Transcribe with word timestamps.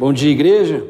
Bom 0.00 0.14
dia, 0.14 0.30
igreja. 0.30 0.82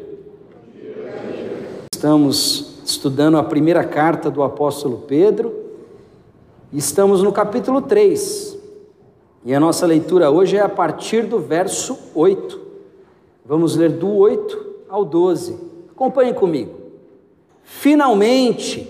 Estamos 1.92 2.80
estudando 2.84 3.38
a 3.38 3.42
primeira 3.42 3.82
carta 3.82 4.30
do 4.30 4.40
apóstolo 4.40 4.98
Pedro 4.98 5.52
e 6.72 6.78
estamos 6.78 7.20
no 7.20 7.32
capítulo 7.32 7.82
3. 7.82 8.56
E 9.44 9.52
a 9.52 9.58
nossa 9.58 9.84
leitura 9.84 10.30
hoje 10.30 10.56
é 10.56 10.60
a 10.60 10.68
partir 10.68 11.26
do 11.26 11.40
verso 11.40 11.98
8. 12.14 12.60
Vamos 13.44 13.74
ler 13.74 13.90
do 13.90 14.14
8 14.14 14.66
ao 14.88 15.04
12. 15.04 15.58
Acompanhem 15.90 16.32
comigo. 16.32 16.78
Finalmente, 17.64 18.88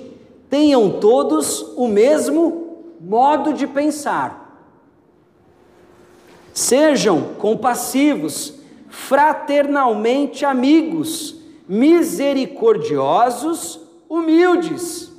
tenham 0.50 1.00
todos 1.00 1.62
o 1.78 1.88
mesmo 1.88 2.82
modo 3.00 3.54
de 3.54 3.66
pensar. 3.66 4.68
Sejam 6.52 7.22
compassivos, 7.38 8.59
fraternalmente 8.90 10.44
amigos, 10.44 11.36
misericordiosos, 11.66 13.80
humildes. 14.08 15.10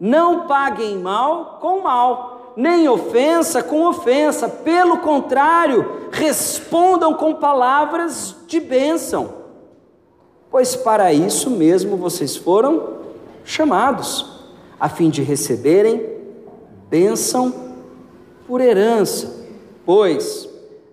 Não 0.00 0.46
paguem 0.46 0.98
mal 0.98 1.58
com 1.60 1.82
mal, 1.82 2.54
nem 2.56 2.88
ofensa 2.88 3.62
com 3.62 3.86
ofensa. 3.86 4.48
Pelo 4.48 4.98
contrário, 4.98 6.08
respondam 6.10 7.14
com 7.14 7.34
palavras 7.34 8.34
de 8.46 8.58
bênção 8.58 9.42
pois 10.52 10.76
para 10.76 11.14
isso 11.14 11.48
mesmo 11.48 11.96
vocês 11.96 12.36
foram 12.36 12.98
chamados, 13.42 14.30
a 14.78 14.86
fim 14.86 15.08
de 15.08 15.22
receberem 15.22 16.06
bênção 16.90 17.72
por 18.46 18.60
herança. 18.60 19.46
Pois 19.86 20.46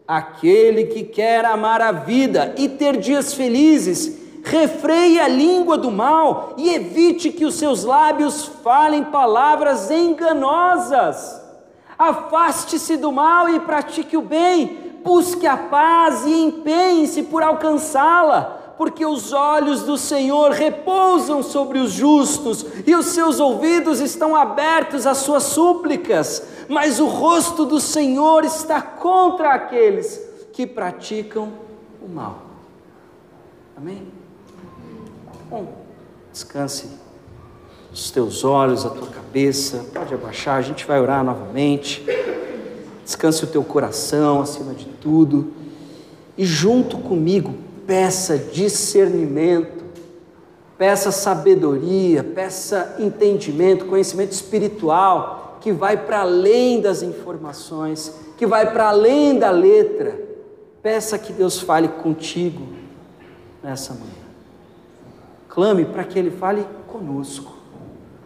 aquele 0.10 0.86
que 0.86 1.04
quer 1.04 1.46
amar 1.46 1.80
a 1.84 1.92
vida 1.92 2.56
e 2.58 2.68
ter 2.68 2.98
dias 2.98 3.32
felizes, 3.32 4.18
refreie 4.44 5.20
a 5.20 5.28
língua 5.28 5.78
do 5.78 5.92
mal 5.92 6.56
e 6.58 6.74
evite 6.74 7.30
que 7.30 7.46
os 7.46 7.54
seus 7.54 7.84
lábios 7.84 8.46
falem 8.64 9.04
palavras 9.04 9.92
enganosas. 9.92 11.40
Afaste-se 11.96 12.98
do 12.98 13.12
mal 13.12 13.50
e 13.50 13.60
pratique 13.60 14.18
o 14.18 14.22
bem, 14.24 14.96
busque 15.04 15.46
a 15.46 15.56
paz 15.56 16.26
e 16.26 16.34
empenhe-se 16.34 17.22
por 17.24 17.44
alcançá-la 17.44 18.59
porque 18.80 19.06
os 19.06 19.34
olhos 19.34 19.84
do 19.84 19.98
Senhor 19.98 20.52
repousam 20.52 21.44
sobre 21.44 21.80
os 21.80 21.92
justos 21.92 22.66
e 22.88 22.96
os 22.96 23.08
seus 23.08 23.38
ouvidos 23.38 24.00
estão 24.00 24.34
abertos 24.34 25.06
às 25.06 25.18
suas 25.18 25.44
súplicas, 25.44 26.48
mas 26.70 26.98
o 26.98 27.06
rosto 27.06 27.66
do 27.66 27.82
Senhor 27.82 28.46
está 28.46 28.82
contra 28.82 29.50
aqueles 29.50 30.22
que 30.54 30.66
praticam 30.66 31.52
o 32.02 32.08
mal. 32.08 32.40
Amém? 33.76 34.08
Bom, 35.50 35.74
descanse 36.32 36.88
os 37.92 38.10
teus 38.12 38.46
olhos, 38.46 38.86
a 38.86 38.90
tua 38.92 39.08
cabeça, 39.08 39.88
pode 39.94 40.14
abaixar, 40.14 40.56
a 40.56 40.62
gente 40.62 40.86
vai 40.86 41.02
orar 41.02 41.22
novamente. 41.22 42.02
Descanse 43.04 43.44
o 43.44 43.48
teu 43.48 43.62
coração 43.62 44.40
acima 44.40 44.74
de 44.74 44.86
tudo. 44.86 45.52
E 46.38 46.46
junto 46.46 46.98
comigo, 47.00 47.68
peça 47.90 48.38
discernimento, 48.38 49.84
peça 50.78 51.12
sabedoria, 51.12 52.24
peça 52.24 52.98
entendimento, 53.00 53.88
conhecimento 53.88 54.32
espiritual 54.32 55.58
que 55.60 55.72
vai 55.72 55.98
para 55.98 56.20
além 56.20 56.82
das 56.82 57.02
informações, 57.02 58.14
que 58.38 58.46
vai 58.46 58.72
para 58.72 58.90
além 58.90 59.40
da 59.40 59.50
letra. 59.50 60.22
Peça 60.84 61.18
que 61.18 61.34
Deus 61.34 61.60
fale 61.60 61.88
contigo 61.88 62.62
nessa 63.64 63.94
manhã. 63.94 64.06
Clame 65.48 65.84
para 65.84 66.04
que 66.04 66.20
Ele 66.20 66.30
fale 66.30 66.64
conosco. 66.86 67.58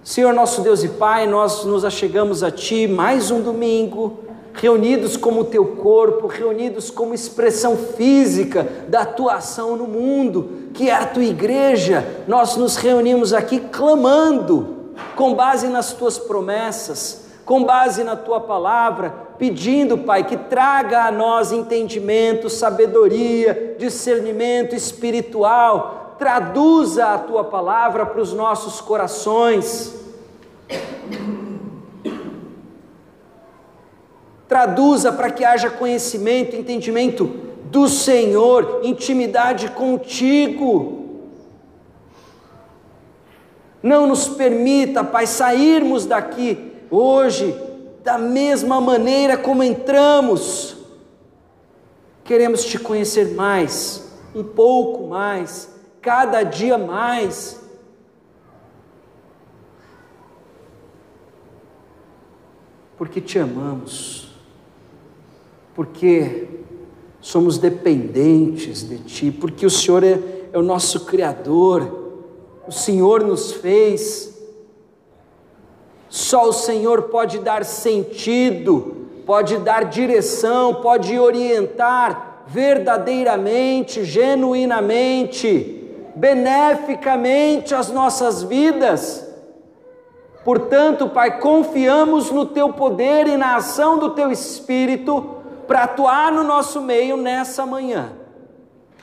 Senhor 0.03 0.33
nosso 0.33 0.61
Deus 0.61 0.83
e 0.83 0.89
Pai, 0.89 1.25
nós 1.25 1.63
nos 1.63 1.85
achegamos 1.85 2.43
a 2.43 2.51
Ti 2.51 2.85
mais 2.85 3.31
um 3.31 3.41
domingo 3.41 4.19
reunidos 4.53 5.17
como 5.17 5.43
teu 5.43 5.65
corpo, 5.65 6.27
reunidos 6.27 6.91
como 6.91 7.13
expressão 7.13 7.75
física 7.75 8.67
da 8.87 9.05
tua 9.05 9.35
ação 9.35 9.75
no 9.75 9.87
mundo, 9.87 10.69
que 10.73 10.89
é 10.89 10.93
a 10.93 11.05
tua 11.05 11.23
igreja. 11.23 12.23
Nós 12.27 12.55
nos 12.55 12.75
reunimos 12.75 13.33
aqui 13.33 13.59
clamando, 13.59 14.93
com 15.15 15.33
base 15.33 15.67
nas 15.67 15.93
tuas 15.93 16.17
promessas, 16.17 17.25
com 17.45 17.63
base 17.63 18.03
na 18.03 18.15
tua 18.15 18.39
palavra, 18.39 19.13
pedindo, 19.37 19.97
Pai, 19.97 20.23
que 20.23 20.37
traga 20.37 21.05
a 21.05 21.11
nós 21.11 21.51
entendimento, 21.51 22.49
sabedoria, 22.49 23.75
discernimento 23.77 24.75
espiritual, 24.75 26.15
traduza 26.17 27.07
a 27.07 27.17
tua 27.17 27.43
palavra 27.43 28.05
para 28.05 28.21
os 28.21 28.31
nossos 28.31 28.79
corações 28.79 30.03
Traduza 34.53 35.11
para 35.11 35.31
que 35.31 35.43
haja 35.43 35.67
conhecimento, 35.71 36.55
entendimento 36.55 37.25
do 37.71 37.89
Senhor, 37.89 38.81
intimidade 38.83 39.71
contigo. 39.71 41.23
Não 43.81 44.05
nos 44.05 44.29
permita, 44.29 45.03
Pai, 45.03 45.25
sairmos 45.25 46.05
daqui 46.05 46.71
hoje 46.91 47.59
da 48.03 48.19
mesma 48.19 48.79
maneira 48.79 49.35
como 49.37 49.63
entramos. 49.63 50.77
Queremos 52.23 52.63
te 52.63 52.77
conhecer 52.77 53.33
mais, 53.33 54.15
um 54.35 54.43
pouco 54.43 55.07
mais, 55.07 55.67
cada 55.99 56.43
dia 56.43 56.77
mais. 56.77 57.59
Porque 62.95 63.19
te 63.19 63.39
amamos 63.39 64.31
porque 65.75 66.47
somos 67.22 67.57
dependentes 67.57 68.88
de 68.88 68.97
Ti, 69.00 69.31
porque 69.31 69.66
o 69.66 69.69
Senhor 69.69 70.03
é, 70.03 70.19
é 70.51 70.57
o 70.57 70.61
nosso 70.61 71.06
Criador, 71.06 72.11
o 72.67 72.72
Senhor 72.72 73.23
nos 73.23 73.51
fez. 73.51 74.31
Só 76.09 76.50
o 76.50 76.53
Senhor 76.53 77.03
pode 77.03 77.39
dar 77.39 77.66
sentido, 77.66 79.07
pode 79.25 79.57
dar 79.57 79.85
direção, 79.85 80.75
pode 80.75 81.17
orientar 81.17 82.44
verdadeiramente, 82.47 84.03
genuinamente, 84.03 85.81
beneficamente 86.16 87.73
as 87.73 87.89
nossas 87.89 88.44
vidas. 88.44 89.28
Portanto, 90.44 91.07
Pai, 91.07 91.39
confiamos 91.39 92.29
no 92.29 92.45
Teu 92.45 92.73
poder 92.73 93.28
e 93.28 93.38
na 93.38 93.56
ação 93.56 93.97
do 93.97 94.09
Teu 94.09 94.29
Espírito 94.29 95.32
para 95.68 95.84
atuar 95.84 96.31
no 96.31 96.44
nosso 96.44 96.81
meio 96.81 97.18
nessa 97.18 97.66
manhã. 97.66 98.13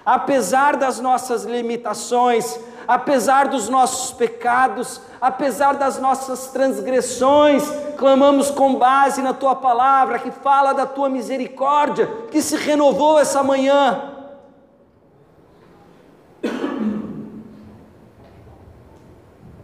Apesar 0.05 0.77
das 0.77 0.99
nossas 0.99 1.45
limitações, 1.45 2.59
apesar 2.89 3.49
dos 3.49 3.69
nossos 3.69 4.13
pecados, 4.13 5.01
apesar 5.21 5.75
das 5.75 6.01
nossas 6.01 6.49
transgressões, 6.49 7.63
clamamos 7.97 8.51
com 8.51 8.75
base 8.77 9.21
na 9.23 9.33
tua 9.33 9.55
palavra 9.55 10.19
que 10.19 10.31
fala 10.31 10.73
da 10.73 10.87
tua 10.87 11.09
misericórdia, 11.09 12.07
que 12.31 12.41
se 12.41 12.57
renovou 12.57 13.19
essa 13.19 13.43
manhã. 13.43 14.15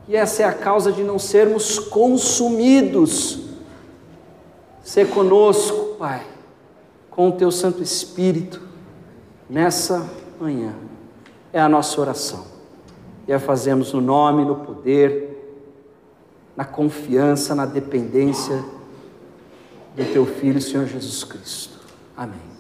E 0.09 0.15
essa 0.15 0.43
é 0.43 0.45
a 0.45 0.53
causa 0.53 0.93
de 0.93 1.03
não 1.03 1.19
sermos 1.19 1.79
consumidos. 1.79 3.41
Ser 4.85 5.11
conosco, 5.11 5.97
Pai 5.99 6.36
com 7.17 7.31
o 7.31 7.33
teu 7.33 7.51
Santo 7.51 7.83
Espírito 7.83 8.61
nessa 9.49 10.07
manhã. 10.39 10.75
É 11.51 11.59
a 11.59 11.69
nossa 11.69 11.99
oração. 11.99 12.45
E 13.27 13.33
a 13.33 13.41
fazemos 13.41 13.95
no 13.95 14.03
nome, 14.03 14.45
no 14.45 14.57
poder, 14.57 15.63
na 16.55 16.65
confiança, 16.67 17.55
na 17.55 17.65
dependência 17.65 18.63
do 19.97 20.05
teu 20.13 20.27
Filho, 20.27 20.61
Senhor 20.61 20.87
Jesus 20.87 21.25
Cristo. 21.25 21.79
Amém. 22.15 22.57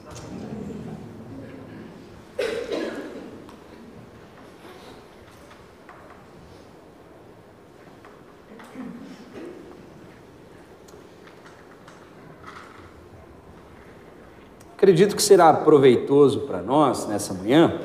Acredito 14.86 15.16
que 15.16 15.22
será 15.22 15.52
proveitoso 15.52 16.42
para 16.42 16.62
nós 16.62 17.08
nessa 17.08 17.34
manhã 17.34 17.80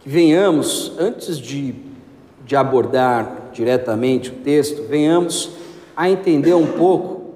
que 0.00 0.08
venhamos, 0.08 0.92
antes 0.98 1.38
de, 1.38 1.74
de 2.42 2.56
abordar 2.56 3.50
diretamente 3.52 4.30
o 4.30 4.36
texto, 4.36 4.84
venhamos 4.88 5.50
a 5.94 6.08
entender 6.08 6.54
um 6.54 6.68
pouco 6.68 7.34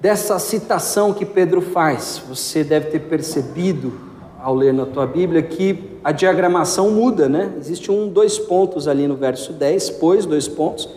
dessa 0.00 0.38
citação 0.38 1.12
que 1.12 1.26
Pedro 1.26 1.60
faz. 1.60 2.22
Você 2.28 2.62
deve 2.62 2.90
ter 2.90 3.00
percebido 3.00 3.94
ao 4.40 4.54
ler 4.54 4.72
na 4.72 4.86
tua 4.86 5.08
Bíblia 5.08 5.42
que 5.42 5.98
a 6.04 6.12
diagramação 6.12 6.92
muda, 6.92 7.28
né? 7.28 7.52
Existe 7.58 7.90
um, 7.90 8.08
dois 8.08 8.38
pontos 8.38 8.86
ali 8.86 9.08
no 9.08 9.16
verso 9.16 9.52
10, 9.52 9.90
pois, 9.90 10.24
dois 10.24 10.46
pontos, 10.46 10.88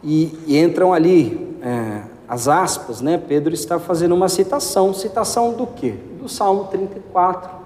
e, 0.00 0.32
e 0.46 0.56
entram 0.56 0.94
ali 0.94 1.56
é, 1.60 2.11
as 2.28 2.48
aspas, 2.48 3.00
né? 3.00 3.18
Pedro 3.18 3.52
está 3.52 3.78
fazendo 3.78 4.14
uma 4.14 4.28
citação. 4.28 4.94
Citação 4.94 5.52
do 5.52 5.66
quê? 5.66 5.94
Do 6.20 6.28
Salmo 6.28 6.64
34. 6.64 7.62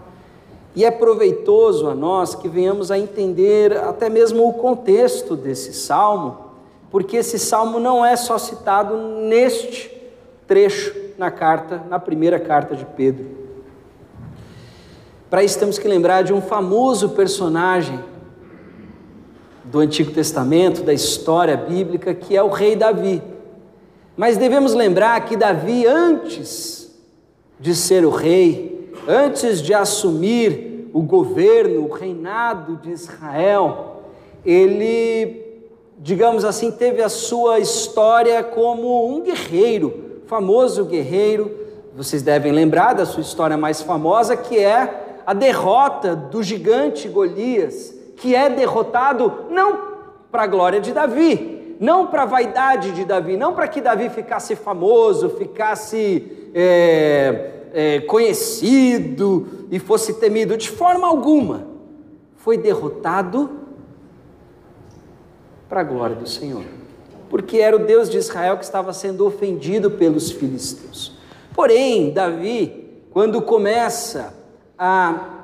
E 0.75 0.85
é 0.85 0.91
proveitoso 0.91 1.89
a 1.89 1.95
nós 1.95 2.35
que 2.35 2.49
venhamos 2.49 2.91
a 2.91 2.99
entender 2.99 3.77
até 3.77 4.11
mesmo 4.11 4.47
o 4.47 4.53
contexto 4.53 5.35
desse 5.35 5.73
salmo, 5.73 6.37
porque 6.91 7.17
esse 7.17 7.39
salmo 7.39 7.81
não 7.81 8.05
é 8.05 8.15
só 8.15 8.37
citado 8.37 8.97
neste 8.97 9.91
trecho 10.47 10.95
na 11.17 11.31
carta, 11.31 11.83
na 11.89 11.99
primeira 11.99 12.39
carta 12.39 12.77
de 12.77 12.85
Pedro. 12.85 13.27
Para 15.31 15.43
isso 15.43 15.59
temos 15.59 15.79
que 15.79 15.89
lembrar 15.89 16.23
de 16.23 16.33
um 16.33 16.43
famoso 16.43 17.11
personagem 17.11 17.99
do 19.65 19.81
Antigo 19.81 20.13
Testamento, 20.13 20.83
da 20.83 20.93
história 20.93 21.57
bíblica, 21.57 22.15
que 22.15 22.37
é 22.37 22.43
o 22.43 22.49
rei 22.49 22.77
Davi. 22.77 23.23
Mas 24.17 24.37
devemos 24.37 24.73
lembrar 24.73 25.25
que 25.27 25.37
Davi, 25.37 25.87
antes 25.87 26.91
de 27.61 27.75
ser 27.75 28.05
o 28.05 28.11
rei, 28.11 28.91
antes 29.07 29.61
de 29.61 29.75
assumir 29.75 30.91
o 30.93 31.03
governo, 31.03 31.85
o 31.85 31.93
reinado 31.93 32.77
de 32.77 32.91
Israel, 32.91 34.03
ele, 34.45 35.61
digamos 35.99 36.45
assim, 36.45 36.71
teve 36.71 37.03
a 37.03 37.09
sua 37.09 37.59
história 37.59 38.43
como 38.43 39.07
um 39.07 39.21
guerreiro, 39.21 40.21
famoso 40.27 40.87
guerreiro. 40.87 41.55
Vocês 41.95 42.23
devem 42.23 42.53
lembrar 42.53 42.95
da 42.95 43.05
sua 43.05 43.21
história 43.21 43.57
mais 43.57 43.83
famosa, 43.83 44.37
que 44.37 44.59
é 44.59 45.21
a 45.27 45.35
derrota 45.35 46.17
do 46.17 46.43
gigante 46.43 47.09
Golias, 47.09 47.95
que 48.17 48.35
é 48.35 48.49
derrotado 48.49 49.47
não 49.51 49.79
para 50.31 50.45
a 50.45 50.47
glória 50.47 50.81
de 50.81 50.93
Davi, 50.93 51.56
não 51.79 52.07
para 52.07 52.23
a 52.23 52.27
vaidade 52.27 52.93
de 52.93 53.05
Davi, 53.05 53.37
não 53.37 53.55
para 53.55 53.69
que 53.69 53.81
Davi 53.81 54.09
ficasse 54.09 54.57
famoso, 54.57 55.31
ficasse 55.31 56.51
é, 56.55 57.51
é, 57.73 58.01
conhecido 58.01 59.67
e 59.71 59.79
fosse 59.79 60.15
temido, 60.15 60.57
de 60.57 60.71
forma 60.71 61.07
alguma. 61.07 61.67
Foi 62.37 62.57
derrotado 62.57 63.51
para 65.69 65.81
a 65.81 65.85
glória 65.85 66.17
do 66.17 66.29
Senhor, 66.29 66.65
porque 67.29 67.59
era 67.59 67.77
o 67.77 67.81
Deus 67.81 68.09
de 68.09 68.19
Israel 68.19 68.57
que 68.57 68.65
estava 68.65 68.93
sendo 68.93 69.27
ofendido 69.27 69.91
pelos 69.91 70.31
filisteus. 70.31 71.13
Porém, 71.55 72.13
Davi, 72.13 73.03
quando 73.11 73.43
começa 73.43 74.35
a 74.79 75.36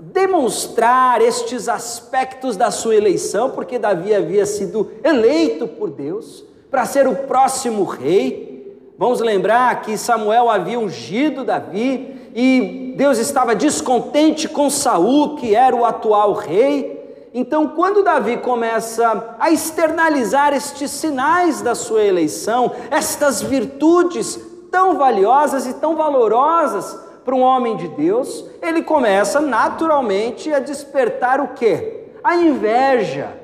demonstrar 0.00 1.20
estes 1.20 1.68
aspectos 1.68 2.56
da 2.56 2.70
sua 2.70 2.94
eleição, 2.94 3.50
porque 3.50 3.78
Davi 3.78 4.14
havia 4.14 4.46
sido 4.46 4.90
eleito 5.02 5.66
por 5.66 5.90
Deus 5.90 6.44
para 6.70 6.84
ser 6.84 7.08
o 7.08 7.14
próximo 7.14 7.84
rei. 7.84 8.92
Vamos 8.96 9.20
lembrar 9.20 9.82
que 9.82 9.96
Samuel 9.96 10.50
havia 10.50 10.78
ungido 10.78 11.44
Davi 11.44 12.30
e 12.34 12.94
Deus 12.96 13.18
estava 13.18 13.54
descontente 13.54 14.48
com 14.48 14.70
Saul, 14.70 15.36
que 15.36 15.54
era 15.54 15.74
o 15.74 15.84
atual 15.84 16.32
rei. 16.32 17.28
Então, 17.34 17.68
quando 17.68 18.02
Davi 18.02 18.38
começa 18.38 19.36
a 19.38 19.50
externalizar 19.50 20.52
estes 20.52 20.90
sinais 20.90 21.60
da 21.60 21.74
sua 21.74 22.02
eleição, 22.02 22.72
estas 22.90 23.42
virtudes 23.42 24.38
tão 24.70 24.96
valiosas 24.96 25.66
e 25.66 25.74
tão 25.74 25.96
valorosas 25.96 27.07
para 27.28 27.36
um 27.36 27.42
homem 27.42 27.76
de 27.76 27.88
Deus, 27.88 28.42
ele 28.62 28.82
começa 28.82 29.38
naturalmente 29.38 30.50
a 30.50 30.60
despertar 30.60 31.42
o 31.42 31.48
quê? 31.48 32.04
A 32.24 32.36
inveja, 32.36 33.36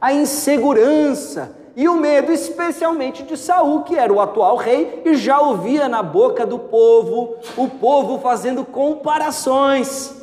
a 0.00 0.14
insegurança 0.14 1.54
e 1.76 1.86
o 1.90 1.96
medo, 1.96 2.32
especialmente 2.32 3.22
de 3.22 3.36
Saul, 3.36 3.82
que 3.82 3.96
era 3.96 4.10
o 4.10 4.18
atual 4.18 4.56
rei 4.56 5.02
e 5.04 5.14
já 5.14 5.38
ouvia 5.40 5.90
na 5.90 6.02
boca 6.02 6.46
do 6.46 6.58
povo 6.58 7.34
o 7.54 7.68
povo 7.68 8.18
fazendo 8.18 8.64
comparações. 8.64 10.22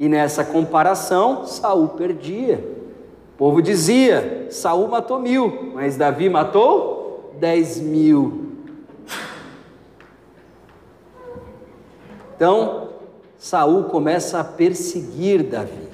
E 0.00 0.08
nessa 0.08 0.42
comparação, 0.42 1.44
Saul 1.44 1.88
perdia. 1.88 2.64
O 3.34 3.36
povo 3.36 3.60
dizia: 3.60 4.46
Saul 4.48 4.88
matou 4.88 5.18
mil, 5.18 5.72
mas 5.74 5.98
Davi 5.98 6.30
matou 6.30 7.30
dez 7.38 7.78
mil. 7.78 8.47
Então, 12.38 12.90
Saul 13.36 13.86
começa 13.86 14.38
a 14.38 14.44
perseguir 14.44 15.42
Davi. 15.42 15.88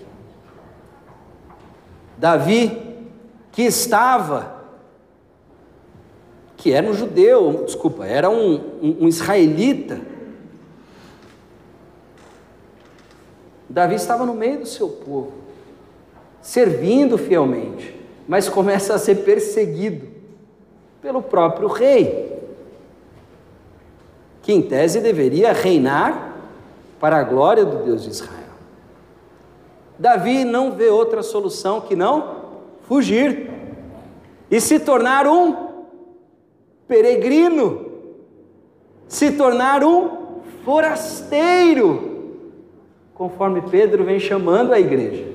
Davi, 2.19 2.99
que 3.51 3.63
estava, 3.63 4.63
que 6.59 6.71
era 6.71 6.87
um 6.87 6.93
judeu, 6.93 7.65
desculpa, 7.65 8.05
era 8.05 8.29
um, 8.29 8.57
um, 8.83 8.97
um 9.01 9.09
israelita. 9.09 10.03
Davi 13.67 13.95
estava 13.95 14.27
no 14.27 14.35
meio 14.35 14.59
do 14.59 14.67
seu 14.67 14.91
povo, 14.91 15.33
servindo 16.43 17.17
fielmente, 17.17 17.99
mas 18.29 18.51
começa 18.51 18.93
a 18.95 18.99
ser 18.99 19.25
perseguido 19.25 20.09
pelo 21.01 21.23
próprio 21.23 21.69
rei, 21.69 22.39
que 24.43 24.53
em 24.53 24.61
tese 24.61 25.01
deveria 25.01 25.51
reinar 25.51 26.34
para 27.05 27.19
a 27.19 27.23
glória 27.23 27.67
do 27.67 27.85
Deus 27.85 28.03
de 28.03 28.09
Israel. 28.09 28.55
Davi 29.99 30.43
não 30.43 30.73
vê 30.73 30.89
outra 30.89 31.23
solução 31.23 31.83
que 31.83 31.95
não 31.95 32.37
fugir 32.89 33.51
e 34.51 34.59
se 34.59 34.81
tornar 34.81 35.27
um 35.27 35.55
peregrino, 36.89 37.91
se 39.07 39.33
tornar 39.33 39.85
um 39.85 40.41
forasteiro, 40.65 42.39
conforme 43.13 43.61
Pedro 43.61 44.03
vem 44.05 44.19
chamando 44.19 44.73
a 44.73 44.81
igreja. 44.81 45.31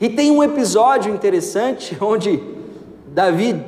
E 0.00 0.08
tem 0.08 0.30
um 0.30 0.42
episódio 0.42 1.12
interessante 1.12 1.94
onde 2.00 2.42
Davi 3.08 3.62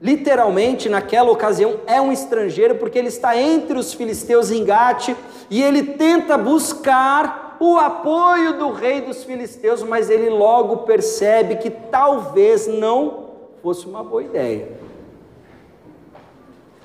literalmente 0.00 0.88
naquela 0.88 1.30
ocasião 1.30 1.80
é 1.86 2.00
um 2.00 2.12
estrangeiro, 2.12 2.76
porque 2.76 2.98
ele 2.98 3.08
está 3.08 3.36
entre 3.36 3.78
os 3.78 3.94
filisteus 3.94 4.50
em 4.50 4.64
Gate 4.64 5.14
e 5.50 5.62
ele 5.62 5.82
tenta 5.82 6.36
buscar 6.36 7.56
o 7.58 7.76
apoio 7.78 8.58
do 8.58 8.70
rei 8.70 9.00
dos 9.00 9.24
filisteus, 9.24 9.82
mas 9.82 10.10
ele 10.10 10.28
logo 10.28 10.78
percebe 10.78 11.56
que 11.56 11.70
talvez 11.70 12.66
não 12.66 13.30
fosse 13.62 13.86
uma 13.86 14.04
boa 14.04 14.22
ideia. 14.22 14.68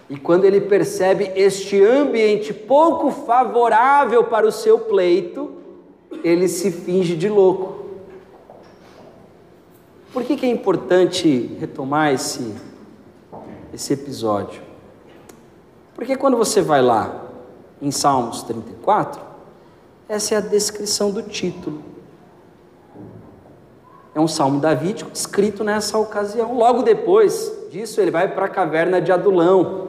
E 0.09 0.17
quando 0.17 0.45
ele 0.45 0.61
percebe 0.61 1.31
este 1.35 1.81
ambiente 1.81 2.53
pouco 2.53 3.11
favorável 3.11 4.23
para 4.25 4.45
o 4.45 4.51
seu 4.51 4.79
pleito, 4.79 5.51
ele 6.23 6.47
se 6.47 6.71
finge 6.71 7.15
de 7.15 7.29
louco. 7.29 7.85
Por 10.11 10.23
que, 10.23 10.35
que 10.35 10.45
é 10.45 10.49
importante 10.49 11.55
retomar 11.59 12.13
esse 12.13 12.53
esse 13.73 13.93
episódio. 13.93 14.61
Porque 15.95 16.15
quando 16.15 16.37
você 16.37 16.61
vai 16.61 16.81
lá 16.81 17.25
em 17.81 17.91
Salmos 17.91 18.43
34, 18.43 19.21
essa 20.07 20.35
é 20.35 20.37
a 20.37 20.41
descrição 20.41 21.11
do 21.11 21.23
título. 21.23 21.83
É 24.13 24.19
um 24.19 24.27
salmo 24.27 24.59
davídico 24.59 25.09
escrito 25.13 25.63
nessa 25.63 25.97
ocasião. 25.97 26.53
Logo 26.57 26.83
depois 26.83 27.51
disso, 27.71 28.01
ele 28.01 28.11
vai 28.11 28.27
para 28.27 28.45
a 28.45 28.49
caverna 28.49 28.99
de 28.99 29.11
Adulão. 29.11 29.87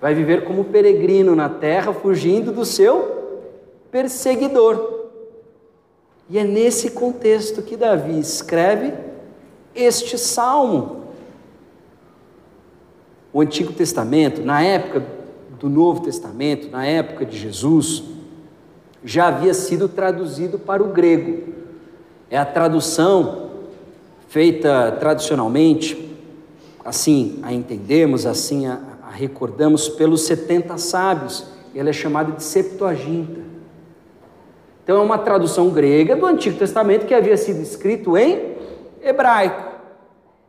Vai 0.00 0.14
viver 0.14 0.44
como 0.44 0.64
peregrino 0.64 1.34
na 1.34 1.48
terra, 1.48 1.94
fugindo 1.94 2.52
do 2.52 2.64
seu 2.64 3.48
perseguidor. 3.90 5.08
E 6.28 6.38
é 6.38 6.44
nesse 6.44 6.90
contexto 6.90 7.62
que 7.62 7.76
Davi 7.76 8.18
escreve 8.18 8.92
este 9.74 10.18
salmo. 10.18 11.04
O 13.32 13.40
Antigo 13.40 13.72
Testamento, 13.72 14.42
na 14.42 14.62
época 14.62 15.04
do 15.58 15.68
Novo 15.68 16.02
Testamento, 16.02 16.68
na 16.68 16.84
época 16.84 17.24
de 17.24 17.38
Jesus, 17.38 18.02
já 19.04 19.28
havia 19.28 19.54
sido 19.54 19.88
traduzido 19.88 20.58
para 20.58 20.82
o 20.82 20.88
grego. 20.88 21.52
É 22.30 22.36
a 22.36 22.44
tradução 22.44 23.50
feita 24.28 24.92
tradicionalmente, 24.98 26.16
assim 26.84 27.38
a 27.42 27.52
entendemos, 27.52 28.26
assim 28.26 28.66
a, 28.66 28.80
a 29.02 29.10
recordamos, 29.10 29.88
pelos 29.88 30.22
70 30.22 30.76
sábios. 30.78 31.46
Ela 31.74 31.90
é 31.90 31.92
chamada 31.92 32.32
de 32.32 32.42
Septuaginta. 32.42 33.40
Então 34.82 34.96
é 34.96 35.00
uma 35.00 35.18
tradução 35.18 35.70
grega 35.70 36.16
do 36.16 36.26
Antigo 36.26 36.58
Testamento 36.58 37.06
que 37.06 37.14
havia 37.14 37.36
sido 37.36 37.60
escrito 37.60 38.16
em 38.16 38.49
hebraico. 39.02 39.70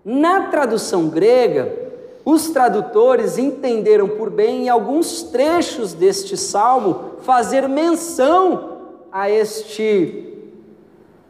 Na 0.03 0.48
tradução 0.48 1.08
grega, 1.08 1.91
os 2.24 2.50
tradutores 2.50 3.38
entenderam 3.38 4.08
por 4.08 4.29
bem 4.29 4.65
em 4.65 4.70
alguns 4.70 5.24
trechos 5.24 5.93
deste 5.93 6.38
salmo 6.38 7.12
fazer 7.22 7.67
menção 7.67 8.77
a 9.12 9.29
este, 9.29 10.38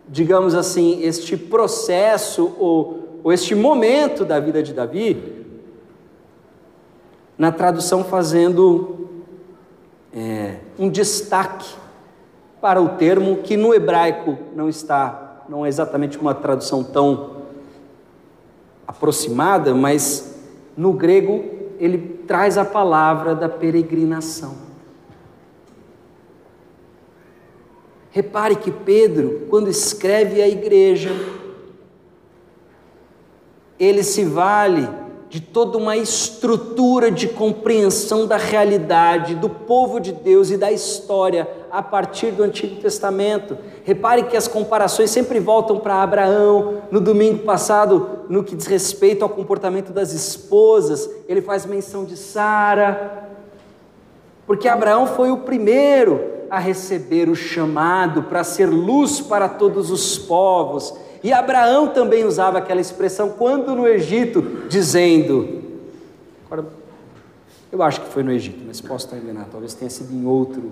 digamos 0.07 0.53
assim, 0.53 1.01
este 1.03 1.35
processo 1.35 2.55
ou, 2.59 3.19
ou 3.23 3.33
este 3.33 3.55
momento 3.55 4.23
da 4.25 4.39
vida 4.39 4.61
de 4.61 4.73
Davi, 4.73 5.45
na 7.37 7.51
tradução 7.51 8.03
fazendo 8.03 9.09
é, 10.13 10.57
um 10.77 10.89
destaque 10.89 11.67
para 12.61 12.79
o 12.81 12.89
termo 12.89 13.37
que 13.37 13.57
no 13.57 13.73
hebraico 13.73 14.37
não 14.55 14.69
está, 14.69 15.30
não 15.48 15.65
é 15.65 15.69
exatamente 15.69 16.17
uma 16.17 16.33
tradução 16.33 16.83
tão 16.83 17.41
aproximada, 18.88 19.74
mas 19.74 20.39
no 20.75 20.93
grego 20.93 21.43
ele 21.79 21.98
traz 22.27 22.57
a 22.57 22.65
palavra 22.65 23.33
da 23.33 23.50
peregrinação. 23.50 24.55
Repare 28.12 28.55
que 28.55 28.71
Pedro, 28.71 29.48
quando 29.50 29.69
escreve 29.69 30.41
à 30.41 30.48
igreja, 30.48 31.12
ele 33.79 34.03
se 34.03 34.24
vale 34.25 34.88
de 35.31 35.39
toda 35.39 35.77
uma 35.77 35.95
estrutura 35.95 37.09
de 37.09 37.29
compreensão 37.29 38.27
da 38.27 38.35
realidade 38.35 39.33
do 39.33 39.47
povo 39.47 39.97
de 39.97 40.11
Deus 40.11 40.51
e 40.51 40.57
da 40.57 40.69
história 40.73 41.47
a 41.71 41.81
partir 41.81 42.31
do 42.31 42.43
Antigo 42.43 42.81
Testamento. 42.81 43.57
Repare 43.85 44.23
que 44.23 44.35
as 44.35 44.50
comparações 44.50 45.09
sempre 45.09 45.39
voltam 45.39 45.79
para 45.79 46.03
Abraão. 46.03 46.81
No 46.91 47.00
domingo 47.00 47.45
passado, 47.45 48.25
no 48.27 48.43
que 48.43 48.57
diz 48.57 48.65
respeito 48.65 49.23
ao 49.23 49.29
comportamento 49.29 49.93
das 49.93 50.11
esposas, 50.11 51.09
ele 51.29 51.41
faz 51.41 51.65
menção 51.65 52.03
de 52.03 52.17
Sara, 52.17 53.29
porque 54.45 54.67
Abraão 54.67 55.07
foi 55.07 55.31
o 55.31 55.38
primeiro 55.38 56.19
a 56.50 56.59
receber 56.59 57.29
o 57.29 57.35
chamado 57.38 58.23
para 58.23 58.43
ser 58.43 58.65
luz 58.65 59.21
para 59.21 59.47
todos 59.47 59.89
os 59.89 60.17
povos. 60.17 60.93
E 61.23 61.31
Abraão 61.31 61.87
também 61.89 62.25
usava 62.25 62.57
aquela 62.57 62.81
expressão 62.81 63.29
quando 63.29 63.75
no 63.75 63.87
Egito, 63.87 64.41
dizendo. 64.67 65.61
Agora, 66.45 66.65
eu 67.71 67.81
acho 67.83 68.01
que 68.01 68.09
foi 68.09 68.23
no 68.23 68.31
Egito, 68.31 68.63
mas 68.65 68.81
posso 68.81 69.05
estar 69.05 69.17
enganado, 69.17 69.49
talvez 69.51 69.73
tenha 69.73 69.89
sido 69.89 70.11
em 70.13 70.25
outro, 70.25 70.71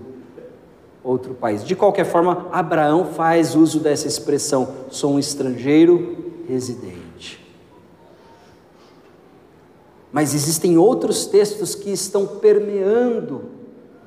outro 1.04 1.34
país. 1.36 1.64
De 1.64 1.76
qualquer 1.76 2.06
forma, 2.06 2.48
Abraão 2.52 3.06
faz 3.06 3.56
uso 3.56 3.80
dessa 3.80 4.08
expressão: 4.08 4.68
sou 4.90 5.14
um 5.14 5.20
estrangeiro 5.20 6.34
residente. 6.48 7.40
Mas 10.12 10.34
existem 10.34 10.78
outros 10.78 11.28
textos 11.28 11.76
que 11.76 11.92
estão 11.92 12.26
permeando 12.26 13.44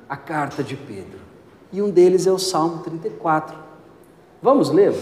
a 0.09 0.17
carta 0.17 0.61
de 0.61 0.75
Pedro, 0.75 1.19
e 1.71 1.81
um 1.81 1.89
deles 1.89 2.27
é 2.27 2.31
o 2.31 2.37
Salmo 2.37 2.83
34. 2.83 3.57
Vamos 4.41 4.69
ler? 4.69 4.93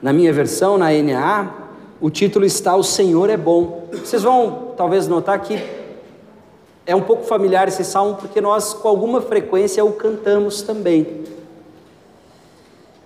Na 0.00 0.12
minha 0.12 0.32
versão, 0.32 0.78
na 0.78 0.90
NA, 0.92 1.52
o 2.00 2.08
título 2.08 2.44
está 2.44 2.76
O 2.76 2.84
Senhor 2.84 3.28
é 3.28 3.36
Bom. 3.36 3.88
Vocês 3.92 4.22
vão 4.22 4.72
talvez 4.76 5.08
notar 5.08 5.40
que 5.40 5.60
é 6.86 6.94
um 6.94 7.02
pouco 7.02 7.24
familiar 7.24 7.68
esse 7.68 7.84
salmo, 7.84 8.14
porque 8.14 8.40
nós 8.40 8.72
com 8.72 8.88
alguma 8.88 9.20
frequência 9.20 9.84
o 9.84 9.92
cantamos 9.92 10.62
também. 10.62 11.24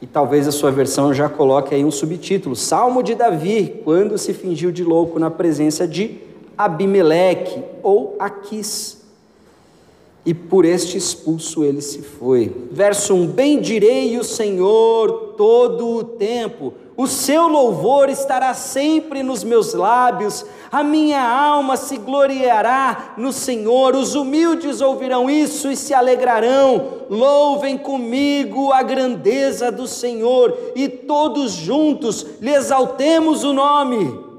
E 0.00 0.06
talvez 0.06 0.46
a 0.46 0.52
sua 0.52 0.70
versão 0.70 1.14
já 1.14 1.28
coloque 1.28 1.74
aí 1.74 1.84
um 1.84 1.90
subtítulo: 1.90 2.54
Salmo 2.54 3.02
de 3.02 3.14
Davi, 3.14 3.80
quando 3.82 4.18
se 4.18 4.34
fingiu 4.34 4.70
de 4.70 4.84
louco 4.84 5.18
na 5.18 5.30
presença 5.30 5.88
de 5.88 6.20
Abimeleque 6.56 7.64
ou 7.82 8.14
Aquis 8.18 9.01
e 10.24 10.32
por 10.32 10.64
este 10.64 10.96
expulso 10.96 11.64
ele 11.64 11.80
se 11.80 12.00
foi. 12.00 12.54
Verso 12.70 13.14
1: 13.14 13.26
Bendirei 13.26 14.16
o 14.18 14.24
Senhor 14.24 15.34
todo 15.36 15.88
o 15.96 16.04
tempo, 16.04 16.72
o 16.96 17.06
seu 17.06 17.48
louvor 17.48 18.08
estará 18.08 18.54
sempre 18.54 19.22
nos 19.22 19.42
meus 19.42 19.74
lábios, 19.74 20.44
a 20.70 20.84
minha 20.84 21.20
alma 21.20 21.76
se 21.76 21.96
gloriará 21.96 23.14
no 23.16 23.32
Senhor, 23.32 23.96
os 23.96 24.14
humildes 24.14 24.80
ouvirão 24.80 25.28
isso 25.28 25.70
e 25.70 25.76
se 25.76 25.92
alegrarão. 25.92 27.02
Louvem 27.10 27.76
comigo 27.76 28.72
a 28.72 28.82
grandeza 28.82 29.72
do 29.72 29.86
Senhor 29.86 30.56
e 30.76 30.88
todos 30.88 31.52
juntos 31.52 32.24
lhe 32.40 32.54
exaltemos 32.54 33.42
o 33.42 33.52
nome. 33.52 34.31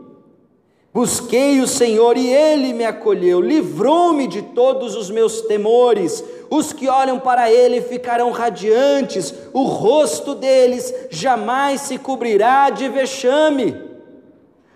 Busquei 0.93 1.59
o 1.59 1.67
Senhor 1.67 2.15
e 2.17 2.27
ele 2.27 2.71
me 2.71 2.85
acolheu, 2.85 3.41
livrou-me 3.41 4.27
de 4.27 4.43
todos 4.43 4.95
os 4.95 5.09
meus 5.09 5.41
temores. 5.41 6.23
Os 6.51 6.71
que 6.71 6.87
olham 6.87 7.19
para 7.19 7.51
ele 7.51 7.81
ficarão 7.81 8.29
radiantes, 8.29 9.33
o 9.51 9.63
rosto 9.63 10.35
deles 10.35 10.93
jamais 11.09 11.81
se 11.81 11.97
cobrirá 11.97 12.69
de 12.69 12.87
vexame. 12.89 13.75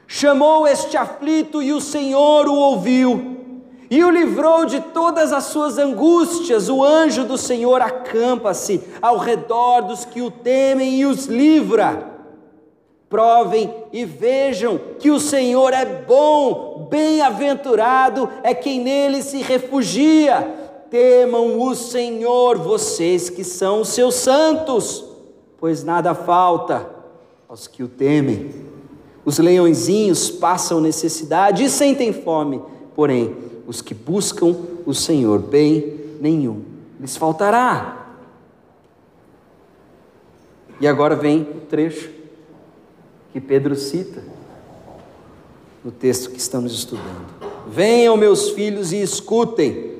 Chamou 0.08 0.68
este 0.68 0.98
aflito 0.98 1.62
e 1.62 1.72
o 1.72 1.80
Senhor 1.80 2.48
o 2.48 2.56
ouviu 2.56 3.38
e 3.90 4.04
o 4.04 4.10
livrou 4.10 4.66
de 4.66 4.82
todas 4.82 5.32
as 5.32 5.46
suas 5.46 5.78
angústias. 5.78 6.68
O 6.68 6.84
anjo 6.84 7.24
do 7.24 7.38
Senhor 7.38 7.82
acampa-se 7.82 8.82
ao 9.02 9.18
redor 9.18 9.82
dos 9.82 10.04
que 10.04 10.22
o 10.22 10.32
temem 10.32 10.96
e 10.96 11.06
os 11.06 11.26
livra. 11.26 12.17
Provem 13.10 13.74
e 13.94 14.04
vejam 14.04 14.80
que 15.00 15.10
o 15.10 15.20
Senhor 15.20 15.74
é 15.74 15.86
bom, 15.86 16.88
bem-aventurado 16.90 18.30
é 18.44 18.54
quem 18.54 18.82
nele 18.82 19.22
se 19.22 19.38
refugia. 19.38 20.66
Temam 20.90 21.62
o 21.62 21.76
Senhor, 21.76 22.58
vocês 22.58 23.30
que 23.30 23.44
são 23.44 23.82
os 23.82 23.90
seus 23.90 24.16
santos, 24.16 25.06
pois 25.58 25.84
nada 25.84 26.14
falta 26.14 26.90
aos 27.48 27.68
que 27.68 27.84
o 27.84 27.88
temem. 27.88 28.52
Os 29.24 29.38
leõezinhos 29.38 30.30
passam 30.30 30.80
necessidade 30.80 31.64
e 31.64 31.70
sentem 31.70 32.14
fome, 32.14 32.62
porém, 32.96 33.36
os 33.66 33.82
que 33.82 33.94
buscam 33.94 34.56
o 34.86 34.94
Senhor, 34.94 35.40
bem 35.40 35.98
nenhum 36.22 36.78
lhes 37.00 37.16
faltará. 37.16 38.08
E 40.80 40.88
agora 40.88 41.16
vem 41.16 41.42
o 41.42 41.62
trecho 41.68 42.17
que 43.32 43.42
Pedro 43.42 43.76
cita 43.76 44.24
no 45.84 45.92
texto 45.92 46.32
que 46.32 46.40
estamos 46.40 46.74
estudando. 46.74 47.28
Venham, 47.68 48.18
meus 48.18 48.50
filhos, 48.50 48.92
e 48.92 49.02
escutem, 49.02 49.96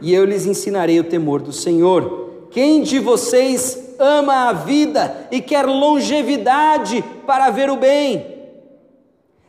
e 0.00 0.12
eu 0.12 0.24
lhes 0.24 0.46
ensinarei 0.46 0.98
o 1.00 1.04
temor 1.04 1.40
do 1.40 1.52
Senhor. 1.52 2.48
Quem 2.50 2.82
de 2.82 2.98
vocês 2.98 3.94
ama 3.98 4.48
a 4.48 4.52
vida 4.52 5.28
e 5.30 5.40
quer 5.40 5.64
longevidade 5.66 7.04
para 7.26 7.50
ver 7.50 7.70
o 7.70 7.76
bem? 7.76 8.34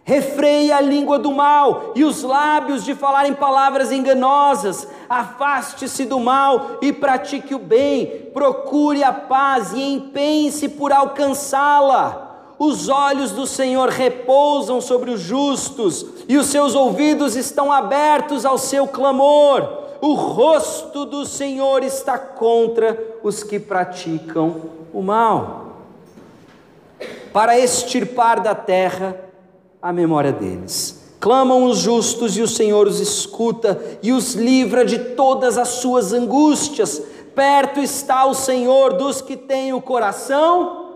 Refreie 0.04 0.72
a 0.72 0.80
língua 0.80 1.20
do 1.20 1.34
mal 1.34 1.92
e 1.94 2.06
os 2.06 2.24
lábios 2.24 2.86
de 2.86 2.96
falarem 2.96 3.34
palavras 3.34 3.92
enganosas. 3.92 4.88
Afaste-se 5.10 6.06
do 6.06 6.18
mal 6.18 6.78
e 6.82 6.94
pratique 6.94 7.54
o 7.54 7.60
bem. 7.60 8.30
Procure 8.34 9.04
a 9.04 9.12
paz 9.12 9.74
e 9.74 9.82
empenhe-se 9.82 10.70
por 10.70 10.94
alcançá-la 10.94 12.27
os 12.60 12.90
olhos 12.90 13.32
do 13.32 13.46
Senhor 13.46 13.90
repousam 13.90 14.82
sobre 14.82 15.12
os 15.12 15.22
justos, 15.22 16.06
e 16.28 16.38
os 16.38 16.48
seus 16.48 16.74
ouvidos 16.74 17.36
estão 17.36 17.72
abertos 17.72 18.46
ao 18.46 18.58
seu 18.58 18.88
clamor. 18.88 19.86
O 20.02 20.14
rosto 20.14 21.06
do 21.06 21.26
Senhor 21.26 21.84
está 21.84 22.18
contra 22.18 23.18
os 23.24 23.44
que 23.44 23.60
praticam 23.60 24.62
o 24.94 25.02
mal, 25.02 25.84
para 27.32 27.60
extirpar 27.60 28.42
da 28.42 28.56
terra 28.56 29.16
a 29.82 29.94
memória 29.94 30.32
deles. 30.32 30.98
Clamam 31.20 31.66
os 31.66 31.80
justos 31.80 32.38
e 32.38 32.42
o 32.42 32.48
Senhor 32.48 32.88
os 32.88 33.00
escuta 33.00 33.80
e 34.02 34.12
os 34.12 34.34
livra 34.34 34.86
de 34.86 35.00
todas 35.00 35.58
as 35.58 35.70
suas 35.70 36.14
angústias. 36.14 37.02
Perto 37.36 37.80
está 37.80 38.26
o 38.26 38.34
Senhor 38.34 38.94
dos 38.94 39.22
que 39.22 39.36
têm 39.36 39.74
o 39.74 39.82
coração 39.82 40.87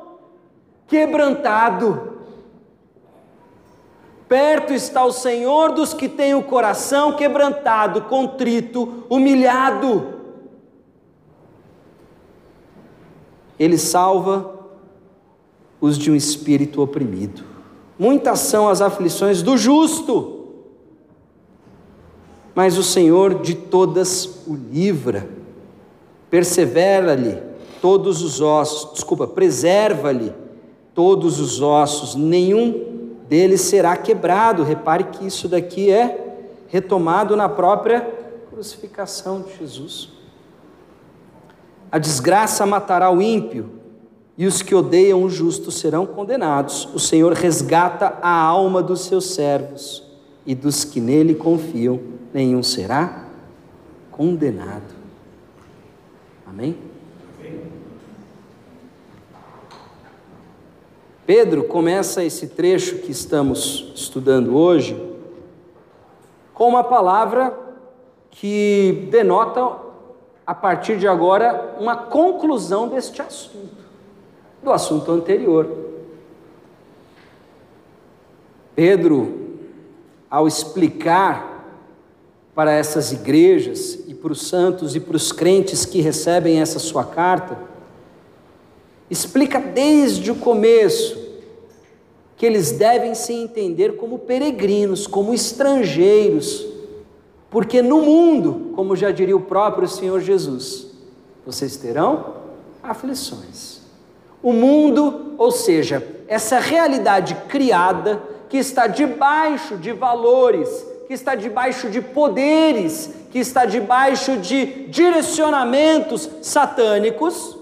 quebrantado. 0.92 2.12
Perto 4.28 4.74
está 4.74 5.06
o 5.06 5.12
Senhor 5.14 5.72
dos 5.72 5.94
que 5.94 6.10
têm 6.10 6.36
o 6.36 6.44
coração 6.44 7.16
quebrantado, 7.16 8.02
contrito, 8.04 9.06
humilhado. 9.10 10.20
Ele 13.58 13.78
salva 13.78 14.60
os 15.80 15.98
de 15.98 16.12
um 16.12 16.16
espírito 16.16 16.82
oprimido. 16.82 17.42
Muitas 17.98 18.40
são 18.40 18.68
as 18.68 18.82
aflições 18.82 19.42
do 19.42 19.58
justo, 19.58 20.50
mas 22.54 22.78
o 22.78 22.84
Senhor 22.84 23.42
de 23.42 23.56
todas 23.56 24.46
o 24.46 24.56
livra. 24.56 25.30
persevera-lhe 26.30 27.38
todos 27.82 28.22
os 28.22 28.40
ossos, 28.42 28.94
desculpa, 28.94 29.28
preserva-lhe 29.28 30.34
todos 30.94 31.40
os 31.40 31.62
ossos, 31.62 32.16
nenhum 32.16 33.16
deles 33.28 33.62
será 33.62 33.96
quebrado. 33.96 34.64
Repare 34.64 35.06
que 35.06 35.26
isso 35.26 35.48
daqui 35.48 35.92
é 35.92 36.38
retomado 36.68 37.36
na 37.36 37.50
própria 37.50 38.02
crucificação 38.50 39.42
de 39.42 39.58
Jesus. 39.58 40.10
A 41.92 41.98
desgraça 41.98 42.66
matará 42.66 43.12
o 43.12 43.22
ímpio, 43.22 43.70
e 44.38 44.48
os 44.48 44.62
que 44.62 44.74
odeiam 44.74 45.24
o 45.24 45.30
justo 45.30 45.72
serão 45.72 46.06
condenados. 46.06 46.88
O 46.94 47.00
Senhor 47.00 47.34
resgata 47.34 48.18
a 48.22 48.34
alma 48.34 48.82
dos 48.82 49.02
seus 49.02 49.34
servos, 49.34 50.04
e 50.46 50.56
dos 50.56 50.84
que 50.84 51.00
nele 51.02 51.36
confiam, 51.36 52.00
nenhum 52.34 52.64
será 52.64 53.26
condenado. 54.10 54.96
Amém? 56.48 56.91
Pedro 61.34 61.64
começa 61.64 62.26
esse 62.26 62.46
trecho 62.48 62.98
que 62.98 63.10
estamos 63.10 63.90
estudando 63.96 64.54
hoje 64.54 65.02
com 66.54 66.68
uma 66.68 66.84
palavra 66.84 67.58
que 68.30 69.08
denota, 69.10 69.78
a 70.46 70.54
partir 70.54 70.98
de 70.98 71.08
agora, 71.08 71.78
uma 71.80 71.96
conclusão 71.96 72.90
deste 72.90 73.22
assunto, 73.22 73.78
do 74.62 74.74
assunto 74.74 75.10
anterior. 75.10 75.70
Pedro, 78.76 79.58
ao 80.30 80.50
explicar 80.50 81.66
para 82.54 82.74
essas 82.74 83.14
igrejas 83.14 84.04
e 84.06 84.14
para 84.14 84.34
os 84.34 84.50
santos 84.50 84.98
e 84.98 85.00
para 85.00 85.16
os 85.16 85.32
crentes 85.32 85.86
que 85.86 86.02
recebem 86.02 86.60
essa 86.60 86.78
sua 86.78 87.06
carta, 87.06 87.71
explica 89.12 89.60
desde 89.60 90.32
o 90.32 90.36
começo 90.36 91.20
que 92.38 92.46
eles 92.46 92.72
devem 92.72 93.14
se 93.14 93.34
entender 93.34 93.98
como 93.98 94.18
peregrinos, 94.18 95.06
como 95.06 95.34
estrangeiros, 95.34 96.66
porque 97.50 97.82
no 97.82 98.02
mundo, 98.02 98.72
como 98.74 98.96
já 98.96 99.12
diria 99.12 99.36
o 99.36 99.42
próprio 99.42 99.86
Senhor 99.86 100.22
Jesus, 100.22 100.88
vocês 101.46 101.76
terão 101.76 102.36
aflições. 102.82 103.82
O 104.42 104.54
mundo, 104.54 105.36
ou 105.38 105.52
seja, 105.52 106.02
essa 106.28 106.58
realidade 106.58 107.36
criada 107.50 108.24
que 108.48 108.58
está 108.58 108.88
debaixo 108.88 109.76
de 109.76 109.92
valores, 109.92 110.86
que 111.06 111.14
está 111.14 111.36
debaixo 111.36 111.90
de 111.90 112.02
poderes, 112.02 113.10
que 113.30 113.40
está 113.40 113.66
debaixo 113.66 114.38
de 114.38 114.88
direcionamentos 114.88 116.30
satânicos, 116.42 117.61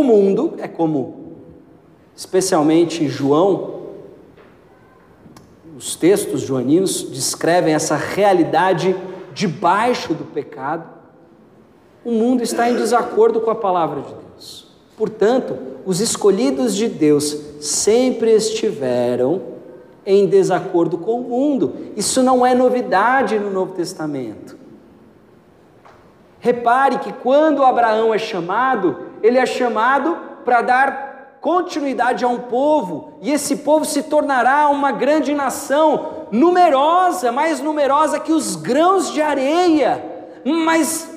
o 0.00 0.04
mundo 0.04 0.54
é 0.58 0.68
como, 0.68 1.34
especialmente 2.14 3.08
João, 3.08 3.76
os 5.76 5.94
textos 5.94 6.40
joaninos 6.40 7.02
descrevem 7.02 7.74
essa 7.74 7.96
realidade 7.96 8.96
debaixo 9.34 10.14
do 10.14 10.24
pecado. 10.24 10.88
O 12.04 12.10
mundo 12.10 12.42
está 12.42 12.70
em 12.70 12.76
desacordo 12.76 13.40
com 13.40 13.50
a 13.50 13.54
palavra 13.54 14.00
de 14.00 14.14
Deus. 14.14 14.68
Portanto, 14.96 15.58
os 15.84 16.00
escolhidos 16.00 16.74
de 16.74 16.88
Deus 16.88 17.36
sempre 17.60 18.32
estiveram 18.32 19.42
em 20.06 20.26
desacordo 20.26 20.96
com 20.96 21.20
o 21.20 21.28
mundo. 21.28 21.74
Isso 21.96 22.22
não 22.22 22.46
é 22.46 22.54
novidade 22.54 23.38
no 23.38 23.50
Novo 23.50 23.72
Testamento. 23.72 24.56
Repare 26.38 26.98
que 27.00 27.12
quando 27.12 27.64
Abraão 27.64 28.14
é 28.14 28.18
chamado, 28.18 28.96
ele 29.22 29.38
é 29.38 29.46
chamado 29.46 30.16
para 30.44 30.62
dar 30.62 31.06
continuidade 31.40 32.24
a 32.24 32.28
um 32.28 32.38
povo, 32.38 33.12
e 33.20 33.30
esse 33.30 33.56
povo 33.56 33.84
se 33.84 34.04
tornará 34.04 34.68
uma 34.68 34.90
grande 34.90 35.32
nação, 35.32 36.26
numerosa, 36.32 37.30
mais 37.30 37.60
numerosa 37.60 38.18
que 38.18 38.32
os 38.32 38.56
grãos 38.56 39.12
de 39.12 39.22
areia, 39.22 40.04
mas 40.44 41.08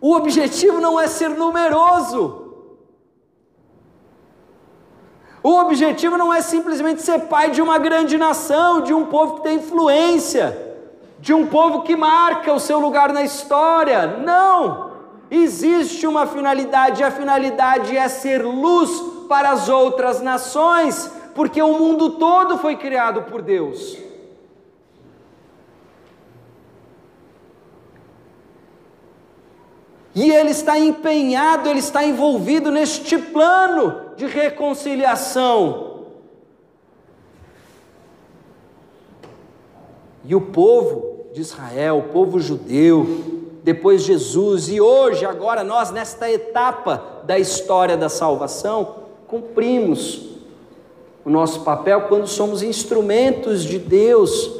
o 0.00 0.14
objetivo 0.14 0.80
não 0.80 0.98
é 0.98 1.06
ser 1.06 1.28
numeroso. 1.30 2.40
O 5.42 5.58
objetivo 5.58 6.16
não 6.16 6.32
é 6.32 6.42
simplesmente 6.42 7.02
ser 7.02 7.20
pai 7.20 7.50
de 7.50 7.62
uma 7.62 7.78
grande 7.78 8.18
nação, 8.18 8.82
de 8.82 8.92
um 8.92 9.06
povo 9.06 9.36
que 9.36 9.42
tem 9.42 9.56
influência, 9.56 10.76
de 11.18 11.32
um 11.32 11.46
povo 11.46 11.82
que 11.82 11.96
marca 11.96 12.52
o 12.52 12.60
seu 12.60 12.78
lugar 12.78 13.12
na 13.12 13.22
história. 13.22 14.06
Não! 14.06 14.89
Existe 15.30 16.06
uma 16.06 16.26
finalidade, 16.26 17.00
e 17.00 17.04
a 17.04 17.10
finalidade 17.10 17.96
é 17.96 18.08
ser 18.08 18.44
luz 18.44 18.90
para 19.28 19.50
as 19.50 19.68
outras 19.68 20.20
nações, 20.20 21.10
porque 21.34 21.62
o 21.62 21.78
mundo 21.78 22.10
todo 22.10 22.58
foi 22.58 22.76
criado 22.76 23.22
por 23.22 23.40
Deus. 23.40 23.96
E 30.12 30.30
ele 30.30 30.50
está 30.50 30.76
empenhado, 30.78 31.68
ele 31.68 31.78
está 31.78 32.04
envolvido 32.04 32.72
neste 32.72 33.16
plano 33.16 34.10
de 34.16 34.26
reconciliação. 34.26 36.06
E 40.24 40.34
o 40.34 40.40
povo 40.40 41.26
de 41.32 41.40
Israel, 41.40 41.98
o 41.98 42.12
povo 42.12 42.40
judeu, 42.40 43.39
depois 43.72 44.02
Jesus 44.02 44.68
e 44.68 44.80
hoje, 44.80 45.24
agora 45.24 45.62
nós, 45.62 45.92
nesta 45.92 46.28
etapa 46.28 47.22
da 47.22 47.38
história 47.38 47.96
da 47.96 48.08
salvação, 48.08 48.96
cumprimos 49.28 50.28
o 51.24 51.30
nosso 51.30 51.60
papel 51.60 52.02
quando 52.08 52.26
somos 52.26 52.64
instrumentos 52.64 53.62
de 53.62 53.78
Deus 53.78 54.50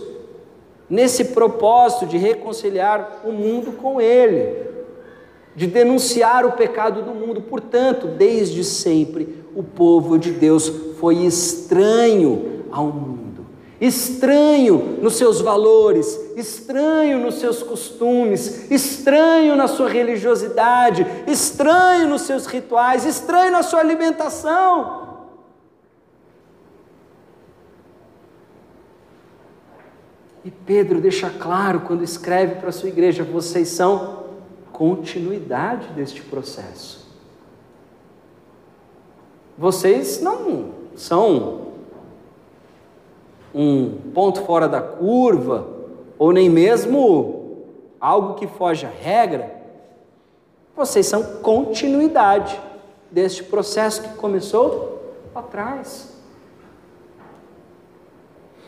nesse 0.88 1.24
propósito 1.24 2.06
de 2.06 2.18
reconciliar 2.18 3.22
o 3.24 3.32
mundo 3.32 3.72
com 3.72 4.00
Ele, 4.00 4.64
de 5.56 5.66
denunciar 5.66 6.46
o 6.46 6.52
pecado 6.52 7.02
do 7.02 7.12
mundo. 7.12 7.40
Portanto, 7.40 8.06
desde 8.06 8.62
sempre, 8.62 9.42
o 9.56 9.64
povo 9.64 10.20
de 10.20 10.30
Deus 10.30 10.68
foi 11.00 11.16
estranho 11.16 12.62
ao 12.70 12.86
mundo 12.86 13.29
estranho 13.80 14.98
nos 15.00 15.16
seus 15.16 15.40
valores, 15.40 16.18
estranho 16.36 17.18
nos 17.18 17.36
seus 17.36 17.62
costumes, 17.62 18.70
estranho 18.70 19.56
na 19.56 19.66
sua 19.66 19.88
religiosidade, 19.88 21.06
estranho 21.26 22.08
nos 22.08 22.22
seus 22.22 22.46
rituais, 22.46 23.06
estranho 23.06 23.50
na 23.50 23.62
sua 23.62 23.80
alimentação. 23.80 25.08
E 30.44 30.50
Pedro 30.50 31.00
deixa 31.00 31.30
claro 31.30 31.80
quando 31.80 32.02
escreve 32.02 32.56
para 32.56 32.70
a 32.70 32.72
sua 32.72 32.88
igreja: 32.88 33.22
vocês 33.22 33.68
são 33.68 34.24
continuidade 34.72 35.88
deste 35.88 36.22
processo. 36.22 37.08
Vocês 39.56 40.22
não 40.22 40.72
são 40.96 41.59
um 43.54 44.10
ponto 44.14 44.42
fora 44.42 44.68
da 44.68 44.80
curva, 44.80 45.66
ou 46.18 46.32
nem 46.32 46.48
mesmo 46.48 47.40
algo 48.00 48.34
que 48.34 48.46
foge 48.46 48.86
à 48.86 48.90
regra, 48.90 49.60
vocês 50.76 51.06
são 51.06 51.22
continuidade 51.42 52.60
deste 53.10 53.42
processo 53.44 54.02
que 54.02 54.14
começou 54.14 55.14
lá 55.34 55.40
atrás. 55.40 56.16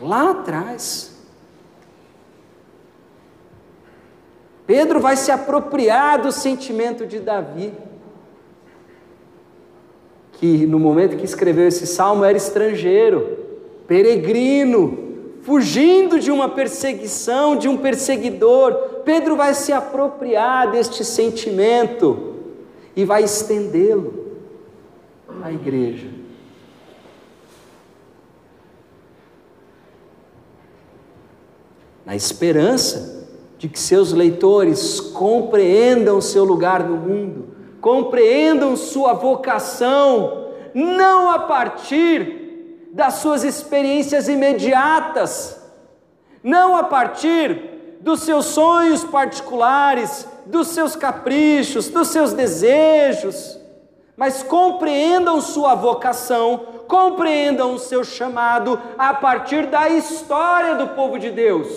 Lá 0.00 0.30
atrás. 0.30 1.12
Pedro 4.66 5.00
vai 5.00 5.16
se 5.16 5.30
apropriar 5.30 6.20
do 6.20 6.32
sentimento 6.32 7.06
de 7.06 7.20
Davi, 7.20 7.72
que 10.32 10.66
no 10.66 10.78
momento 10.78 11.16
que 11.16 11.24
escreveu 11.24 11.68
esse 11.68 11.86
salmo 11.86 12.24
era 12.24 12.36
estrangeiro 12.36 13.41
peregrino, 13.86 15.12
fugindo 15.42 16.18
de 16.18 16.30
uma 16.30 16.48
perseguição, 16.48 17.56
de 17.56 17.68
um 17.68 17.76
perseguidor. 17.76 18.74
Pedro 19.04 19.36
vai 19.36 19.54
se 19.54 19.72
apropriar 19.72 20.70
deste 20.70 21.04
sentimento 21.04 22.34
e 22.94 23.04
vai 23.04 23.24
estendê-lo 23.24 24.32
à 25.42 25.52
igreja. 25.52 26.08
Na 32.04 32.16
esperança 32.16 33.28
de 33.58 33.68
que 33.68 33.78
seus 33.78 34.12
leitores 34.12 35.00
compreendam 35.00 36.20
seu 36.20 36.44
lugar 36.44 36.82
no 36.82 36.96
mundo, 36.96 37.48
compreendam 37.80 38.76
sua 38.76 39.12
vocação, 39.12 40.48
não 40.74 41.30
a 41.30 41.38
partir 41.38 42.41
das 42.92 43.14
suas 43.14 43.42
experiências 43.42 44.28
imediatas, 44.28 45.58
não 46.42 46.76
a 46.76 46.84
partir 46.84 47.98
dos 48.00 48.20
seus 48.20 48.46
sonhos 48.46 49.02
particulares, 49.02 50.28
dos 50.44 50.68
seus 50.68 50.94
caprichos, 50.94 51.88
dos 51.88 52.08
seus 52.08 52.32
desejos, 52.34 53.58
mas 54.16 54.42
compreendam 54.42 55.40
sua 55.40 55.74
vocação, 55.74 56.66
compreendam 56.86 57.74
o 57.74 57.78
seu 57.78 58.04
chamado 58.04 58.78
a 58.98 59.14
partir 59.14 59.66
da 59.68 59.88
história 59.88 60.74
do 60.74 60.88
povo 60.88 61.18
de 61.18 61.30
Deus. 61.30 61.68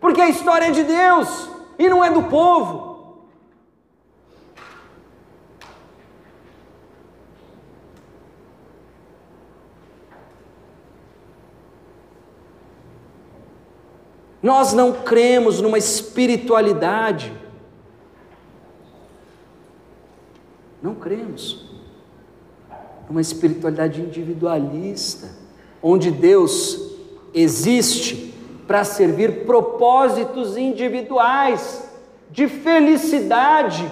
Porque 0.00 0.22
a 0.22 0.28
história 0.28 0.66
é 0.66 0.70
de 0.70 0.84
Deus 0.84 1.50
e 1.78 1.88
não 1.88 2.02
é 2.02 2.10
do 2.10 2.22
povo. 2.22 2.87
Nós 14.48 14.72
não 14.72 14.92
cremos 14.92 15.60
numa 15.60 15.76
espiritualidade. 15.76 17.30
Não 20.82 20.94
cremos 20.94 21.66
numa 23.06 23.20
espiritualidade 23.20 24.00
individualista, 24.00 25.28
onde 25.82 26.10
Deus 26.10 26.80
existe 27.34 28.34
para 28.66 28.84
servir 28.84 29.44
propósitos 29.44 30.56
individuais, 30.56 31.86
de 32.30 32.48
felicidade 32.48 33.86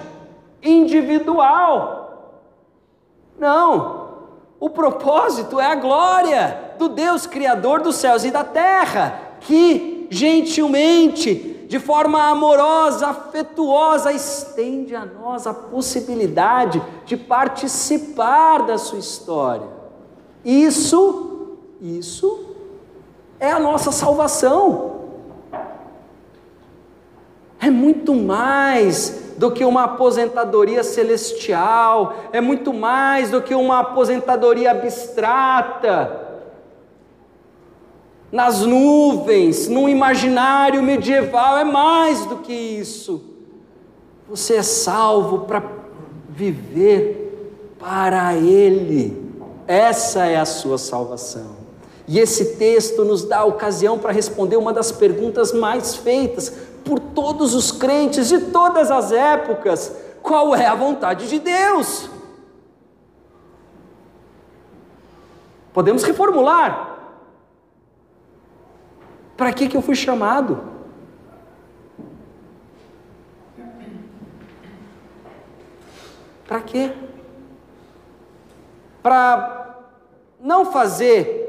individual. 0.63 2.33
Não, 3.37 4.09
o 4.59 4.71
propósito 4.71 5.59
é 5.59 5.67
a 5.67 5.75
glória 5.75 6.73
do 6.79 6.89
Deus 6.89 7.27
Criador 7.27 7.79
dos 7.79 7.97
céus 7.97 8.23
e 8.23 8.31
da 8.31 8.43
terra, 8.43 9.21
que 9.41 9.96
gentilmente, 10.09 11.65
de 11.67 11.79
forma 11.79 12.29
amorosa, 12.29 13.07
afetuosa, 13.07 14.11
estende 14.11 14.95
a 14.95 15.05
nós 15.05 15.45
a 15.45 15.53
possibilidade 15.53 16.81
de 17.05 17.17
participar 17.17 18.65
da 18.65 18.77
sua 18.77 18.99
história. 18.99 19.67
Isso, 20.45 21.57
isso 21.81 22.55
é 23.39 23.51
a 23.51 23.59
nossa 23.59 23.91
salvação. 23.91 24.95
É 27.59 27.69
muito 27.69 28.15
mais 28.15 29.33
do 29.37 29.51
que 29.51 29.65
uma 29.65 29.83
aposentadoria 29.83 30.83
celestial, 30.83 32.15
é 32.31 32.39
muito 32.39 32.73
mais 32.73 33.29
do 33.29 33.41
que 33.41 33.53
uma 33.53 33.79
aposentadoria 33.79 34.71
abstrata 34.71 36.26
nas 38.31 38.61
nuvens, 38.61 39.67
num 39.67 39.87
imaginário 39.87 40.83
medieval, 40.83 41.57
é 41.57 41.63
mais 41.63 42.25
do 42.25 42.37
que 42.37 42.53
isso. 42.53 43.23
Você 44.29 44.55
é 44.55 44.63
salvo 44.63 45.39
para 45.39 45.63
viver 46.29 47.75
para 47.79 48.35
Ele. 48.35 49.25
Essa 49.65 50.25
é 50.25 50.37
a 50.37 50.45
sua 50.45 50.77
salvação. 50.77 51.55
E 52.07 52.19
esse 52.19 52.55
texto 52.55 53.03
nos 53.03 53.23
dá 53.23 53.39
a 53.39 53.45
ocasião 53.45 53.97
para 53.97 54.13
responder 54.13 54.57
uma 54.57 54.71
das 54.71 54.91
perguntas 54.91 55.51
mais 55.51 55.95
feitas 55.95 56.53
por 56.83 56.99
todos 56.99 57.53
os 57.53 57.71
crentes 57.71 58.29
de 58.29 58.39
todas 58.39 58.89
as 58.91 59.11
épocas: 59.11 59.93
qual 60.21 60.55
é 60.55 60.65
a 60.65 60.75
vontade 60.75 61.27
de 61.27 61.39
Deus? 61.39 62.09
Podemos 65.73 66.03
reformular. 66.03 66.96
Para 69.37 69.53
que, 69.53 69.67
que 69.67 69.77
eu 69.77 69.81
fui 69.83 69.95
chamado? 69.95 70.59
Para 76.47 76.59
quê? 76.61 76.91
Para 79.03 79.77
não 80.39 80.65
fazer 80.65 81.45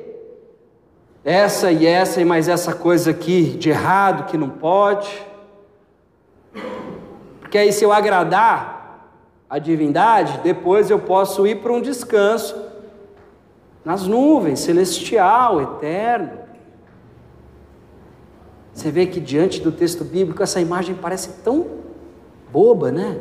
essa 1.25 1.73
e 1.73 1.87
essa 1.87 2.21
e 2.21 2.25
mais 2.25 2.49
essa 2.49 2.75
coisa 2.75 3.11
aqui 3.11 3.43
de 3.43 3.71
errado 3.71 4.27
que 4.27 4.37
não 4.37 4.51
pode. 4.51 5.27
Porque 7.41 7.57
aí, 7.57 7.73
se 7.73 7.85
eu 7.85 7.93
agradar 7.93 8.79
a 9.49 9.59
divindade, 9.59 10.41
depois 10.43 10.91
eu 10.91 10.99
posso 10.99 11.47
ir 11.47 11.63
para 11.63 11.73
um 11.73 11.81
descanso 11.81 12.55
nas 13.85 14.07
nuvens, 14.07 14.61
celestial, 14.61 15.61
eterno. 15.63 16.48
Você 18.79 18.93
vê 18.93 19.07
que 19.07 19.19
diante 19.19 19.61
do 19.61 19.73
texto 19.73 20.05
bíblico 20.05 20.41
essa 20.41 20.61
imagem 20.61 20.95
parece 20.95 21.31
tão 21.43 21.67
boba, 22.53 22.93
né? 22.93 23.19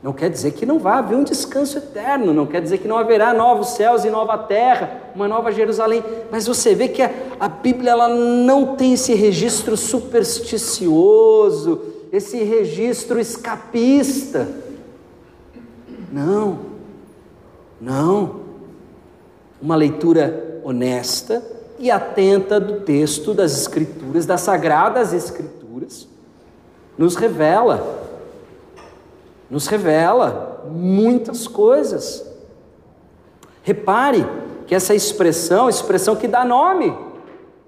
Não 0.00 0.12
quer 0.12 0.30
dizer 0.30 0.52
que 0.52 0.64
não 0.64 0.78
vai 0.78 0.98
haver 0.98 1.16
um 1.16 1.24
descanso 1.24 1.78
eterno, 1.78 2.32
não 2.32 2.46
quer 2.46 2.62
dizer 2.62 2.78
que 2.78 2.86
não 2.86 2.96
haverá 2.96 3.34
novos 3.34 3.70
céus 3.70 4.04
e 4.04 4.10
nova 4.10 4.38
terra, 4.38 5.10
uma 5.12 5.26
nova 5.26 5.50
Jerusalém, 5.50 6.04
mas 6.30 6.46
você 6.46 6.72
vê 6.72 6.86
que 6.86 7.02
a, 7.02 7.10
a 7.40 7.48
Bíblia 7.48 7.90
ela 7.90 8.08
não 8.08 8.76
tem 8.76 8.92
esse 8.92 9.12
registro 9.12 9.76
supersticioso, 9.76 11.80
esse 12.12 12.40
registro 12.44 13.18
escapista. 13.18 14.46
Não, 16.12 16.60
não. 17.80 18.36
Uma 19.60 19.74
leitura 19.74 20.60
honesta, 20.62 21.42
e 21.78 21.90
atenta 21.90 22.60
do 22.60 22.80
texto 22.80 23.34
das 23.34 23.52
Escrituras, 23.52 24.26
das 24.26 24.40
Sagradas 24.40 25.12
Escrituras, 25.12 26.08
nos 26.96 27.16
revela, 27.16 28.02
nos 29.50 29.66
revela 29.66 30.64
muitas 30.70 31.46
coisas. 31.46 32.24
Repare 33.62 34.26
que 34.66 34.74
essa 34.74 34.94
expressão, 34.94 35.68
expressão 35.68 36.16
que 36.16 36.28
dá 36.28 36.44
nome 36.44 36.96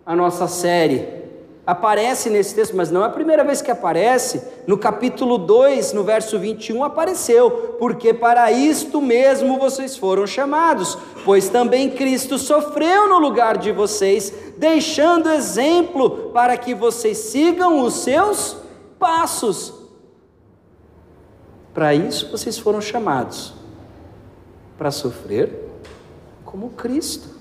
à 0.05 0.15
nossa 0.15 0.47
série, 0.47 1.26
aparece 1.67 2.31
nesse 2.31 2.55
texto, 2.55 2.77
mas 2.77 2.91
não 2.91 3.03
é 3.03 3.07
a 3.07 3.11
primeira 3.11 3.43
vez 3.43 3.61
que 3.61 3.71
aparece. 3.71 4.41
No 4.67 4.79
capítulo 4.79 5.37
2, 5.37 5.93
no 5.93 6.05
verso 6.05 6.39
21, 6.39 6.85
apareceu: 6.85 7.77
Porque 7.79 8.15
para 8.15 8.53
isto 8.53 9.03
mesmo 9.03 9.59
vocês 9.59 9.97
foram 9.97 10.27
chamados, 10.27 10.97
pois 11.25 11.49
também 11.49 11.91
Cristo 11.91 12.39
sofreu 12.39 13.09
no 13.09 13.19
lugar 13.19 13.59
de 13.59 13.73
vocês, 13.73 14.33
deixando 14.57 15.29
exemplo 15.29 16.31
para 16.33 16.57
que 16.57 16.73
vocês 16.73 17.19
sigam 17.19 17.81
os 17.81 17.95
seus 17.95 18.57
passos. 18.99 19.75
Para 21.75 21.95
isso 21.95 22.31
vocês 22.31 22.57
foram 22.57 22.81
chamados, 22.81 23.53
para 24.79 24.91
sofrer 24.91 25.67
como 26.45 26.71
Cristo. 26.71 27.36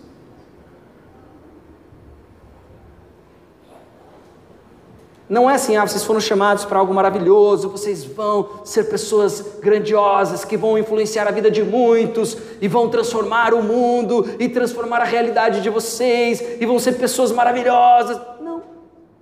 Não 5.27 5.49
é 5.49 5.55
assim, 5.55 5.75
ah, 5.75 5.87
vocês 5.87 6.03
foram 6.03 6.19
chamados 6.19 6.65
para 6.65 6.77
algo 6.77 6.93
maravilhoso, 6.93 7.67
vocês 7.67 8.03
vão 8.03 8.63
ser 8.63 8.83
pessoas 8.83 9.57
grandiosas 9.59 10.45
que 10.45 10.55
vão 10.55 10.77
influenciar 10.77 11.27
a 11.27 11.31
vida 11.31 11.49
de 11.49 11.63
muitos 11.63 12.37
e 12.61 12.67
vão 12.67 12.89
transformar 12.89 13.51
o 13.51 13.63
mundo 13.63 14.35
e 14.39 14.47
transformar 14.47 15.01
a 15.01 15.03
realidade 15.03 15.61
de 15.61 15.69
vocês 15.69 16.61
e 16.61 16.65
vão 16.65 16.77
ser 16.77 16.93
pessoas 16.93 17.31
maravilhosas. 17.31 18.21
Não, 18.39 18.61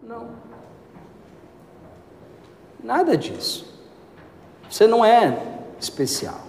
não. 0.01 0.27
Nada 2.83 3.15
disso. 3.15 3.73
Você 4.69 4.85
não 4.85 5.05
é 5.05 5.37
especial. 5.79 6.41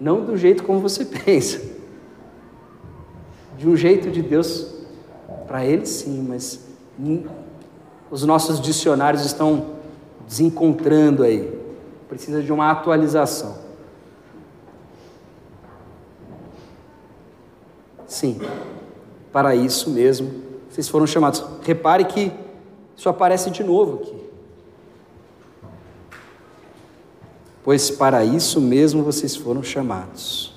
Não 0.00 0.20
do 0.20 0.36
jeito 0.36 0.64
como 0.64 0.80
você 0.80 1.04
pensa 1.24 1.81
de 3.62 3.68
um 3.68 3.76
jeito 3.76 4.10
de 4.10 4.20
Deus 4.20 4.66
para 5.46 5.64
ele 5.64 5.86
sim, 5.86 6.26
mas 6.28 6.66
os 8.10 8.24
nossos 8.24 8.60
dicionários 8.60 9.24
estão 9.24 9.76
desencontrando 10.26 11.22
aí. 11.22 11.62
Precisa 12.08 12.42
de 12.42 12.52
uma 12.52 12.72
atualização. 12.72 13.56
Sim, 18.04 18.40
para 19.32 19.54
isso 19.54 19.90
mesmo 19.90 20.42
vocês 20.68 20.88
foram 20.88 21.06
chamados. 21.06 21.44
Repare 21.62 22.04
que 22.06 22.32
isso 22.96 23.08
aparece 23.08 23.48
de 23.48 23.62
novo 23.62 24.02
aqui. 24.02 24.22
Pois 27.62 27.92
para 27.92 28.24
isso 28.24 28.60
mesmo 28.60 29.04
vocês 29.04 29.36
foram 29.36 29.62
chamados. 29.62 30.51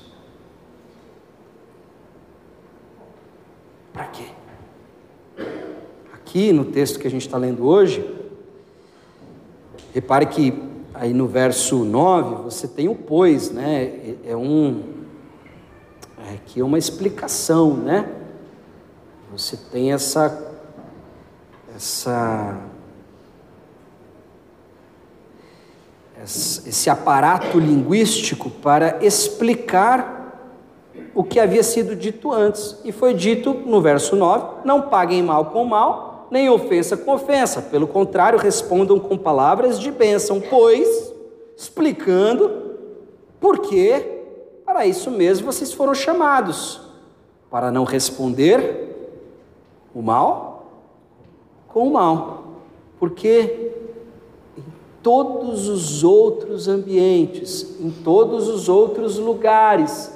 Para 3.95 4.07
quê? 4.07 4.25
Aqui 6.13 6.51
no 6.51 6.65
texto 6.65 6.99
que 6.99 7.07
a 7.07 7.09
gente 7.09 7.25
está 7.25 7.37
lendo 7.37 7.65
hoje, 7.65 8.05
repare 9.93 10.25
que 10.25 10.61
aí 10.93 11.13
no 11.13 11.27
verso 11.27 11.85
9 11.85 12.43
você 12.43 12.67
tem 12.67 12.89
o 12.89 12.95
pois, 12.95 13.51
né? 13.51 14.17
É, 14.25 14.35
um. 14.35 14.83
É 16.29 16.33
aqui 16.33 16.59
é 16.59 16.63
uma 16.65 16.77
explicação, 16.77 17.73
né? 17.73 18.11
Você 19.31 19.55
tem 19.55 19.93
essa 19.93 20.53
essa 21.73 22.59
esse 26.21 26.89
aparato 26.89 27.57
linguístico 27.59 28.49
para 28.49 29.01
explicar 29.01 30.14
o 31.13 31.23
que 31.23 31.39
havia 31.39 31.63
sido 31.63 31.95
dito 31.95 32.31
antes. 32.31 32.77
E 32.83 32.91
foi 32.91 33.13
dito 33.13 33.53
no 33.53 33.81
verso 33.81 34.15
9: 34.15 34.65
Não 34.65 34.83
paguem 34.83 35.23
mal 35.23 35.45
com 35.45 35.63
mal, 35.65 36.27
nem 36.29 36.49
ofensa 36.49 36.97
com 36.97 37.13
ofensa. 37.13 37.61
Pelo 37.61 37.87
contrário, 37.87 38.37
respondam 38.39 38.99
com 38.99 39.17
palavras 39.17 39.79
de 39.79 39.91
bênção, 39.91 40.41
pois, 40.41 41.13
explicando 41.55 42.75
por 43.39 43.59
que 43.59 44.15
para 44.65 44.85
isso 44.85 45.11
mesmo 45.11 45.51
vocês 45.51 45.71
foram 45.71 45.93
chamados, 45.93 46.81
para 47.49 47.71
não 47.71 47.83
responder 47.83 48.83
o 49.93 50.01
mal 50.01 50.55
com 51.67 51.87
o 51.87 51.93
mal. 51.93 52.43
Porque 52.99 53.71
todos 55.03 55.67
os 55.67 56.03
outros 56.03 56.67
ambientes, 56.67 57.79
em 57.79 57.91
todos 57.91 58.47
os 58.47 58.67
outros 58.67 59.19
lugares, 59.19 60.11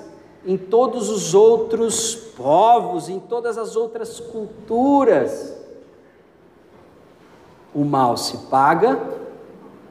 em 0.49 0.57
todos 0.57 1.11
os 1.11 1.35
outros 1.35 2.15
povos, 2.15 3.07
em 3.07 3.19
todas 3.19 3.55
as 3.55 3.75
outras 3.75 4.19
culturas, 4.19 5.55
o 7.71 7.85
mal 7.85 8.17
se 8.17 8.35
paga 8.47 8.99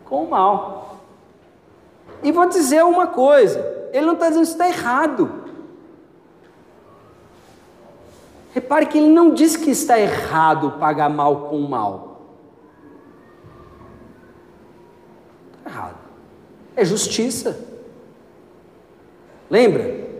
com 0.05 0.25
o 0.25 0.31
mal. 0.31 0.97
E 2.25 2.33
vou 2.33 2.49
dizer 2.49 2.83
uma 2.83 3.07
coisa: 3.07 3.61
ele 3.93 4.05
não 4.05 4.15
está 4.15 4.31
dizendo 4.31 4.47
que 4.47 4.51
está 4.51 4.69
errado. 4.69 5.45
Repare 8.53 8.87
que 8.87 8.99
ele 8.99 9.11
não 9.11 9.33
diz 9.33 9.57
que 9.57 9.71
está 9.71 9.97
errado 9.97 10.73
pagar 10.73 11.09
mal 11.09 11.43
com 11.43 11.61
mal. 11.61 12.21
errado. 15.65 15.99
É 16.75 16.85
justiça. 16.85 17.65
Lembra? 19.49 20.18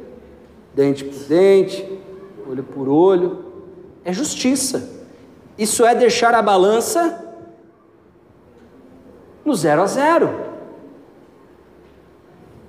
Dente 0.79 1.05
por 1.05 1.25
dente, 1.25 1.99
olho 2.49 2.63
por 2.63 2.89
olho. 2.89 3.47
É 4.05 4.13
justiça. 4.13 4.89
Isso 5.59 5.85
é 5.85 5.93
deixar 5.93 6.33
a 6.37 6.41
balança 6.41 7.35
no 9.45 9.57
zero 9.57 9.83
a 9.83 9.87
zero. 9.87 10.31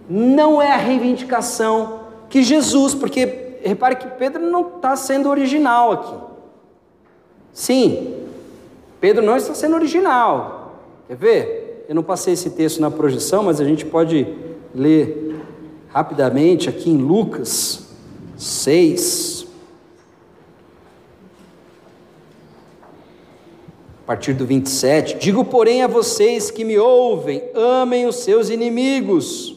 Não 0.09 0.59
é 0.59 0.71
a 0.71 0.77
reivindicação 0.77 1.99
que 2.31 2.41
Jesus, 2.41 2.95
porque 2.95 3.59
repare 3.63 3.95
que 3.95 4.07
Pedro 4.07 4.41
não 4.41 4.77
está 4.77 4.95
sendo 4.95 5.29
original 5.29 5.91
aqui. 5.91 6.15
Sim, 7.53 8.25
Pedro 8.99 9.23
não 9.23 9.37
está 9.37 9.53
sendo 9.53 9.75
original. 9.75 10.81
Quer 11.07 11.15
ver? 11.15 11.85
Eu 11.87 11.93
não 11.93 12.01
passei 12.01 12.33
esse 12.33 12.49
texto 12.49 12.81
na 12.81 12.89
projeção, 12.89 13.43
mas 13.43 13.61
a 13.61 13.65
gente 13.65 13.85
pode 13.85 14.25
ler 14.73 15.39
rapidamente 15.89 16.67
aqui 16.67 16.89
em 16.89 16.97
Lucas 16.97 17.87
6. 18.39 19.45
A 24.03 24.07
partir 24.07 24.33
do 24.33 24.45
27. 24.45 25.17
Digo, 25.17 25.45
porém, 25.45 25.83
a 25.83 25.87
vocês 25.87 26.49
que 26.49 26.63
me 26.63 26.79
ouvem: 26.79 27.43
amem 27.53 28.07
os 28.07 28.15
seus 28.15 28.49
inimigos. 28.49 29.55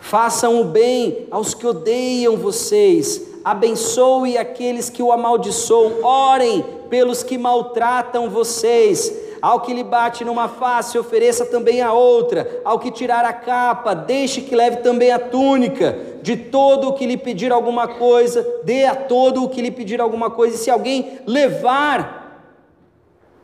Façam 0.00 0.60
o 0.60 0.64
bem 0.64 1.26
aos 1.30 1.54
que 1.54 1.66
odeiam 1.66 2.36
vocês, 2.36 3.28
abençoe 3.44 4.36
aqueles 4.36 4.90
que 4.90 5.02
o 5.02 5.10
amaldiçoam, 5.10 6.02
orem 6.02 6.62
pelos 6.90 7.22
que 7.22 7.38
maltratam 7.38 8.28
vocês, 8.28 9.10
ao 9.42 9.60
que 9.60 9.74
lhe 9.74 9.82
bate 9.82 10.24
numa 10.24 10.48
face, 10.48 10.96
ofereça 10.96 11.44
também 11.44 11.82
a 11.82 11.92
outra. 11.92 12.62
Ao 12.64 12.78
que 12.78 12.92
tirar 12.92 13.24
a 13.24 13.32
capa, 13.32 13.92
deixe 13.92 14.40
que 14.40 14.54
leve 14.54 14.76
também 14.76 15.10
a 15.10 15.18
túnica. 15.18 15.98
De 16.22 16.36
todo 16.36 16.88
o 16.88 16.92
que 16.92 17.04
lhe 17.04 17.16
pedir 17.16 17.50
alguma 17.50 17.88
coisa, 17.88 18.46
dê 18.62 18.84
a 18.84 18.94
todo 18.94 19.42
o 19.42 19.48
que 19.48 19.60
lhe 19.60 19.72
pedir 19.72 20.00
alguma 20.00 20.30
coisa. 20.30 20.54
E 20.54 20.58
se 20.58 20.70
alguém 20.70 21.18
levar 21.26 22.21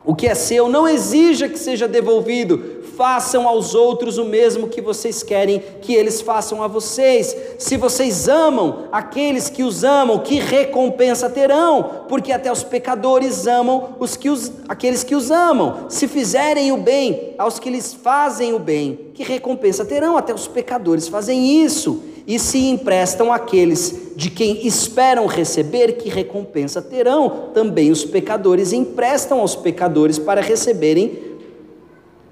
o 0.09 0.15
que 0.15 0.25
é 0.25 0.33
seu, 0.33 0.67
não 0.67 0.87
exija 0.87 1.47
que 1.47 1.59
seja 1.59 1.87
devolvido, 1.87 2.81
façam 2.97 3.47
aos 3.47 3.75
outros 3.75 4.17
o 4.17 4.25
mesmo 4.25 4.67
que 4.67 4.81
vocês 4.81 5.21
querem 5.21 5.61
que 5.83 5.93
eles 5.93 6.19
façam 6.19 6.63
a 6.63 6.67
vocês. 6.67 7.37
Se 7.59 7.77
vocês 7.77 8.27
amam 8.27 8.87
aqueles 8.91 9.49
que 9.51 9.61
os 9.61 9.83
amam, 9.83 10.17
que 10.17 10.39
recompensa 10.39 11.29
terão? 11.29 12.05
Porque 12.09 12.31
até 12.31 12.51
os 12.51 12.63
pecadores 12.63 13.45
amam 13.45 13.97
os 13.99 14.15
que 14.15 14.31
os, 14.31 14.51
aqueles 14.67 15.03
que 15.03 15.13
os 15.13 15.29
amam. 15.29 15.85
Se 15.89 16.07
fizerem 16.07 16.71
o 16.71 16.77
bem 16.77 17.35
aos 17.37 17.59
que 17.59 17.69
lhes 17.69 17.93
fazem 17.93 18.51
o 18.51 18.57
bem, 18.57 19.11
que 19.13 19.21
recompensa 19.21 19.85
terão? 19.85 20.17
Até 20.17 20.33
os 20.33 20.47
pecadores 20.47 21.07
fazem 21.07 21.63
isso. 21.63 22.01
E 22.29 22.37
se 22.37 22.59
emprestam 22.59 23.33
aqueles 23.33 24.11
de 24.15 24.29
quem 24.29 24.67
esperam 24.67 25.25
receber, 25.25 25.93
que 25.93 26.09
recompensa 26.09 26.79
terão? 26.79 27.49
Também 27.55 27.89
os 27.89 28.05
pecadores 28.05 28.71
emprestam 28.71 29.39
aos 29.39 29.55
pecadores 29.55 30.19
para 30.19 30.39
receberem 30.39 31.17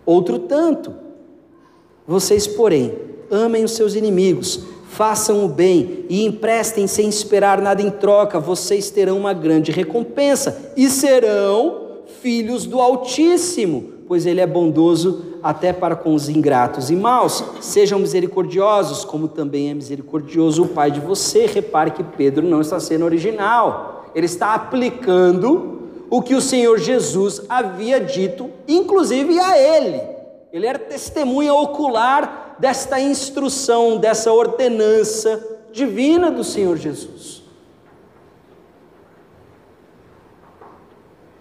outro 0.06 0.38
tanto. 0.38 0.94
Vocês, 2.06 2.46
porém, 2.46 2.94
amem 3.32 3.64
os 3.64 3.72
seus 3.72 3.96
inimigos, 3.96 4.60
façam 4.88 5.44
o 5.44 5.48
bem 5.48 6.06
e 6.08 6.24
emprestem 6.28 6.86
sem 6.86 7.10
esperar 7.10 7.60
nada 7.60 7.82
em 7.82 7.90
troca, 7.90 8.40
vocês 8.40 8.92
terão 8.92 9.18
uma 9.18 9.34
grande 9.34 9.72
recompensa 9.72 10.74
e 10.78 10.92
serão 10.92 12.04
filhos 12.22 12.68
do 12.68 12.80
Altíssimo, 12.80 13.94
pois 14.08 14.28
Ele 14.28 14.42
é 14.42 14.46
bondoso 14.46 15.26
até 15.42 15.72
para 15.74 15.96
com 15.96 16.14
os 16.14 16.30
ingratos 16.30 16.90
e 16.90 16.96
maus. 16.96 17.44
Sejam 17.62 18.00
misericordiosos, 18.00 19.06
como 19.06 19.28
também 19.28 19.70
é 19.70 19.74
misericordioso 19.74 20.64
o 20.64 20.68
Pai 20.68 20.92
de 20.92 21.00
você. 21.00 21.46
Repare 21.46 21.92
que 21.92 22.04
Pedro 22.04 22.46
não 22.46 22.62
está 22.62 22.80
sendo 22.80 23.06
original, 23.06 24.06
ele 24.14 24.26
está 24.26 24.54
aplicando 24.54 25.78
o 26.10 26.22
que 26.22 26.36
o 26.36 26.42
Senhor 26.42 26.78
Jesus 26.78 27.42
havia 27.50 28.00
dito, 28.00 28.50
inclusive 28.68 29.40
a 29.40 29.58
ele. 29.58 30.02
Ele 30.52 30.66
era 30.66 30.80
testemunha 30.80 31.54
ocular 31.54 32.56
desta 32.60 33.00
instrução, 33.00 33.98
dessa 33.98 34.32
ordenança 34.32 35.58
divina 35.72 36.32
do 36.32 36.44
Senhor 36.44 36.78
Jesus. 36.78 37.44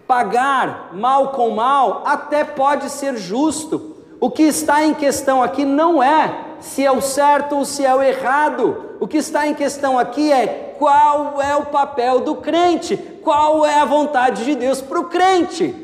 Pagar 0.07 0.91
mal 0.95 1.33
com 1.33 1.51
mal 1.51 2.03
até 2.07 2.45
pode 2.45 2.89
ser 2.91 3.17
justo. 3.17 3.97
O 4.21 4.31
que 4.31 4.45
está 4.45 4.85
em 4.85 4.95
questão 4.95 5.43
aqui 5.43 5.65
não 5.65 6.03
é 6.03 6.47
se 6.61 6.85
é 6.85 6.91
o 6.91 7.01
certo 7.01 7.57
ou 7.57 7.65
se 7.65 7.85
é 7.85 7.95
o 7.95 8.03
errado. 8.03 8.97
O 9.01 9.07
que 9.07 9.19
está 9.19 9.47
em 9.47 9.55
questão 9.55 9.99
aqui 9.99 10.33
é 10.33 10.75
qual 10.79 11.41
é 11.41 11.57
o 11.57 11.67
papel 11.67 12.21
do 12.21 12.37
crente, 12.37 12.97
qual 13.23 13.67
é 13.67 13.81
a 13.81 13.85
vontade 13.85 14.45
de 14.45 14.55
Deus 14.55 14.81
para 14.81 15.01
o 15.01 15.05
crente. 15.05 15.75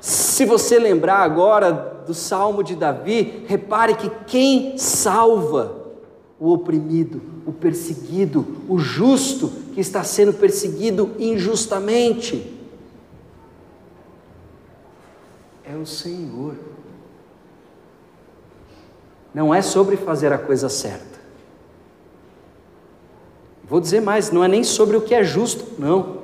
Se 0.00 0.44
você 0.44 0.78
lembrar 0.78 1.18
agora 1.18 1.72
do 2.06 2.14
Salmo 2.14 2.62
de 2.62 2.76
Davi, 2.76 3.44
repare 3.48 3.94
que 3.94 4.10
quem 4.26 4.78
salva 4.78 5.86
o 6.38 6.52
oprimido, 6.52 7.20
o 7.46 7.52
perseguido, 7.52 8.46
o 8.68 8.78
justo 8.78 9.50
que 9.76 9.80
está 9.82 10.02
sendo 10.02 10.32
perseguido 10.32 11.14
injustamente 11.18 12.58
é 15.62 15.76
o 15.76 15.84
Senhor. 15.84 16.56
Não 19.34 19.54
é 19.54 19.60
sobre 19.60 19.98
fazer 19.98 20.32
a 20.32 20.38
coisa 20.38 20.70
certa. 20.70 21.20
Vou 23.68 23.78
dizer 23.78 24.00
mais, 24.00 24.30
não 24.30 24.42
é 24.42 24.48
nem 24.48 24.64
sobre 24.64 24.96
o 24.96 25.02
que 25.02 25.14
é 25.14 25.22
justo, 25.22 25.78
não. 25.78 26.22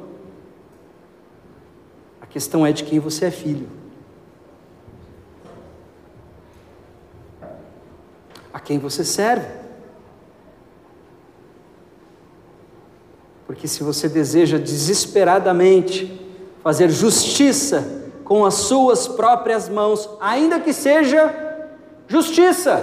A 2.23 2.27
questão 2.27 2.65
é 2.65 2.73
de 2.73 2.85
quem 2.85 2.99
você 2.99 3.27
é 3.27 3.31
filho. 3.31 3.69
A 8.51 8.59
quem 8.59 8.79
você 8.79 9.05
serve. 9.05 9.62
Porque 13.53 13.69
se 13.69 13.85
você 13.85 14.09
deseja 14.09 14.57
desesperadamente 14.57 16.11
fazer 16.63 16.89
justiça 16.89 17.87
com 18.25 18.47
as 18.47 18.55
suas 18.55 19.07
próprias 19.07 19.69
mãos, 19.69 20.09
ainda 20.23 20.59
que 20.59 20.73
seja 20.73 21.31
justiça, 22.09 22.83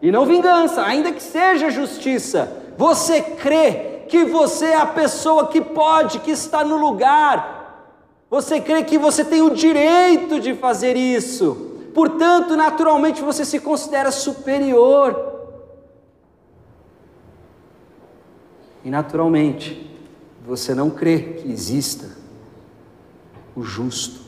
e 0.00 0.10
não 0.10 0.24
vingança, 0.24 0.82
ainda 0.82 1.12
que 1.12 1.22
seja 1.22 1.68
justiça. 1.68 2.50
Você 2.78 3.20
crê 3.20 4.04
que 4.08 4.24
você 4.24 4.68
é 4.68 4.76
a 4.76 4.86
pessoa 4.86 5.48
que 5.48 5.60
pode, 5.60 6.20
que 6.20 6.30
está 6.30 6.64
no 6.64 6.78
lugar. 6.78 7.92
Você 8.30 8.62
crê 8.62 8.84
que 8.84 8.96
você 8.96 9.22
tem 9.22 9.42
o 9.42 9.50
direito 9.50 10.40
de 10.40 10.54
fazer 10.54 10.96
isso. 10.96 11.90
Portanto, 11.92 12.56
naturalmente 12.56 13.20
você 13.20 13.44
se 13.44 13.60
considera 13.60 14.10
superior. 14.10 15.34
E 18.82 18.88
naturalmente, 18.88 19.97
você 20.48 20.74
não 20.74 20.88
crê 20.88 21.34
que 21.34 21.52
exista 21.52 22.08
o 23.54 23.62
justo 23.62 24.20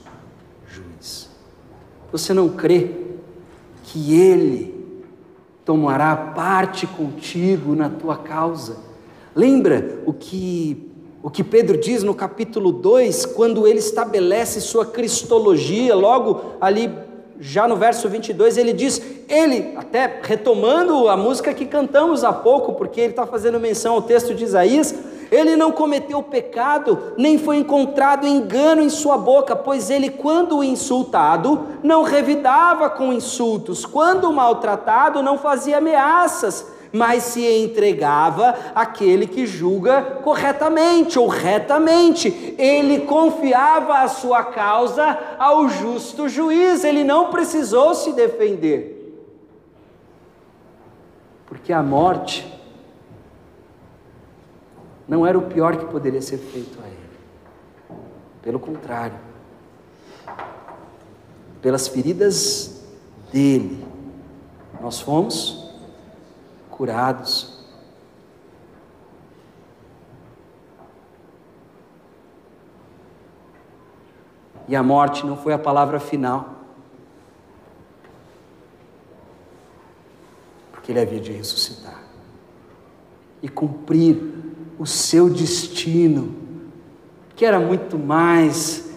juiz. 0.69 1.31
Você 2.13 2.35
não 2.35 2.51
crê 2.51 2.91
que 3.85 4.15
Ele 4.21 5.01
tomará 5.65 6.15
parte 6.15 6.87
contigo 6.87 7.75
na 7.75 7.89
tua 7.89 8.19
causa. 8.19 8.77
Lembra 9.35 10.03
o 10.05 10.13
que 10.13 10.87
o 11.23 11.31
que 11.31 11.45
Pedro 11.45 11.79
diz 11.79 12.03
no 12.03 12.15
capítulo 12.15 12.73
2, 12.73 13.27
quando 13.27 13.67
ele 13.67 13.79
estabelece 13.79 14.59
sua 14.59 14.87
cristologia, 14.87 15.95
logo 15.95 16.55
ali 16.59 16.91
já 17.39 17.69
no 17.69 17.77
verso 17.77 18.09
22, 18.09 18.57
ele 18.57 18.73
diz: 18.73 19.01
Ele, 19.29 19.75
até 19.77 20.21
retomando 20.23 21.09
a 21.09 21.17
música 21.17 21.55
que 21.55 21.67
cantamos 21.67 22.25
há 22.25 22.33
pouco, 22.33 22.75
porque 22.75 23.01
ele 23.01 23.11
está 23.11 23.27
fazendo 23.27 23.61
menção 23.61 23.95
ao 23.95 24.03
texto 24.03 24.35
de 24.35 24.45
Isaías, 24.45 24.95
ele 25.31 25.57
não 25.57 25.71
cometeu 25.71 26.23
pecado, 26.23 27.15
nem 27.17 27.39
foi 27.39 27.59
encontrado 27.59 28.27
engano 28.27 28.83
em 28.83 28.89
sua 28.89 29.17
boca, 29.17 29.55
pois 29.55 29.91
ele, 29.91 30.11
quando 30.11 30.65
insultado, 30.65 31.67
não 31.83 32.03
revidava 32.03 32.91
com 32.91 33.13
insultos, 33.13 33.87
quando 33.87 34.33
maltratado, 34.33 35.23
não 35.23 35.39
fazia 35.39 35.79
ameaças 35.79 36.67
mas 36.93 37.23
se 37.23 37.47
entregava 37.47 38.55
àquele 38.75 39.27
que 39.27 39.47
julga 39.47 40.03
corretamente 40.23 41.19
ou 41.19 41.29
retamente. 41.29 42.55
Ele 42.59 43.01
confiava 43.03 44.01
a 44.01 44.09
sua 44.09 44.45
causa 44.45 45.17
ao 45.39 45.69
justo 45.69 46.29
juiz, 46.29 46.85
ele 46.85 47.05
não 47.05 47.31
precisou 47.31 47.95
se 47.95 48.13
defender. 48.13 48.97
Porque 51.47 51.73
a 51.73 51.83
morte 51.83 52.60
não 55.11 55.27
era 55.27 55.37
o 55.37 55.43
pior 55.43 55.77
que 55.77 55.87
poderia 55.87 56.23
ser 56.23 56.39
feito 56.39 56.79
a 56.81 56.87
ele. 56.87 57.11
Pelo 58.41 58.61
contrário, 58.61 59.19
pelas 61.61 61.89
feridas 61.89 62.81
dele, 63.33 63.85
nós 64.81 65.01
fomos 65.01 65.69
curados. 66.71 67.59
E 74.69 74.77
a 74.77 74.85
morte 74.85 75.27
não 75.27 75.37
foi 75.37 75.53
a 75.53 75.59
palavra 75.59 75.99
final. 75.99 76.55
Porque 80.71 80.93
ele 80.93 81.01
havia 81.01 81.19
de 81.21 81.33
ressuscitar 81.33 82.01
e 83.43 83.49
cumprir 83.49 84.50
o 84.81 84.87
seu 84.87 85.29
destino, 85.29 86.35
que 87.37 87.45
era 87.45 87.61
muito 87.61 87.99
mais 87.99 88.91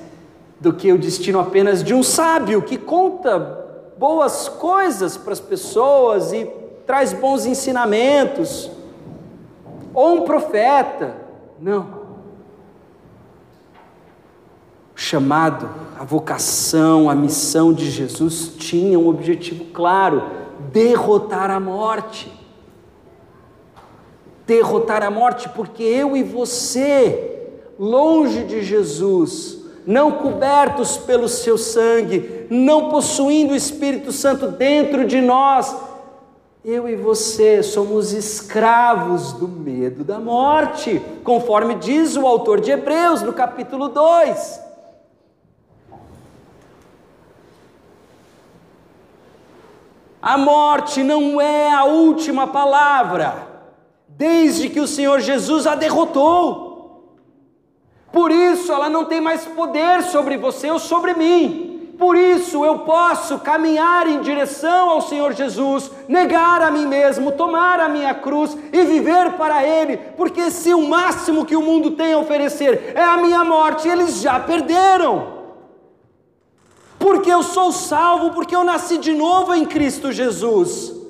do 0.58 0.72
que 0.72 0.90
o 0.94 0.98
destino 0.98 1.42
apenas 1.42 1.84
de 1.84 1.94
um 1.94 2.02
sábio 2.02 2.62
que 2.62 2.78
conta 2.78 3.92
boas 3.98 4.48
coisas 4.48 5.18
para 5.18 5.34
as 5.34 5.42
pessoas 5.42 6.32
e 6.32 6.46
traz 6.86 7.12
bons 7.12 7.46
ensinamentos, 7.46 8.72
ou 9.94 10.22
um 10.22 10.22
profeta. 10.22 11.18
Não. 11.60 12.02
O 14.96 14.98
chamado, 14.98 15.70
a 16.00 16.06
vocação, 16.06 17.10
a 17.10 17.16
missão 17.16 17.74
de 17.74 17.92
Jesus 17.92 18.54
tinha 18.58 18.98
um 18.98 19.10
objetivo 19.10 19.66
claro: 19.74 20.24
derrotar 20.72 21.52
a 21.52 21.60
morte. 21.60 22.43
Derrotar 24.54 25.02
a 25.02 25.10
morte, 25.10 25.50
porque 25.50 25.82
eu 25.82 26.16
e 26.16 26.22
você, 26.22 27.50
longe 27.80 28.44
de 28.44 28.62
Jesus, 28.62 29.58
não 29.84 30.12
cobertos 30.12 30.96
pelo 30.96 31.28
seu 31.28 31.58
sangue, 31.58 32.46
não 32.52 32.92
possuindo 32.92 33.54
o 33.54 33.56
Espírito 33.56 34.12
Santo 34.12 34.50
dentro 34.50 35.06
de 35.06 35.20
nós, 35.22 35.76
eu 36.64 36.88
e 36.88 36.96
você 36.96 37.64
somos 37.64 38.14
escravos 38.14 39.34
do 39.34 39.48
medo 39.48 40.04
da 40.04 40.20
morte, 40.20 41.02
conforme 41.24 41.74
diz 41.74 42.16
o 42.16 42.28
autor 42.28 42.62
de 42.62 42.70
Hebreus 42.70 43.24
no 43.24 43.34
capítulo 43.34 43.90
2. 43.90 44.62
A 50.22 50.38
morte 50.38 51.02
não 51.02 51.42
é 51.42 51.74
a 51.74 51.86
última 51.86 52.46
palavra, 52.46 53.53
desde 54.18 54.70
que 54.70 54.80
o 54.80 54.88
Senhor 54.88 55.20
Jesus 55.20 55.66
a 55.68 55.76
derrotou. 55.76 56.74
Por 58.12 58.32
isso 58.32 58.72
ela 58.72 58.90
não 58.90 59.06
tem 59.06 59.20
mais 59.20 59.46
poder 59.46 60.04
sobre 60.04 60.38
você 60.38 60.70
ou 60.70 60.80
sobre 60.80 61.14
mim. 61.14 61.74
Por 61.98 62.16
isso 62.16 62.66
eu 62.66 62.80
posso 62.80 63.40
caminhar 63.40 64.08
em 64.08 64.22
direção 64.22 64.90
ao 64.90 65.02
Senhor 65.02 65.34
Jesus, 65.34 65.92
negar 66.08 66.62
a 66.62 66.72
mim 66.72 66.88
mesmo, 66.88 67.32
tomar 67.32 67.80
a 67.80 67.88
minha 67.88 68.14
cruz 68.14 68.58
e 68.72 68.84
viver 68.84 69.34
para 69.34 69.66
Ele, 69.66 69.98
porque 70.18 70.50
se 70.50 70.74
o 70.74 70.88
máximo 70.88 71.46
que 71.46 71.56
o 71.56 71.62
mundo 71.62 71.92
tem 71.92 72.14
a 72.14 72.18
oferecer 72.18 72.94
é 72.96 73.04
a 73.04 73.18
minha 73.18 73.44
morte, 73.44 73.88
eles 73.88 74.22
já 74.22 74.40
perderam. 74.40 75.44
Porque 76.98 77.32
eu 77.32 77.44
sou 77.44 77.72
salvo, 77.72 78.32
porque 78.32 78.56
eu 78.56 78.64
nasci 78.64 78.98
de 78.98 79.14
novo 79.14 79.54
em 79.54 79.66
Cristo 79.66 80.12
Jesus. 80.12 81.03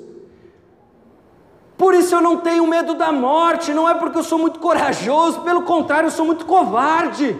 Por 1.76 1.94
isso 1.94 2.14
eu 2.14 2.20
não 2.20 2.38
tenho 2.38 2.66
medo 2.66 2.94
da 2.94 3.10
morte, 3.10 3.72
não 3.72 3.88
é 3.88 3.94
porque 3.94 4.18
eu 4.18 4.24
sou 4.24 4.38
muito 4.38 4.60
corajoso, 4.60 5.40
pelo 5.40 5.62
contrário, 5.62 6.06
eu 6.06 6.12
sou 6.12 6.24
muito 6.24 6.46
covarde. 6.46 7.36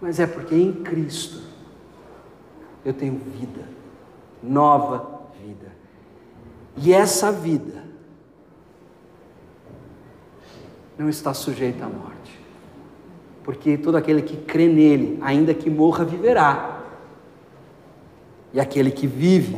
mas 0.00 0.20
é 0.20 0.26
porque 0.26 0.54
em 0.54 0.72
Cristo 0.72 1.42
eu 2.84 2.94
tenho 2.94 3.18
vida, 3.18 3.68
nova 4.42 5.22
vida. 5.44 5.72
E 6.76 6.92
essa 6.92 7.32
vida 7.32 7.82
não 10.96 11.08
está 11.08 11.34
sujeita 11.34 11.86
à 11.86 11.88
morte, 11.88 12.40
porque 13.42 13.76
todo 13.76 13.96
aquele 13.96 14.22
que 14.22 14.36
crê 14.36 14.68
nele, 14.68 15.18
ainda 15.22 15.52
que 15.52 15.68
morra, 15.68 16.04
viverá. 16.04 16.75
E 18.56 18.60
aquele 18.60 18.90
que 18.90 19.06
vive 19.06 19.54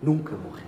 nunca 0.00 0.34
morrerá. 0.34 0.66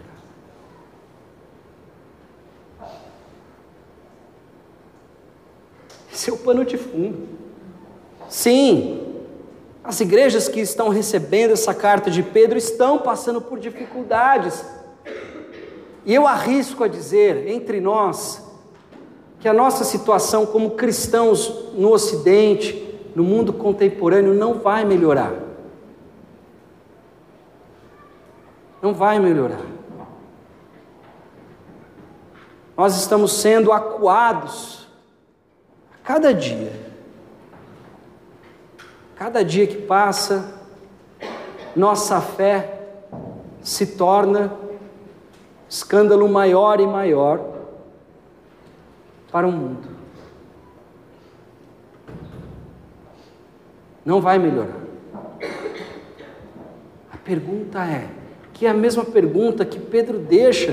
Esse 6.12 6.28
é 6.28 6.32
o 6.34 6.36
pano 6.36 6.62
de 6.66 6.76
fundo. 6.76 7.26
Sim, 8.28 9.24
as 9.82 9.98
igrejas 10.00 10.46
que 10.46 10.60
estão 10.60 10.90
recebendo 10.90 11.52
essa 11.52 11.72
carta 11.72 12.10
de 12.10 12.22
Pedro 12.22 12.58
estão 12.58 12.98
passando 12.98 13.40
por 13.40 13.58
dificuldades. 13.58 14.62
E 16.04 16.14
eu 16.14 16.26
arrisco 16.26 16.84
a 16.84 16.88
dizer, 16.88 17.48
entre 17.48 17.80
nós, 17.80 18.44
que 19.40 19.48
a 19.48 19.54
nossa 19.54 19.82
situação 19.82 20.44
como 20.44 20.72
cristãos 20.72 21.72
no 21.72 21.90
Ocidente, 21.90 23.00
no 23.16 23.24
mundo 23.24 23.50
contemporâneo, 23.50 24.34
não 24.34 24.58
vai 24.58 24.84
melhorar. 24.84 25.43
Não 28.84 28.92
vai 28.92 29.18
melhorar. 29.18 29.64
Nós 32.76 32.96
estamos 32.96 33.32
sendo 33.32 33.72
acuados 33.72 34.86
a 35.92 36.06
cada 36.06 36.34
dia 36.34 36.84
Cada 39.16 39.44
dia 39.44 39.66
que 39.66 39.80
passa, 39.80 40.60
nossa 41.74 42.20
fé 42.20 42.80
se 43.62 43.96
torna 43.96 44.52
escândalo 45.68 46.28
maior 46.28 46.80
e 46.80 46.86
maior 46.86 47.40
para 49.30 49.46
o 49.46 49.52
mundo. 49.52 49.88
Não 54.04 54.20
vai 54.20 54.38
melhorar. 54.38 54.82
A 57.12 57.16
pergunta 57.16 57.84
é, 57.84 58.10
é 58.66 58.70
a 58.70 58.74
mesma 58.74 59.04
pergunta 59.04 59.64
que 59.64 59.78
Pedro 59.78 60.18
deixa 60.18 60.72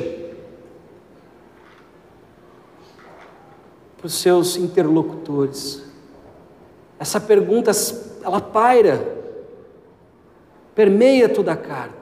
para 3.97 4.07
os 4.07 4.13
seus 4.13 4.57
interlocutores. 4.57 5.83
Essa 6.99 7.19
pergunta 7.19 7.71
ela 8.23 8.41
paira, 8.41 9.17
permeia 10.73 11.29
toda 11.29 11.51
a 11.51 11.57
carta. 11.57 12.01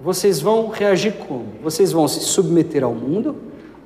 Vocês 0.00 0.40
vão 0.40 0.68
reagir 0.68 1.14
como? 1.26 1.46
Vocês 1.62 1.92
vão 1.92 2.06
se 2.06 2.20
submeter 2.20 2.84
ao 2.84 2.94
mundo? 2.94 3.36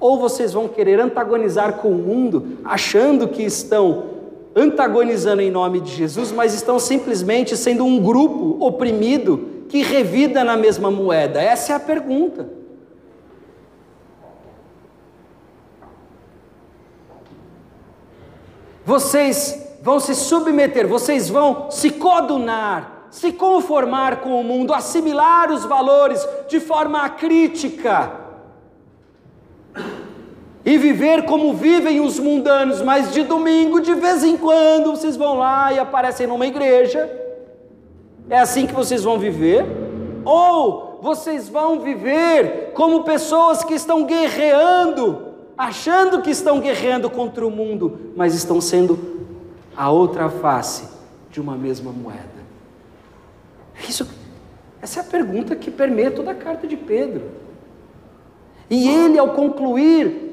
Ou 0.00 0.18
vocês 0.18 0.52
vão 0.52 0.66
querer 0.66 0.98
antagonizar 0.98 1.74
com 1.74 1.90
o 1.90 1.94
mundo, 1.94 2.58
achando 2.64 3.28
que 3.28 3.42
estão 3.42 4.17
antagonizando 4.54 5.42
em 5.42 5.50
nome 5.50 5.80
de 5.80 5.94
Jesus, 5.94 6.32
mas 6.32 6.54
estão 6.54 6.78
simplesmente 6.78 7.56
sendo 7.56 7.84
um 7.84 8.00
grupo 8.00 8.64
oprimido 8.64 9.64
que 9.68 9.82
revida 9.82 10.42
na 10.42 10.56
mesma 10.56 10.90
moeda? 10.90 11.40
Essa 11.40 11.72
é 11.72 11.76
a 11.76 11.80
pergunta. 11.80 12.48
Vocês 18.84 19.76
vão 19.82 20.00
se 20.00 20.14
submeter, 20.14 20.88
vocês 20.88 21.28
vão 21.28 21.70
se 21.70 21.90
codunar, 21.90 23.08
se 23.10 23.32
conformar 23.32 24.22
com 24.22 24.40
o 24.40 24.44
mundo, 24.44 24.72
assimilar 24.72 25.52
os 25.52 25.64
valores 25.64 26.26
de 26.48 26.58
forma 26.58 27.08
crítica 27.10 28.27
e 30.68 30.76
viver 30.76 31.24
como 31.24 31.54
vivem 31.54 31.98
os 31.98 32.18
mundanos, 32.18 32.82
mas 32.82 33.10
de 33.14 33.22
domingo, 33.22 33.80
de 33.80 33.94
vez 33.94 34.22
em 34.22 34.36
quando, 34.36 34.90
vocês 34.90 35.16
vão 35.16 35.38
lá 35.38 35.72
e 35.72 35.78
aparecem 35.78 36.26
numa 36.26 36.46
igreja. 36.46 37.10
É 38.28 38.38
assim 38.38 38.66
que 38.66 38.74
vocês 38.74 39.02
vão 39.02 39.18
viver? 39.18 39.64
Ou 40.26 40.98
vocês 41.00 41.48
vão 41.48 41.80
viver 41.80 42.72
como 42.74 43.02
pessoas 43.02 43.64
que 43.64 43.72
estão 43.72 44.04
guerreando 44.04 45.26
achando 45.56 46.20
que 46.20 46.30
estão 46.30 46.60
guerreando 46.60 47.08
contra 47.08 47.46
o 47.46 47.50
mundo, 47.50 48.12
mas 48.14 48.34
estão 48.34 48.60
sendo 48.60 49.26
a 49.74 49.90
outra 49.90 50.28
face 50.28 50.86
de 51.30 51.40
uma 51.40 51.56
mesma 51.56 51.90
moeda. 51.90 52.28
Isso, 53.88 54.06
essa 54.82 55.00
é 55.00 55.02
a 55.02 55.06
pergunta 55.06 55.56
que 55.56 55.70
permeia 55.70 56.10
toda 56.10 56.32
a 56.32 56.34
carta 56.34 56.66
de 56.66 56.76
Pedro. 56.76 57.22
E 58.68 58.86
ele, 58.86 59.18
ao 59.18 59.30
concluir 59.30 60.27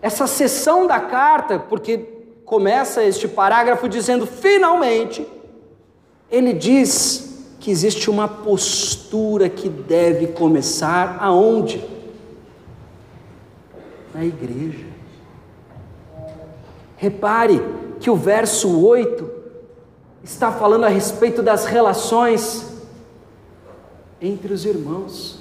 essa 0.00 0.26
sessão 0.26 0.86
da 0.86 1.00
carta, 1.00 1.58
porque 1.58 1.98
começa 2.44 3.02
este 3.02 3.26
parágrafo 3.28 3.88
dizendo 3.88 4.26
finalmente, 4.26 5.26
ele 6.30 6.52
diz 6.52 7.46
que 7.60 7.70
existe 7.70 8.08
uma 8.08 8.28
postura 8.28 9.48
que 9.48 9.68
deve 9.68 10.28
começar 10.28 11.18
aonde? 11.20 11.98
na 14.18 14.24
igreja. 14.24 14.84
Repare 16.96 17.62
que 18.00 18.10
o 18.10 18.16
verso 18.16 18.84
8 18.84 19.30
está 20.24 20.50
falando 20.50 20.84
a 20.84 20.88
respeito 20.88 21.40
das 21.40 21.64
relações 21.66 22.66
entre 24.20 24.52
os 24.52 24.64
irmãos. 24.64 25.37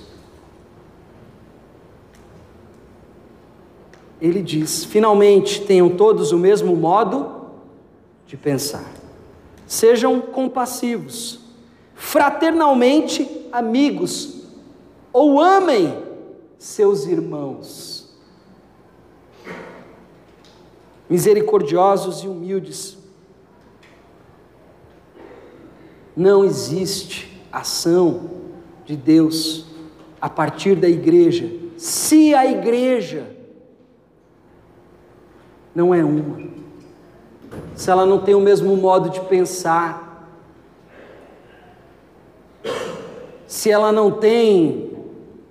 Ele 4.22 4.42
diz: 4.42 4.84
finalmente 4.84 5.62
tenham 5.62 5.90
todos 5.90 6.32
o 6.32 6.38
mesmo 6.38 6.76
modo 6.76 7.48
de 8.26 8.36
pensar, 8.36 8.92
sejam 9.66 10.20
compassivos, 10.20 11.40
fraternalmente 11.94 13.48
amigos, 13.52 14.42
ou 15.14 15.40
amem 15.40 15.98
seus 16.58 17.06
irmãos. 17.06 18.08
Misericordiosos 21.10 22.24
e 22.24 22.28
humildes. 22.28 22.98
Não 26.16 26.44
existe 26.44 27.42
ação 27.52 28.30
de 28.84 28.98
Deus 28.98 29.66
a 30.20 30.28
partir 30.28 30.76
da 30.76 30.90
igreja, 30.90 31.50
se 31.78 32.34
a 32.34 32.46
igreja 32.46 33.37
não 35.78 35.94
é 35.94 36.04
uma, 36.04 36.40
se 37.76 37.92
ela 37.92 38.04
não 38.04 38.18
tem 38.18 38.34
o 38.34 38.40
mesmo 38.40 38.76
modo 38.76 39.12
de 39.12 39.22
pensar, 39.22 40.28
se 43.46 43.70
ela 43.70 43.92
não 43.92 44.10
tem 44.10 44.98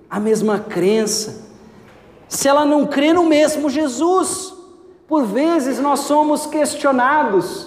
a 0.09 0.19
mesma 0.19 0.59
crença, 0.59 1.47
se 2.27 2.45
ela 2.45 2.65
não 2.65 2.85
crê 2.85 3.13
no 3.13 3.23
mesmo 3.23 3.69
Jesus. 3.69 4.53
Por 5.07 5.23
vezes 5.23 5.79
nós 5.79 6.01
somos 6.01 6.45
questionados. 6.45 7.65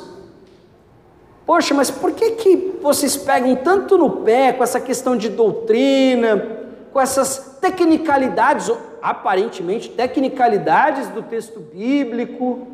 Poxa, 1.47 1.73
mas 1.73 1.91
por 1.91 2.13
que, 2.13 2.33
que 2.33 2.79
vocês 2.83 3.17
pegam 3.17 3.57
tanto 3.57 3.97
no 3.97 4.11
pé 4.19 4.53
com 4.53 4.63
essa 4.63 4.79
questão 4.79 5.17
de 5.17 5.31
doutrina, 5.31 6.59
com 6.93 7.01
essas 7.01 7.57
tecnicalidades, 7.59 8.71
aparentemente 9.03 9.89
tecnicalidades 9.91 11.09
do 11.09 11.23
texto 11.23 11.61
bíblico? 11.61 12.67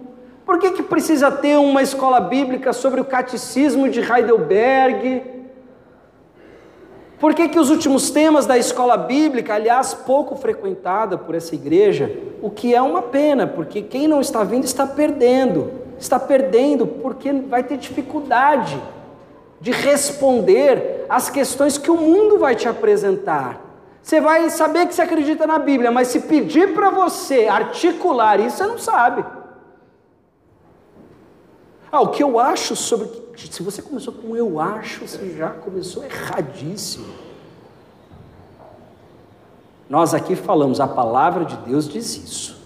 Por 0.44 0.58
que, 0.58 0.70
que 0.70 0.82
precisa 0.82 1.30
ter 1.30 1.58
uma 1.58 1.82
escola 1.82 2.20
bíblica 2.20 2.72
sobre 2.72 3.00
o 3.00 3.04
catecismo 3.04 3.88
de 3.88 4.00
Heidelberg? 4.00 5.22
Por 7.18 7.34
que, 7.34 7.48
que 7.48 7.58
os 7.58 7.70
últimos 7.70 8.10
temas 8.10 8.46
da 8.46 8.58
escola 8.58 8.96
bíblica, 8.96 9.54
aliás, 9.54 9.94
pouco 9.94 10.36
frequentada 10.36 11.16
por 11.16 11.34
essa 11.34 11.54
igreja, 11.54 12.14
o 12.42 12.50
que 12.50 12.74
é 12.74 12.82
uma 12.82 13.02
pena, 13.02 13.46
porque 13.46 13.80
quem 13.82 14.06
não 14.06 14.20
está 14.20 14.44
vindo 14.44 14.64
está 14.64 14.86
perdendo, 14.86 15.72
está 15.98 16.20
perdendo 16.20 16.86
porque 16.86 17.32
vai 17.32 17.64
ter 17.64 17.78
dificuldade 17.78 18.80
de 19.60 19.72
responder 19.72 21.06
às 21.08 21.30
questões 21.30 21.78
que 21.78 21.90
o 21.90 21.96
mundo 21.96 22.38
vai 22.38 22.54
te 22.54 22.68
apresentar. 22.68 23.65
Você 24.06 24.20
vai 24.20 24.48
saber 24.50 24.86
que 24.86 24.94
você 24.94 25.02
acredita 25.02 25.48
na 25.48 25.58
Bíblia, 25.58 25.90
mas 25.90 26.06
se 26.06 26.20
pedir 26.20 26.72
para 26.74 26.90
você 26.90 27.48
articular 27.48 28.38
isso, 28.38 28.58
você 28.58 28.64
não 28.64 28.78
sabe. 28.78 29.24
Ah, 31.90 32.00
o 32.02 32.10
que 32.10 32.22
eu 32.22 32.38
acho 32.38 32.76
sobre 32.76 33.10
se 33.36 33.64
você 33.64 33.82
começou 33.82 34.14
com 34.14 34.36
eu 34.36 34.60
acho, 34.60 35.08
você 35.08 35.34
já 35.36 35.48
começou 35.50 36.04
erradíssimo. 36.04 37.04
Nós 39.90 40.14
aqui 40.14 40.36
falamos, 40.36 40.78
a 40.78 40.86
palavra 40.86 41.44
de 41.44 41.56
Deus 41.56 41.88
diz 41.88 42.16
isso. 42.16 42.60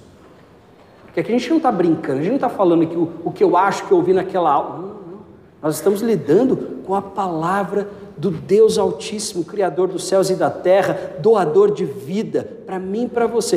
Porque 1.05 1.20
aqui 1.20 1.32
a 1.32 1.38
gente 1.38 1.49
não 1.49 1.57
está 1.57 1.72
brincando, 1.72 2.18
a 2.18 2.22
gente 2.22 2.32
não 2.32 2.36
está 2.36 2.51
falando 2.51 2.86
que 2.86 2.99
o, 2.99 3.12
o, 3.24 3.32
que 3.32 3.43
eu 3.43 3.57
acho 3.57 3.86
que 3.86 3.93
eu 3.93 3.97
ouvi 3.97 4.12
naquela 4.12 4.53
aula. 4.53 4.76
Não, 4.76 4.88
não. 4.88 5.20
Nós 5.62 5.76
estamos 5.76 6.03
lidando 6.03 6.82
com 6.84 6.95
a 6.95 7.01
palavra 7.01 7.88
do 8.21 8.31
Deus 8.31 8.79
Altíssimo, 8.79 9.45
Criador 9.45 9.89
dos 9.89 10.05
céus 10.05 10.31
e 10.31 10.37
da 10.37 10.51
terra, 10.51 11.16
doador 11.18 11.73
de 11.73 11.85
vida, 11.85 12.47
para 12.66 12.79
mim 12.79 13.05
e 13.05 13.09
para 13.09 13.27
você. 13.27 13.57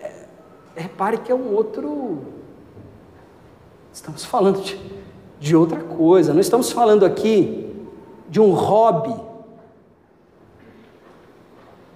É, 0.00 0.12
repare 0.76 1.18
que 1.18 1.30
é 1.30 1.34
um 1.34 1.52
outro. 1.52 2.18
Estamos 3.92 4.24
falando 4.24 4.62
de 4.62 4.78
de 5.44 5.54
outra 5.54 5.78
coisa. 5.78 6.32
Não 6.32 6.40
estamos 6.40 6.72
falando 6.72 7.04
aqui 7.04 7.70
de 8.30 8.40
um 8.40 8.52
hobby. 8.52 9.14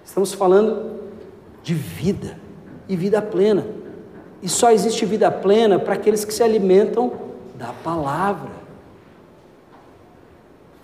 Estamos 0.04 0.34
falando 0.34 1.00
de 1.62 1.72
vida 1.72 2.38
e 2.86 2.94
vida 2.94 3.22
plena. 3.22 3.66
E 4.42 4.48
só 4.50 4.70
existe 4.70 5.06
vida 5.06 5.30
plena 5.30 5.78
para 5.78 5.94
aqueles 5.94 6.26
que 6.26 6.32
se 6.34 6.42
alimentam 6.42 7.10
da 7.54 7.72
palavra. 7.82 8.50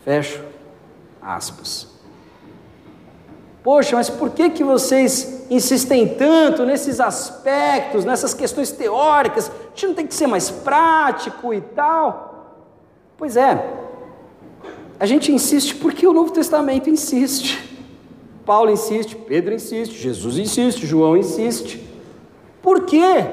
Fecho 0.05 0.43
aspas. 1.24 1.88
Poxa, 3.62 3.96
mas 3.96 4.10
por 4.10 4.30
que, 4.30 4.50
que 4.50 4.62
vocês 4.62 5.46
insistem 5.48 6.06
tanto 6.06 6.66
nesses 6.66 7.00
aspectos, 7.00 8.04
nessas 8.04 8.34
questões 8.34 8.70
teóricas? 8.70 9.50
A 9.50 9.68
gente 9.70 9.86
não 9.86 9.94
tem 9.94 10.06
que 10.06 10.14
ser 10.14 10.26
mais 10.26 10.50
prático 10.50 11.54
e 11.54 11.62
tal? 11.62 12.60
Pois 13.16 13.38
é, 13.38 13.74
a 15.00 15.06
gente 15.06 15.32
insiste 15.32 15.76
porque 15.76 16.06
o 16.06 16.12
Novo 16.12 16.30
Testamento 16.30 16.90
insiste. 16.90 17.72
Paulo 18.44 18.70
insiste, 18.70 19.16
Pedro 19.16 19.54
insiste, 19.54 19.94
Jesus 19.94 20.36
insiste, 20.36 20.86
João 20.86 21.16
insiste. 21.16 21.82
Por 22.60 22.82
quê? 22.82 23.26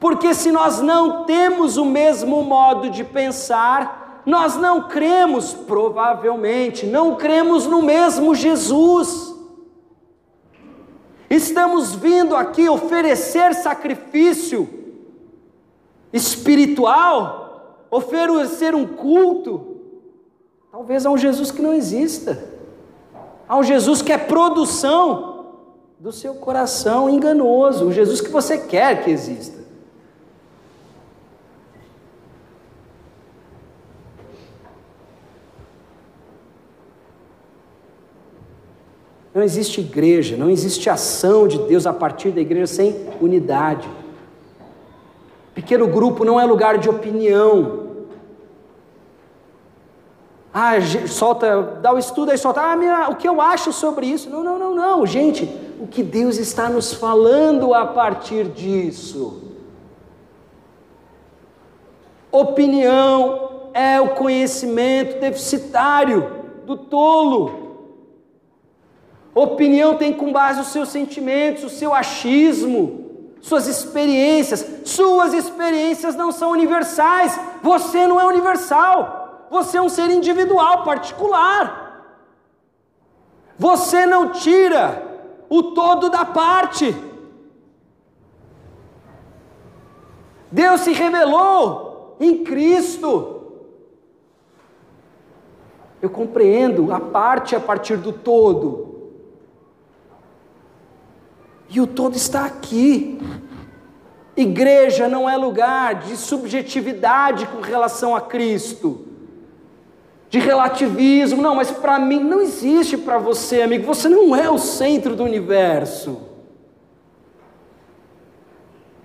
Porque 0.00 0.32
se 0.34 0.50
nós 0.50 0.80
não 0.80 1.24
temos 1.24 1.76
o 1.76 1.84
mesmo 1.84 2.42
modo 2.42 2.88
de 2.88 3.04
pensar, 3.04 4.05
nós 4.26 4.56
não 4.56 4.88
cremos, 4.88 5.54
provavelmente, 5.54 6.84
não 6.84 7.14
cremos 7.14 7.66
no 7.66 7.80
mesmo 7.80 8.34
Jesus. 8.34 9.34
Estamos 11.30 11.94
vindo 11.94 12.36
aqui 12.36 12.68
oferecer 12.68 13.54
sacrifício 13.54 14.68
espiritual 16.12 17.46
oferecer 17.90 18.74
um 18.74 18.86
culto, 18.86 19.76
talvez 20.70 21.06
a 21.06 21.10
um 21.10 21.18
Jesus 21.18 21.50
que 21.50 21.62
não 21.62 21.72
exista, 21.72 22.52
a 23.48 23.56
um 23.56 23.62
Jesus 23.62 24.02
que 24.02 24.12
é 24.12 24.18
produção 24.18 25.46
do 25.98 26.12
seu 26.12 26.34
coração 26.34 27.08
enganoso, 27.08 27.86
um 27.86 27.92
Jesus 27.92 28.20
que 28.20 28.28
você 28.28 28.58
quer 28.58 29.02
que 29.02 29.10
exista. 29.10 29.65
Não 39.36 39.42
existe 39.42 39.82
igreja, 39.82 40.34
não 40.34 40.48
existe 40.48 40.88
ação 40.88 41.46
de 41.46 41.58
Deus 41.58 41.86
a 41.86 41.92
partir 41.92 42.30
da 42.30 42.40
igreja 42.40 42.66
sem 42.66 42.96
unidade. 43.20 43.86
Pequeno 45.54 45.86
grupo 45.86 46.24
não 46.24 46.40
é 46.40 46.44
lugar 46.46 46.78
de 46.78 46.88
opinião. 46.88 47.86
Ah, 50.54 50.80
solta, 51.06 51.78
dá 51.82 51.92
o 51.92 51.98
estudo 51.98 52.30
aí, 52.30 52.38
solta. 52.38 52.62
Ah, 52.62 52.74
minha, 52.76 53.10
o 53.10 53.16
que 53.16 53.28
eu 53.28 53.38
acho 53.38 53.74
sobre 53.74 54.06
isso? 54.06 54.30
Não, 54.30 54.42
não, 54.42 54.58
não, 54.58 54.74
não. 54.74 55.04
Gente, 55.04 55.44
o 55.78 55.86
que 55.86 56.02
Deus 56.02 56.38
está 56.38 56.70
nos 56.70 56.94
falando 56.94 57.74
a 57.74 57.84
partir 57.84 58.44
disso. 58.44 59.52
Opinião 62.32 63.68
é 63.74 64.00
o 64.00 64.14
conhecimento 64.14 65.20
deficitário 65.20 66.26
do 66.64 66.74
tolo. 66.74 67.65
Opinião 69.36 69.98
tem 69.98 70.14
com 70.14 70.32
base 70.32 70.62
os 70.62 70.68
seus 70.68 70.88
sentimentos, 70.88 71.62
o 71.64 71.68
seu 71.68 71.92
achismo, 71.92 73.36
suas 73.42 73.66
experiências. 73.66 74.66
Suas 74.86 75.34
experiências 75.34 76.16
não 76.16 76.32
são 76.32 76.52
universais. 76.52 77.38
Você 77.62 78.06
não 78.06 78.18
é 78.18 78.24
universal. 78.24 79.46
Você 79.50 79.76
é 79.76 79.82
um 79.82 79.90
ser 79.90 80.10
individual, 80.10 80.84
particular. 80.84 82.16
Você 83.58 84.06
não 84.06 84.30
tira 84.30 85.02
o 85.50 85.64
todo 85.64 86.08
da 86.08 86.24
parte. 86.24 86.96
Deus 90.50 90.80
se 90.80 90.92
revelou 90.92 92.16
em 92.18 92.42
Cristo. 92.42 93.34
Eu 96.00 96.08
compreendo 96.08 96.90
a 96.90 96.98
parte 96.98 97.54
a 97.54 97.60
partir 97.60 97.98
do 97.98 98.14
todo. 98.14 98.85
E 101.68 101.80
o 101.80 101.86
todo 101.86 102.16
está 102.16 102.44
aqui. 102.44 103.18
Igreja 104.36 105.08
não 105.08 105.28
é 105.28 105.36
lugar 105.36 105.94
de 105.96 106.16
subjetividade 106.16 107.46
com 107.46 107.60
relação 107.60 108.14
a 108.14 108.20
Cristo, 108.20 109.06
de 110.28 110.38
relativismo. 110.38 111.40
Não, 111.40 111.54
mas 111.54 111.70
para 111.70 111.98
mim 111.98 112.22
não 112.22 112.40
existe 112.40 112.96
para 112.98 113.18
você, 113.18 113.62
amigo. 113.62 113.86
Você 113.86 114.08
não 114.08 114.36
é 114.36 114.50
o 114.50 114.58
centro 114.58 115.16
do 115.16 115.24
universo. 115.24 116.20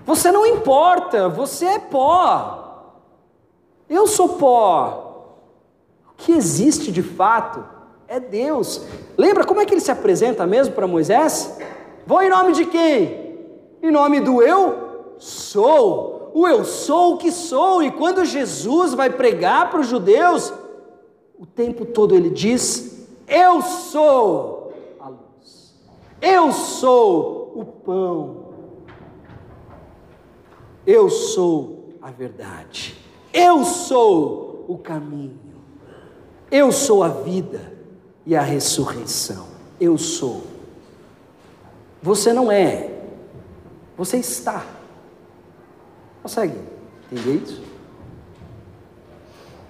Você 0.05 0.31
não 0.31 0.45
importa, 0.45 1.29
você 1.29 1.65
é 1.65 1.79
pó. 1.79 2.97
Eu 3.89 4.07
sou 4.07 4.29
pó 4.29 5.07
que 6.17 6.31
existe 6.31 6.91
de 6.91 7.01
fato 7.01 7.65
é 8.07 8.19
Deus. 8.19 8.81
Lembra 9.17 9.45
como 9.45 9.61
é 9.61 9.65
que 9.65 9.73
ele 9.73 9.81
se 9.81 9.91
apresenta 9.91 10.45
mesmo 10.45 10.73
para 10.73 10.85
Moisés? 10.85 11.57
Vou 12.05 12.21
em 12.21 12.29
nome 12.29 12.53
de 12.53 12.65
quem? 12.65 13.37
Em 13.81 13.91
nome 13.91 14.19
do 14.19 14.41
eu 14.41 15.15
sou. 15.17 16.31
O 16.33 16.47
eu 16.47 16.63
sou 16.63 17.15
o 17.15 17.17
que 17.17 17.31
sou. 17.31 17.83
E 17.83 17.91
quando 17.91 18.25
Jesus 18.25 18.93
vai 18.93 19.09
pregar 19.09 19.69
para 19.69 19.81
os 19.81 19.87
judeus, 19.87 20.53
o 21.37 21.45
tempo 21.45 21.85
todo 21.85 22.15
ele 22.15 22.29
diz: 22.29 23.07
Eu 23.27 23.61
sou 23.61 24.73
a 24.99 25.09
luz. 25.09 25.75
Eu 26.21 26.51
sou 26.51 27.53
o 27.55 27.65
pão. 27.65 28.51
Eu 30.85 31.09
sou 31.09 31.95
a 32.01 32.09
verdade. 32.09 32.95
Eu 33.33 33.63
sou 33.63 34.65
o 34.67 34.77
caminho. 34.77 35.39
Eu 36.49 36.71
sou 36.71 37.03
a 37.03 37.07
vida 37.07 37.73
e 38.25 38.35
a 38.35 38.41
ressurreição. 38.41 39.47
Eu 39.79 39.97
sou. 39.97 40.43
Você 42.01 42.33
não 42.33 42.51
é. 42.51 42.89
Você 43.97 44.17
está. 44.17 44.65
Consegue 46.23 46.55
entender 47.11 47.35
isso? 47.35 47.63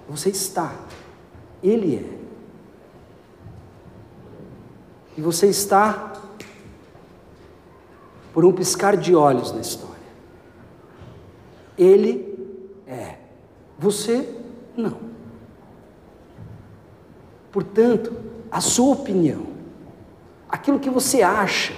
Você 0.08 0.30
está. 0.30 0.74
Ele 1.62 1.96
é. 1.96 2.22
E 5.16 5.20
você 5.20 5.46
está 5.48 6.12
por 8.32 8.44
um 8.44 8.52
piscar 8.52 8.96
de 8.96 9.14
olhos 9.14 9.52
na 9.52 9.60
história. 9.60 9.92
Ele 11.76 12.34
é. 12.86 13.16
Você 13.78 14.34
não. 14.76 14.98
Portanto, 17.50 18.16
a 18.50 18.60
sua 18.60 18.94
opinião, 18.94 19.46
aquilo 20.48 20.80
que 20.80 20.88
você 20.88 21.22
acha, 21.22 21.74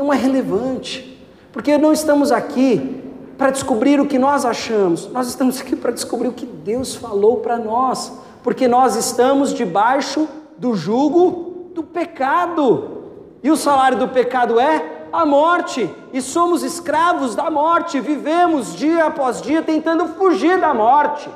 não 0.00 0.10
é 0.10 0.16
relevante, 0.16 1.22
porque 1.52 1.76
não 1.76 1.92
estamos 1.92 2.32
aqui 2.32 3.04
para 3.36 3.50
descobrir 3.50 4.00
o 4.00 4.06
que 4.06 4.18
nós 4.18 4.46
achamos, 4.46 5.06
nós 5.12 5.28
estamos 5.28 5.60
aqui 5.60 5.76
para 5.76 5.90
descobrir 5.90 6.28
o 6.28 6.32
que 6.32 6.46
Deus 6.46 6.94
falou 6.94 7.36
para 7.36 7.58
nós, 7.58 8.10
porque 8.42 8.66
nós 8.66 8.96
estamos 8.96 9.52
debaixo 9.52 10.26
do 10.56 10.74
jugo 10.74 11.70
do 11.74 11.82
pecado, 11.82 13.02
e 13.42 13.50
o 13.50 13.56
salário 13.58 13.98
do 13.98 14.08
pecado 14.08 14.58
é 14.58 15.06
a 15.12 15.26
morte, 15.26 15.94
e 16.14 16.22
somos 16.22 16.62
escravos 16.62 17.34
da 17.34 17.50
morte, 17.50 18.00
vivemos 18.00 18.74
dia 18.74 19.04
após 19.04 19.42
dia 19.42 19.60
tentando 19.60 20.06
fugir 20.14 20.58
da 20.58 20.72
morte 20.72 21.28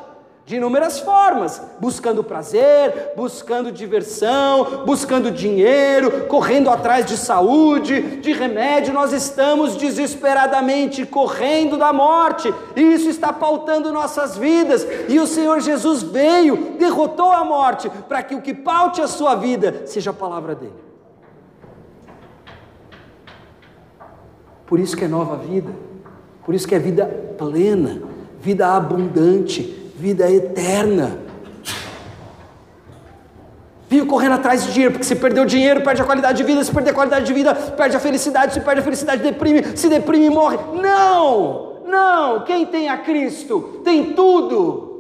de 0.47 0.57
inúmeras 0.57 1.01
formas, 1.01 1.63
buscando 1.81 2.23
prazer, 2.23 3.13
buscando 3.17 3.73
diversão, 3.73 4.85
buscando 4.85 5.31
dinheiro, 5.31 6.27
correndo 6.27 6.69
atrás 6.69 7.07
de 7.07 7.17
saúde, 7.17 8.19
de 8.21 8.31
remédio, 8.31 8.93
nós 8.93 9.15
estamos 9.15 9.75
desesperadamente 9.75 11.07
correndo 11.07 11.79
da 11.79 11.95
morte, 11.95 12.53
e 12.77 12.83
isso 12.83 13.09
está 13.09 13.33
pautando 13.33 13.91
nossas 13.91 14.37
vidas, 14.37 14.87
e 15.09 15.19
o 15.19 15.27
Senhor 15.27 15.61
Jesus 15.61 16.03
veio, 16.03 16.77
derrotou 16.79 17.33
a 17.33 17.43
morte, 17.43 17.89
para 18.07 18.23
que 18.23 18.35
o 18.35 18.43
que 18.43 18.53
paute 18.53 19.01
a 19.01 19.09
sua 19.09 19.35
vida 19.35 19.85
seja 19.87 20.11
a 20.11 20.15
palavra 20.15 20.55
dele. 20.55 20.85
Por 24.67 24.79
isso 24.79 24.95
que 24.95 25.07
é 25.07 25.09
nova 25.09 25.37
vida, 25.37 25.71
por 26.45 26.55
isso 26.55 26.69
que 26.69 26.75
é 26.75 26.79
vida 26.79 27.07
plena, 27.39 28.03
vida 28.39 28.69
abundante, 28.69 29.84
vida 29.97 30.31
eterna. 30.31 31.19
Vive 33.89 34.07
correndo 34.07 34.35
atrás 34.35 34.65
de 34.65 34.73
dinheiro, 34.73 34.93
porque 34.93 35.07
se 35.07 35.15
perdeu 35.15 35.45
dinheiro, 35.45 35.83
perde 35.83 36.03
a 36.03 36.05
qualidade 36.05 36.39
de 36.39 36.45
vida, 36.45 36.65
se 36.65 36.73
perder 36.73 36.91
a 36.91 36.95
qualidade 36.95 37.27
de 37.27 37.33
vida, 37.33 37.55
perde 37.55 37.97
a 37.97 38.01
felicidade, 38.01 38.55
se 38.55 38.61
perde 38.61 38.81
a 38.81 38.83
felicidade, 38.83 39.23
deprime, 39.23 39.77
se 39.77 39.89
deprime, 39.89 40.29
morre. 40.31 40.59
Não! 40.81 41.83
Não! 41.87 42.45
Quem 42.45 42.67
tem 42.67 42.89
a 42.89 42.99
Cristo 42.99 43.81
tem 43.85 44.15
tudo. 44.15 44.91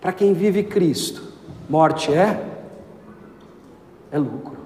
Para 0.00 0.12
quem 0.12 0.32
vive 0.32 0.62
Cristo, 0.62 1.22
morte 1.68 2.12
é 2.12 2.58
é 4.10 4.18
lucro. 4.18 4.57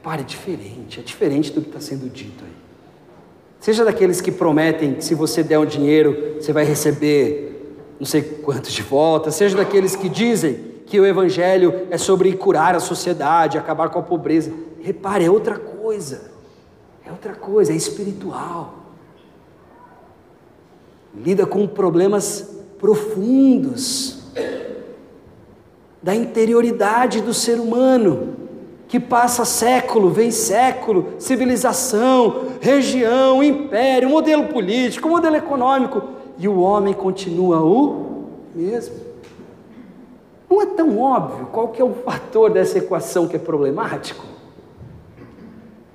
Repare, 0.00 0.22
é 0.22 0.24
diferente, 0.24 0.98
é 0.98 1.02
diferente 1.02 1.52
do 1.52 1.60
que 1.60 1.68
está 1.68 1.78
sendo 1.78 2.08
dito 2.08 2.42
aí. 2.42 2.50
Seja 3.60 3.84
daqueles 3.84 4.22
que 4.22 4.32
prometem 4.32 4.94
que 4.94 5.04
se 5.04 5.14
você 5.14 5.42
der 5.42 5.58
um 5.58 5.66
dinheiro, 5.66 6.36
você 6.40 6.54
vai 6.54 6.64
receber 6.64 7.76
não 7.98 8.06
sei 8.06 8.22
quantos 8.22 8.72
de 8.72 8.80
volta, 8.80 9.30
seja 9.30 9.58
daqueles 9.58 9.94
que 9.94 10.08
dizem 10.08 10.54
que 10.86 10.98
o 10.98 11.04
Evangelho 11.04 11.86
é 11.90 11.98
sobre 11.98 12.32
curar 12.32 12.74
a 12.74 12.80
sociedade, 12.80 13.58
acabar 13.58 13.90
com 13.90 13.98
a 13.98 14.02
pobreza. 14.02 14.50
Repare, 14.80 15.26
é 15.26 15.30
outra 15.30 15.58
coisa, 15.58 16.30
é 17.04 17.10
outra 17.10 17.34
coisa, 17.34 17.70
é 17.70 17.76
espiritual. 17.76 18.86
Lida 21.14 21.44
com 21.44 21.66
problemas 21.66 22.56
profundos 22.78 24.22
da 26.02 26.14
interioridade 26.14 27.20
do 27.20 27.34
ser 27.34 27.60
humano 27.60 28.39
que 28.90 28.98
passa 28.98 29.44
século, 29.44 30.10
vem 30.10 30.32
século, 30.32 31.14
civilização, 31.16 32.48
região, 32.60 33.40
império, 33.40 34.10
modelo 34.10 34.48
político, 34.48 35.08
modelo 35.08 35.36
econômico, 35.36 36.02
e 36.36 36.48
o 36.48 36.58
homem 36.58 36.92
continua 36.92 37.60
o 37.60 38.24
mesmo. 38.52 38.96
Não 40.50 40.60
é 40.60 40.66
tão 40.66 40.98
óbvio 40.98 41.46
qual 41.52 41.68
que 41.68 41.80
é 41.80 41.84
o 41.84 41.94
fator 42.04 42.50
dessa 42.50 42.78
equação 42.78 43.28
que 43.28 43.36
é 43.36 43.38
problemático? 43.38 44.24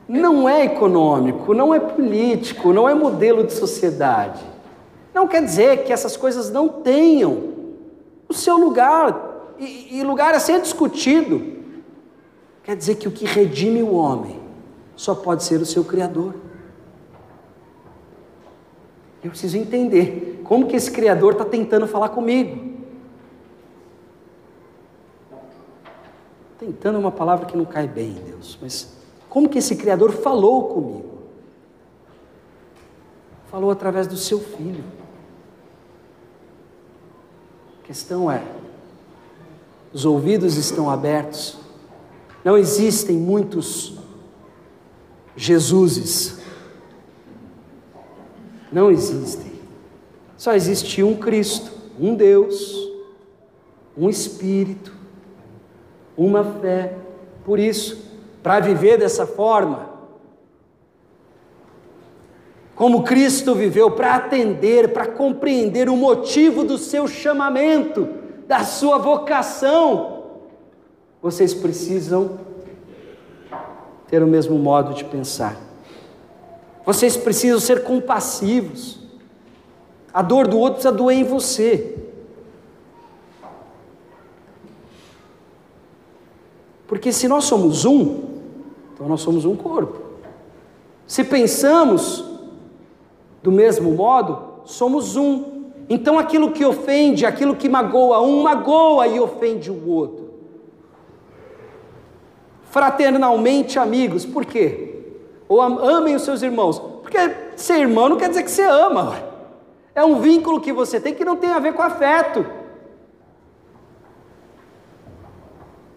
Não 0.07 0.47
é 0.47 0.63
econômico, 0.63 1.53
não 1.53 1.73
é 1.73 1.81
político, 1.81 2.71
não 2.71 2.87
é 2.87 2.93
modelo 2.93 3.43
de 3.43 3.51
sociedade. 3.51 4.41
Não 5.13 5.27
quer 5.27 5.43
dizer 5.43 5.83
que 5.83 5.91
essas 5.91 6.15
coisas 6.15 6.49
não 6.49 6.69
tenham 6.69 7.43
o 8.29 8.33
seu 8.33 8.55
lugar 8.55 9.53
e, 9.59 9.99
e 9.99 10.03
lugar 10.03 10.33
a 10.33 10.39
ser 10.39 10.61
discutido. 10.61 11.54
Quer 12.65 12.75
dizer 12.75 12.95
que 12.95 13.07
o 13.07 13.11
que 13.11 13.25
redime 13.25 13.81
o 13.81 13.93
homem 13.93 14.41
só 14.97 15.15
pode 15.15 15.43
ser 15.45 15.61
o 15.61 15.65
seu 15.65 15.85
Criador. 15.85 16.35
Eu 19.23 19.29
preciso 19.29 19.57
entender 19.57 20.41
como 20.43 20.67
que 20.67 20.75
esse 20.75 20.91
Criador 20.91 21.31
está 21.31 21.45
tentando 21.45 21.87
falar 21.87 22.09
comigo. 22.09 22.75
Tentando 26.59 26.97
é 26.97 26.99
uma 26.99 27.11
palavra 27.11 27.45
que 27.45 27.55
não 27.55 27.65
cai 27.65 27.87
bem, 27.87 28.13
Deus, 28.13 28.57
mas 28.61 28.97
como 29.29 29.47
que 29.47 29.59
esse 29.59 29.77
Criador 29.77 30.11
falou 30.11 30.69
comigo? 30.69 31.15
falou 33.55 33.71
através 33.71 34.05
do 34.05 34.17
seu 34.17 34.37
filho. 34.37 34.83
A 37.81 37.87
questão 37.87 38.29
é: 38.29 38.43
os 39.93 40.03
ouvidos 40.03 40.57
estão 40.57 40.89
abertos, 40.89 41.57
não 42.45 42.55
existem 42.55 43.17
muitos 43.17 43.97
Jesuses, 45.35 46.39
não 48.71 48.91
existem, 48.91 49.51
só 50.37 50.53
existe 50.53 51.01
um 51.01 51.15
Cristo, 51.15 51.71
um 51.99 52.13
Deus, 52.13 52.87
um 53.97 54.09
Espírito, 54.09 54.93
uma 56.15 56.43
fé. 56.61 56.95
Por 57.43 57.59
isso, 57.59 58.05
para 58.43 58.59
viver 58.59 58.99
dessa 58.99 59.25
forma, 59.25 59.89
como 62.75 63.03
Cristo 63.03 63.55
viveu, 63.55 63.91
para 63.91 64.15
atender, 64.15 64.93
para 64.93 65.07
compreender 65.07 65.89
o 65.89 65.97
motivo 65.97 66.63
do 66.63 66.77
seu 66.77 67.07
chamamento, 67.07 68.07
da 68.47 68.63
sua 68.63 68.97
vocação, 68.97 70.14
vocês 71.25 71.55
precisam 71.55 72.37
ter 74.07 74.21
o 74.21 74.27
mesmo 74.27 74.59
modo 74.59 74.93
de 74.93 75.03
pensar. 75.03 75.59
Vocês 76.85 77.17
precisam 77.17 77.59
ser 77.59 77.83
compassivos. 77.83 78.99
A 80.13 80.21
dor 80.21 80.47
do 80.47 80.59
outro 80.59 80.73
precisa 80.73 80.93
doer 80.93 81.17
em 81.17 81.23
você. 81.23 81.97
Porque 86.85 87.11
se 87.11 87.27
nós 87.27 87.45
somos 87.45 87.85
um, 87.85 88.25
então 88.93 89.07
nós 89.07 89.21
somos 89.21 89.45
um 89.45 89.55
corpo. 89.55 89.99
Se 91.07 91.23
pensamos 91.23 92.23
do 93.41 93.51
mesmo 93.51 93.93
modo, 93.93 94.61
somos 94.63 95.15
um. 95.15 95.71
Então 95.89 96.19
aquilo 96.19 96.51
que 96.51 96.63
ofende, 96.63 97.25
aquilo 97.25 97.55
que 97.55 97.67
magoa 97.67 98.21
um, 98.21 98.43
magoa 98.43 99.07
e 99.07 99.19
ofende 99.19 99.71
o 99.71 99.89
outro. 99.89 100.24
Fraternalmente 102.75 103.79
amigos, 103.79 104.25
por 104.25 104.43
quê? 104.43 104.99
Ou 105.47 105.61
amem 105.61 106.13
os 106.13 106.23
seus 106.23 106.41
irmãos. 106.41 106.77
Porque 106.77 107.17
ser 107.55 107.75
irmão 107.75 108.09
não 108.09 108.17
quer 108.17 108.27
dizer 108.27 108.43
que 108.43 108.51
você 108.51 108.63
ama. 108.63 109.17
É 109.95 110.03
um 110.03 110.19
vínculo 110.19 110.59
que 110.59 110.73
você 110.73 110.99
tem 110.99 111.13
que 111.13 111.23
não 111.23 111.37
tem 111.37 111.51
a 111.51 111.59
ver 111.59 111.73
com 111.73 111.81
afeto. 111.81 112.45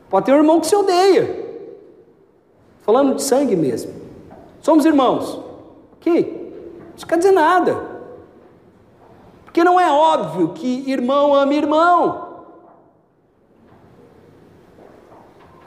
Pode 0.08 0.26
ter 0.26 0.32
um 0.32 0.36
irmão 0.36 0.60
que 0.60 0.68
se 0.68 0.76
odeia. 0.76 1.48
Falando 2.82 3.16
de 3.16 3.24
sangue 3.24 3.56
mesmo. 3.56 3.92
Somos 4.60 4.84
irmãos. 4.84 5.42
Que? 5.98 6.52
Isso 6.96 7.08
quer 7.08 7.18
dizer 7.18 7.32
nada. 7.32 7.76
Porque 9.44 9.64
não 9.64 9.80
é 9.80 9.90
óbvio 9.90 10.50
que 10.50 10.88
irmão 10.88 11.34
ama 11.34 11.54
irmão. 11.54 12.27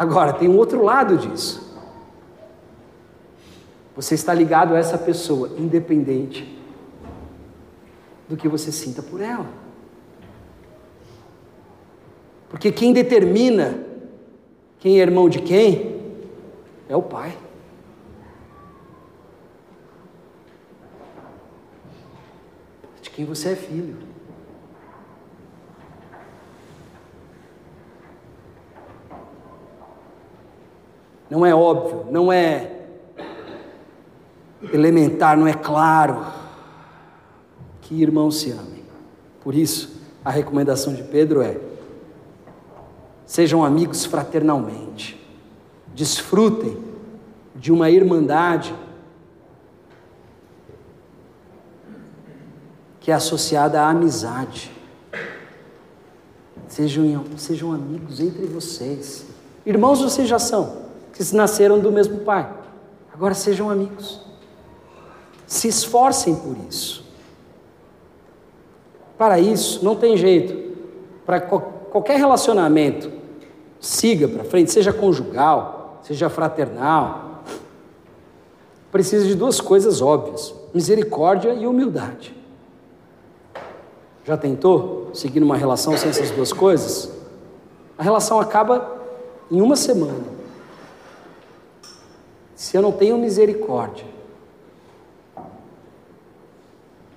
Agora, 0.02 0.34
tem 0.34 0.50
um 0.50 0.58
outro 0.58 0.84
lado 0.84 1.16
disso. 1.16 1.62
Você 3.96 4.16
está 4.16 4.34
ligado 4.34 4.74
a 4.74 4.80
essa 4.80 4.98
pessoa, 4.98 5.52
independente 5.60 6.60
do 8.28 8.36
que 8.36 8.48
você 8.48 8.72
sinta 8.72 9.04
por 9.04 9.22
ela. 9.22 9.46
Porque 12.50 12.72
quem 12.72 12.92
determina 12.94 13.86
quem 14.80 15.00
é 15.00 15.04
irmão 15.04 15.30
de 15.30 15.40
quem 15.40 16.02
é 16.90 16.96
o 16.96 17.04
pai. 17.04 17.38
de 23.04 23.10
quem 23.12 23.24
você 23.24 23.50
é 23.50 23.56
filho. 23.56 24.11
Não 31.32 31.46
é 31.46 31.56
óbvio, 31.56 32.08
não 32.12 32.30
é 32.30 32.76
elementar, 34.74 35.38
não 35.38 35.48
é 35.48 35.54
claro 35.54 36.26
que 37.80 37.96
irmãos 38.02 38.42
se 38.42 38.52
amem. 38.52 38.84
Por 39.42 39.56
isso, 39.56 40.02
a 40.26 40.30
recomendação 40.30 40.94
de 40.94 41.04
Pedro 41.04 41.42
é: 41.42 41.58
sejam 43.26 43.64
amigos 43.64 44.04
fraternalmente, 44.04 45.26
desfrutem 45.96 46.78
de 47.56 47.72
uma 47.72 47.90
irmandade 47.90 48.76
que 53.00 53.10
é 53.10 53.14
associada 53.14 53.82
à 53.82 53.90
amizade. 53.90 54.70
Sejam, 56.68 57.24
sejam 57.38 57.72
amigos 57.72 58.20
entre 58.20 58.46
vocês. 58.48 59.26
Irmãos 59.66 60.02
vocês 60.02 60.28
já 60.28 60.38
são, 60.38 60.91
que 61.30 61.36
nasceram 61.36 61.80
do 61.80 61.92
mesmo 61.92 62.20
pai. 62.20 62.50
Agora 63.14 63.34
sejam 63.34 63.70
amigos. 63.70 64.20
Se 65.46 65.68
esforcem 65.68 66.36
por 66.36 66.56
isso. 66.68 67.06
Para 69.18 69.40
isso, 69.40 69.86
não 69.86 69.96
tem 69.96 70.18
jeito. 70.18 70.72
Para 71.26 71.40
qualquer 71.40 72.18
relacionamento, 72.18 73.12
siga 73.80 74.28
para 74.28 74.44
frente, 74.44 74.72
seja 74.72 74.92
conjugal, 74.92 76.00
seja 76.02 76.30
fraternal, 76.30 77.44
precisa 78.92 79.26
de 79.26 79.36
duas 79.36 79.62
coisas 79.62 80.02
óbvias: 80.02 80.56
misericórdia 80.74 81.54
e 81.54 81.68
humildade. 81.68 82.36
Já 84.24 84.38
tentou 84.38 85.12
seguir 85.14 85.40
numa 85.40 85.58
relação 85.58 85.96
sem 85.98 86.10
essas 86.10 86.32
duas 86.32 86.52
coisas? 86.52 87.12
A 87.98 88.04
relação 88.04 88.40
acaba 88.40 89.00
em 89.52 89.62
uma 89.62 89.76
semana. 89.76 90.41
Se 92.62 92.78
eu 92.78 92.82
não 92.84 92.92
tenho 92.92 93.18
misericórdia, 93.18 94.06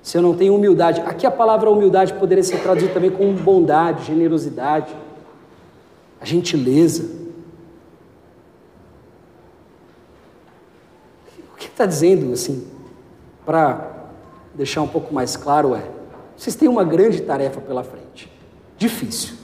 se 0.02 0.16
eu 0.16 0.22
não 0.22 0.34
tenho 0.34 0.54
humildade, 0.54 1.02
aqui 1.02 1.26
a 1.26 1.30
palavra 1.30 1.70
humildade 1.70 2.14
poderia 2.14 2.42
ser 2.42 2.62
traduzida 2.62 2.94
também 2.94 3.10
como 3.10 3.30
bondade, 3.34 4.06
generosidade, 4.06 4.96
a 6.18 6.24
gentileza. 6.24 7.10
O 11.52 11.56
que 11.58 11.66
está 11.66 11.84
dizendo 11.84 12.32
assim, 12.32 12.66
para 13.44 13.92
deixar 14.54 14.80
um 14.80 14.88
pouco 14.88 15.12
mais 15.12 15.36
claro 15.36 15.74
é, 15.74 15.84
vocês 16.34 16.56
têm 16.56 16.70
uma 16.70 16.84
grande 16.84 17.20
tarefa 17.20 17.60
pela 17.60 17.84
frente. 17.84 18.32
Difícil. 18.78 19.34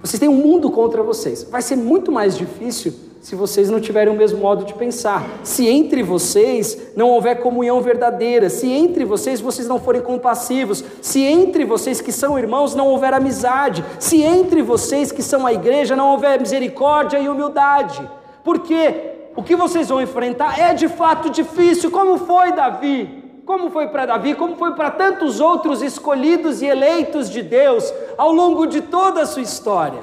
Vocês 0.00 0.18
têm 0.18 0.28
um 0.30 0.42
mundo 0.42 0.70
contra 0.70 1.02
vocês. 1.02 1.44
Vai 1.44 1.60
ser 1.60 1.76
muito 1.76 2.10
mais 2.10 2.34
difícil 2.34 3.12
se 3.24 3.34
vocês 3.34 3.70
não 3.70 3.80
tiverem 3.80 4.12
o 4.12 4.16
mesmo 4.16 4.38
modo 4.38 4.66
de 4.66 4.74
pensar. 4.74 5.24
Se 5.42 5.66
entre 5.66 6.02
vocês 6.02 6.92
não 6.94 7.08
houver 7.08 7.40
comunhão 7.40 7.80
verdadeira, 7.80 8.50
se 8.50 8.70
entre 8.70 9.02
vocês 9.02 9.40
vocês 9.40 9.66
não 9.66 9.80
forem 9.80 10.02
compassivos, 10.02 10.84
se 11.00 11.22
entre 11.22 11.64
vocês 11.64 12.02
que 12.02 12.12
são 12.12 12.38
irmãos 12.38 12.74
não 12.74 12.88
houver 12.88 13.14
amizade, 13.14 13.82
se 13.98 14.22
entre 14.22 14.60
vocês 14.60 15.10
que 15.10 15.22
são 15.22 15.46
a 15.46 15.54
igreja 15.54 15.96
não 15.96 16.10
houver 16.10 16.38
misericórdia 16.38 17.18
e 17.18 17.26
humildade. 17.26 18.06
Porque 18.44 18.94
o 19.34 19.42
que 19.42 19.56
vocês 19.56 19.88
vão 19.88 20.02
enfrentar 20.02 20.60
é 20.60 20.74
de 20.74 20.86
fato 20.86 21.30
difícil, 21.30 21.90
como 21.90 22.18
foi 22.18 22.52
Davi 22.52 23.22
como 23.46 23.70
foi 23.70 23.88
para 23.88 24.06
Davi, 24.06 24.34
como 24.34 24.56
foi 24.56 24.72
para 24.72 24.90
tantos 24.90 25.38
outros 25.38 25.82
escolhidos 25.82 26.62
e 26.62 26.66
eleitos 26.66 27.28
de 27.28 27.42
Deus 27.42 27.92
ao 28.16 28.32
longo 28.32 28.64
de 28.64 28.80
toda 28.80 29.20
a 29.20 29.26
sua 29.26 29.42
história. 29.42 30.00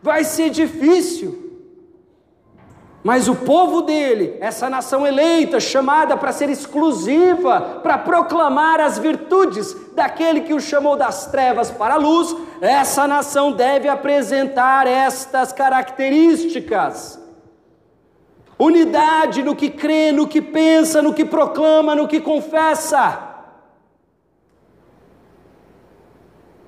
Vai 0.00 0.22
ser 0.22 0.48
difícil, 0.48 1.41
mas 3.02 3.26
o 3.26 3.34
povo 3.34 3.82
dele, 3.82 4.36
essa 4.40 4.70
nação 4.70 5.04
eleita, 5.04 5.58
chamada 5.58 6.16
para 6.16 6.30
ser 6.30 6.48
exclusiva, 6.48 7.80
para 7.82 7.98
proclamar 7.98 8.80
as 8.80 8.96
virtudes 8.96 9.74
daquele 9.92 10.42
que 10.42 10.54
o 10.54 10.60
chamou 10.60 10.96
das 10.96 11.26
trevas 11.26 11.68
para 11.68 11.94
a 11.94 11.96
luz, 11.96 12.34
essa 12.60 13.08
nação 13.08 13.50
deve 13.50 13.88
apresentar 13.88 14.86
estas 14.86 15.52
características. 15.52 17.20
Unidade 18.56 19.42
no 19.42 19.56
que 19.56 19.68
crê, 19.68 20.12
no 20.12 20.28
que 20.28 20.40
pensa, 20.40 21.02
no 21.02 21.12
que 21.12 21.24
proclama, 21.24 21.96
no 21.96 22.06
que 22.06 22.20
confessa. 22.20 23.30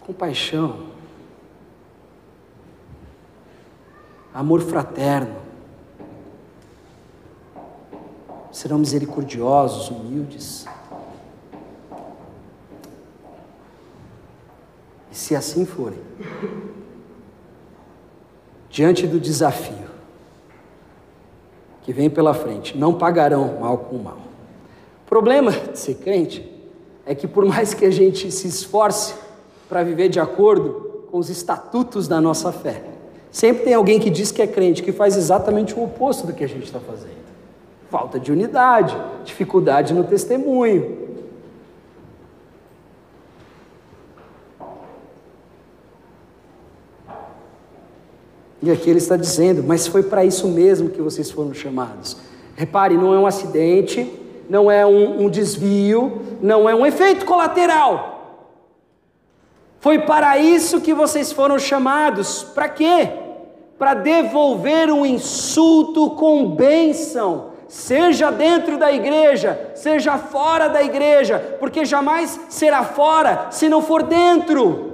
Compaixão, 0.01 0.89
amor 4.35 4.61
fraterno, 4.61 5.44
serão 8.55 8.79
misericordiosos, 8.79 9.91
humildes. 9.91 10.65
E 15.11 15.17
se 15.17 15.35
assim 15.35 15.67
forem, 15.67 15.99
diante 18.71 19.09
do 19.09 19.19
desafio, 19.19 19.91
que 21.83 21.93
vem 21.93 22.09
pela 22.09 22.33
frente. 22.33 22.79
Não 22.79 22.95
pagarão 22.95 23.59
mal 23.61 23.77
com 23.77 23.99
mal. 23.99 24.19
O 25.05 25.09
problema 25.09 25.51
de 25.51 25.79
ser 25.79 25.97
crente 25.97 26.49
é 27.05 27.15
que 27.15 27.27
por 27.27 27.45
mais 27.45 27.75
que 27.75 27.85
a 27.85 27.91
gente 27.91 28.31
se 28.31 28.47
esforce 28.47 29.15
para 29.69 29.83
viver 29.83 30.09
de 30.09 30.21
acordo 30.21 31.07
com 31.11 31.19
os 31.19 31.29
estatutos 31.29 32.07
da 32.07 32.21
nossa 32.21 32.53
fé, 32.53 32.85
sempre 33.33 33.65
tem 33.65 33.75
alguém 33.75 33.99
que 33.99 34.09
diz 34.09 34.31
que 34.31 34.41
é 34.41 34.47
crente, 34.47 34.83
que 34.83 34.93
faz 34.93 35.17
exatamente 35.17 35.75
o 35.75 35.83
oposto 35.83 36.25
do 36.25 36.33
que 36.33 36.45
a 36.45 36.49
gente 36.49 36.65
está 36.65 36.79
fazendo. 36.79 37.24
Falta 37.91 38.19
de 38.19 38.33
unidade, 38.33 38.97
dificuldade 39.25 39.95
no 39.95 40.05
testemunho. 40.05 41.05
E 48.65 48.71
aqui 48.71 48.89
ele 48.89 48.99
está 48.99 49.15
dizendo, 49.15 49.63
mas 49.63 49.87
foi 49.87 50.03
para 50.03 50.25
isso 50.25 50.49
mesmo 50.49 50.89
que 50.89 51.03
vocês 51.03 51.31
foram 51.31 51.53
chamados. 51.53 52.17
Repare, 52.57 52.97
não 52.97 53.13
é 53.13 53.19
um 53.19 53.27
acidente, 53.27 54.11
não 54.49 54.71
é 54.71 54.87
um, 54.87 55.25
um 55.25 55.29
desvio, 55.29 56.23
não 56.41 56.67
é 56.67 56.75
um 56.75 56.87
efeito 56.87 57.27
colateral. 57.27 58.15
Foi 59.81 59.99
para 59.99 60.39
isso 60.39 60.81
que 60.81 60.95
vocês 60.95 61.31
foram 61.31 61.59
chamados. 61.59 62.43
Para 62.43 62.71
quê? 62.71 63.11
Para 63.79 63.93
devolver 63.93 64.91
um 64.91 65.05
insulto 65.05 66.13
com 66.13 66.51
bênção, 66.51 67.51
seja 67.69 68.31
dentro 68.31 68.77
da 68.77 68.93
igreja, 68.93 69.73
seja 69.75 70.19
fora 70.19 70.69
da 70.69 70.83
igreja, 70.83 71.57
porque 71.59 71.85
jamais 71.85 72.39
será 72.49 72.83
fora 72.83 73.49
se 73.51 73.69
não 73.69 73.83
for 73.83 74.03
dentro. 74.03 74.93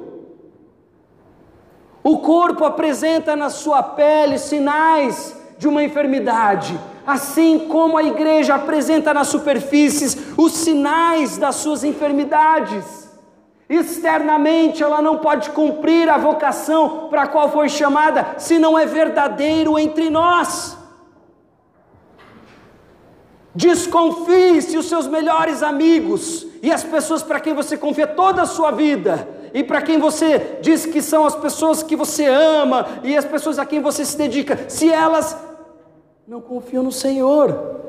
O 2.02 2.18
corpo 2.18 2.64
apresenta 2.64 3.36
na 3.36 3.50
sua 3.50 3.82
pele 3.82 4.38
sinais 4.38 5.36
de 5.58 5.68
uma 5.68 5.84
enfermidade, 5.84 6.78
assim 7.06 7.68
como 7.68 7.98
a 7.98 8.02
igreja 8.02 8.54
apresenta 8.54 9.12
nas 9.12 9.28
superfícies 9.28 10.16
os 10.36 10.52
sinais 10.52 11.36
das 11.36 11.56
suas 11.56 11.84
enfermidades. 11.84 13.10
Externamente 13.68 14.82
ela 14.82 15.02
não 15.02 15.18
pode 15.18 15.50
cumprir 15.50 16.08
a 16.08 16.16
vocação 16.16 17.08
para 17.10 17.22
a 17.22 17.26
qual 17.26 17.50
foi 17.52 17.68
chamada, 17.68 18.34
se 18.38 18.58
não 18.58 18.78
é 18.78 18.86
verdadeiro 18.86 19.78
entre 19.78 20.08
nós. 20.08 20.79
Desconfie 23.60 24.62
se 24.62 24.78
os 24.78 24.86
seus 24.88 25.06
melhores 25.06 25.62
amigos 25.62 26.46
e 26.62 26.72
as 26.72 26.82
pessoas 26.82 27.22
para 27.22 27.38
quem 27.38 27.52
você 27.52 27.76
confia 27.76 28.06
toda 28.06 28.40
a 28.40 28.46
sua 28.46 28.70
vida, 28.70 29.28
e 29.52 29.62
para 29.62 29.82
quem 29.82 29.98
você 29.98 30.58
diz 30.62 30.86
que 30.86 31.02
são 31.02 31.26
as 31.26 31.36
pessoas 31.36 31.82
que 31.82 31.94
você 31.94 32.24
ama 32.24 32.86
e 33.04 33.14
as 33.14 33.24
pessoas 33.26 33.58
a 33.58 33.66
quem 33.66 33.80
você 33.80 34.02
se 34.02 34.16
dedica, 34.16 34.58
se 34.66 34.90
elas 34.90 35.36
não 36.26 36.40
confiam 36.40 36.82
no 36.82 36.92
Senhor. 36.92 37.80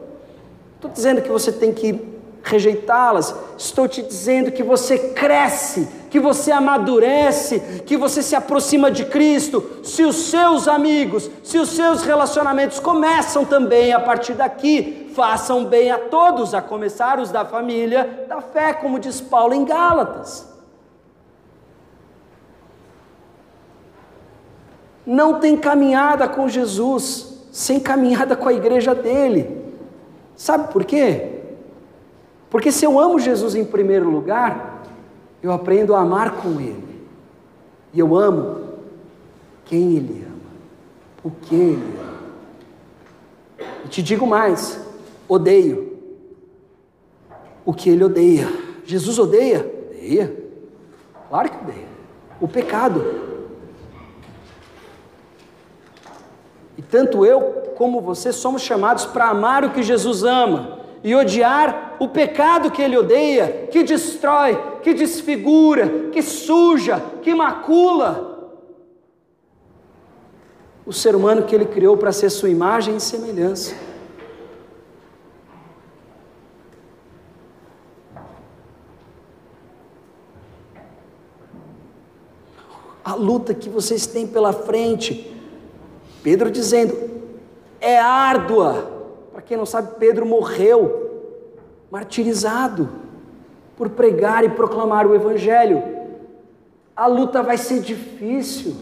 Estou 0.75 0.91
dizendo 0.91 1.21
que 1.21 1.29
você 1.29 1.53
tem 1.53 1.73
que 1.73 1.93
rejeitá-las, 2.43 3.35
estou 3.57 3.87
te 3.87 4.01
dizendo 4.01 4.51
que 4.51 4.63
você 4.63 4.97
cresce, 4.97 5.87
que 6.09 6.19
você 6.19 6.51
amadurece, 6.51 7.83
que 7.85 7.95
você 7.95 8.21
se 8.21 8.35
aproxima 8.35 8.89
de 8.89 9.05
Cristo, 9.05 9.79
se 9.83 10.03
os 10.03 10.29
seus 10.29 10.67
amigos, 10.67 11.29
se 11.43 11.57
os 11.57 11.69
seus 11.69 12.03
relacionamentos 12.03 12.79
começam 12.79 13.45
também 13.45 13.93
a 13.93 13.99
partir 13.99 14.33
daqui, 14.33 15.11
façam 15.15 15.65
bem 15.65 15.91
a 15.91 15.99
todos, 15.99 16.53
a 16.53 16.61
começar 16.61 17.19
os 17.19 17.31
da 17.31 17.45
família 17.45 18.25
da 18.27 18.41
fé, 18.41 18.73
como 18.73 18.99
diz 18.99 19.21
Paulo 19.21 19.53
em 19.53 19.63
Gálatas. 19.63 20.49
Não 25.05 25.39
tem 25.39 25.57
caminhada 25.57 26.27
com 26.27 26.47
Jesus 26.47 27.31
sem 27.51 27.79
caminhada 27.79 28.35
com 28.35 28.47
a 28.47 28.53
igreja 28.53 28.95
dele. 28.95 29.73
Sabe 30.35 30.71
por 30.71 30.85
quê? 30.85 31.40
Porque 32.51 32.69
se 32.69 32.83
eu 32.83 32.99
amo 32.99 33.17
Jesus 33.17 33.55
em 33.55 33.63
primeiro 33.63 34.09
lugar, 34.09 34.83
eu 35.41 35.53
aprendo 35.53 35.95
a 35.95 36.01
amar 36.01 36.35
com 36.41 36.59
Ele. 36.59 37.01
E 37.93 37.99
eu 37.99 38.13
amo 38.13 38.73
quem 39.63 39.95
Ele 39.95 40.25
ama, 40.27 40.51
o 41.23 41.31
que 41.31 41.55
Ele 41.55 41.97
ama. 41.97 43.67
E 43.85 43.87
te 43.87 44.03
digo 44.03 44.27
mais: 44.27 44.85
odeio 45.29 45.97
o 47.65 47.73
que 47.73 47.89
Ele 47.89 48.03
odeia. 48.03 48.49
Jesus 48.83 49.17
odeia? 49.17 49.65
Odeia. 49.89 50.35
Claro 51.29 51.49
que 51.49 51.57
odeia. 51.57 51.87
O 52.41 52.49
pecado. 52.49 53.31
E 56.77 56.81
tanto 56.81 57.25
eu 57.25 57.71
como 57.77 58.01
você 58.01 58.33
somos 58.33 58.61
chamados 58.61 59.05
para 59.05 59.29
amar 59.29 59.63
o 59.63 59.69
que 59.69 59.81
Jesus 59.81 60.25
ama 60.25 60.80
e 61.03 61.15
odiar 61.15 61.97
o 61.99 62.07
pecado 62.07 62.69
que 62.71 62.81
ele 62.81 62.97
odeia, 62.97 63.67
que 63.71 63.83
destrói, 63.83 64.57
que 64.81 64.93
desfigura, 64.93 66.09
que 66.11 66.21
suja, 66.21 67.01
que 67.21 67.33
macula. 67.33 68.29
O 70.85 70.93
ser 70.93 71.15
humano 71.15 71.43
que 71.43 71.55
ele 71.55 71.65
criou 71.65 71.97
para 71.97 72.11
ser 72.11 72.29
sua 72.29 72.49
imagem 72.49 72.97
e 72.97 72.99
semelhança. 72.99 73.75
A 83.03 83.15
luta 83.15 83.53
que 83.53 83.69
vocês 83.69 84.05
têm 84.05 84.27
pela 84.27 84.53
frente 84.53 85.31
Pedro 86.23 86.51
dizendo: 86.51 86.97
é 87.79 87.97
árdua. 87.97 89.00
Para 89.31 89.41
quem 89.41 89.57
não 89.57 89.65
sabe, 89.65 89.95
Pedro 89.97 90.25
morreu 90.25 91.09
martirizado 91.89 92.89
por 93.75 93.89
pregar 93.89 94.43
e 94.43 94.49
proclamar 94.49 95.07
o 95.07 95.15
Evangelho. 95.15 95.83
A 96.95 97.07
luta 97.07 97.41
vai 97.41 97.57
ser 97.57 97.81
difícil. 97.81 98.75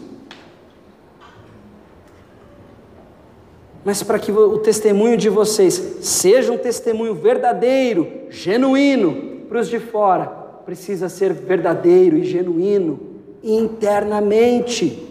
Mas 3.84 4.02
para 4.02 4.18
que 4.18 4.30
o 4.30 4.58
testemunho 4.58 5.16
de 5.16 5.28
vocês 5.28 5.74
seja 6.02 6.52
um 6.52 6.58
testemunho 6.58 7.14
verdadeiro, 7.14 8.26
genuíno 8.28 9.46
para 9.48 9.60
os 9.60 9.68
de 9.68 9.78
fora, 9.78 10.26
precisa 10.66 11.08
ser 11.08 11.32
verdadeiro 11.32 12.16
e 12.18 12.24
genuíno 12.24 13.00
internamente. 13.42 15.08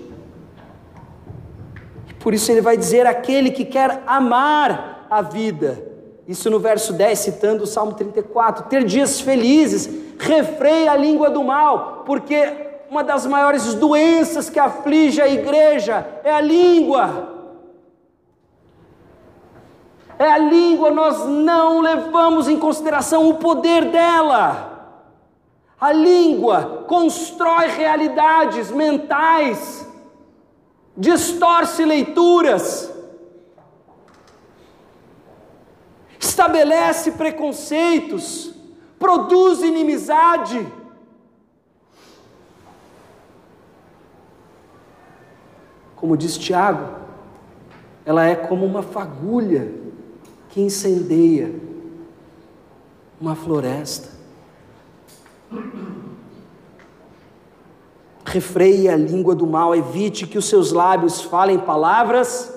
Por 2.19 2.33
isso 2.33 2.51
ele 2.51 2.61
vai 2.61 2.77
dizer 2.77 3.07
aquele 3.07 3.49
que 3.49 3.65
quer 3.65 4.03
amar 4.05 4.98
a 5.09 5.21
vida. 5.21 5.83
Isso 6.27 6.49
no 6.49 6.59
verso 6.59 6.93
10, 6.93 7.17
citando 7.17 7.63
o 7.63 7.67
Salmo 7.67 7.93
34. 7.93 8.65
Ter 8.65 8.83
dias 8.83 9.19
felizes, 9.19 9.89
refreia 10.19 10.91
a 10.91 10.95
língua 10.95 11.29
do 11.29 11.43
mal, 11.43 12.03
porque 12.05 12.69
uma 12.89 13.03
das 13.03 13.25
maiores 13.25 13.73
doenças 13.73 14.49
que 14.49 14.59
aflige 14.59 15.21
a 15.21 15.27
igreja 15.27 16.05
é 16.23 16.31
a 16.31 16.41
língua. 16.41 17.37
É 20.17 20.29
a 20.29 20.37
língua, 20.37 20.91
nós 20.91 21.25
não 21.25 21.79
levamos 21.79 22.47
em 22.47 22.59
consideração 22.59 23.29
o 23.29 23.35
poder 23.35 23.85
dela. 23.85 24.97
A 25.79 25.93
língua 25.93 26.83
constrói 26.87 27.67
realidades 27.67 28.69
mentais 28.69 29.87
distorce 30.97 31.85
leituras, 31.85 32.91
estabelece 36.39 37.11
preconceitos, 37.11 38.53
produz 38.97 39.61
inimizade. 39.61 40.65
Como 45.97 46.15
diz 46.15 46.37
Tiago, 46.37 46.95
ela 48.05 48.25
é 48.25 48.35
como 48.35 48.65
uma 48.65 48.81
fagulha 48.81 49.69
que 50.47 50.61
incendeia 50.61 51.53
uma 53.19 53.35
floresta. 53.35 54.17
refreie 58.23 58.87
a 58.87 58.95
língua 58.95 59.33
do 59.33 59.47
mal, 59.47 59.75
evite 59.75 60.27
que 60.27 60.37
os 60.37 60.45
seus 60.45 60.71
lábios 60.71 61.19
falem 61.19 61.57
palavras 61.57 62.53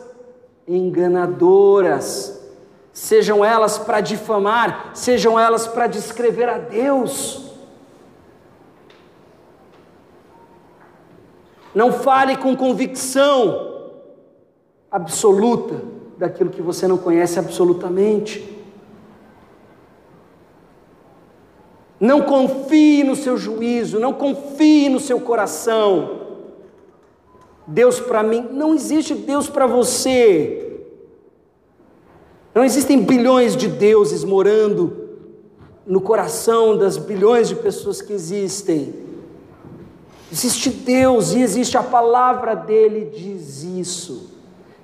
enganadoras, 0.68 2.41
sejam 2.92 3.44
elas 3.44 3.78
para 3.78 4.00
difamar, 4.00 4.90
sejam 4.94 5.38
elas 5.38 5.66
para 5.66 5.86
descrever 5.86 6.48
a 6.48 6.58
Deus. 6.58 7.50
Não 11.74 11.92
fale 11.92 12.36
com 12.36 12.54
convicção 12.54 13.72
absoluta 14.90 15.82
daquilo 16.18 16.50
que 16.50 16.60
você 16.60 16.86
não 16.86 16.98
conhece 16.98 17.38
absolutamente. 17.38 18.52
Não 21.98 22.20
confie 22.20 23.04
no 23.04 23.16
seu 23.16 23.38
juízo, 23.38 23.98
não 23.98 24.12
confie 24.12 24.88
no 24.88 25.00
seu 25.00 25.20
coração. 25.20 26.20
Deus 27.66 28.00
para 28.00 28.22
mim, 28.22 28.48
não 28.50 28.74
existe 28.74 29.14
Deus 29.14 29.48
para 29.48 29.66
você. 29.66 30.71
Não 32.54 32.64
existem 32.64 33.02
bilhões 33.02 33.56
de 33.56 33.68
deuses 33.68 34.24
morando 34.24 35.02
no 35.86 36.00
coração 36.00 36.76
das 36.76 36.96
bilhões 36.96 37.48
de 37.48 37.56
pessoas 37.56 38.02
que 38.02 38.12
existem. 38.12 38.94
Existe 40.30 40.70
Deus 40.70 41.32
e 41.32 41.42
existe 41.42 41.76
a 41.76 41.82
palavra 41.82 42.54
dele, 42.54 43.10
diz 43.14 43.62
isso. 43.62 44.30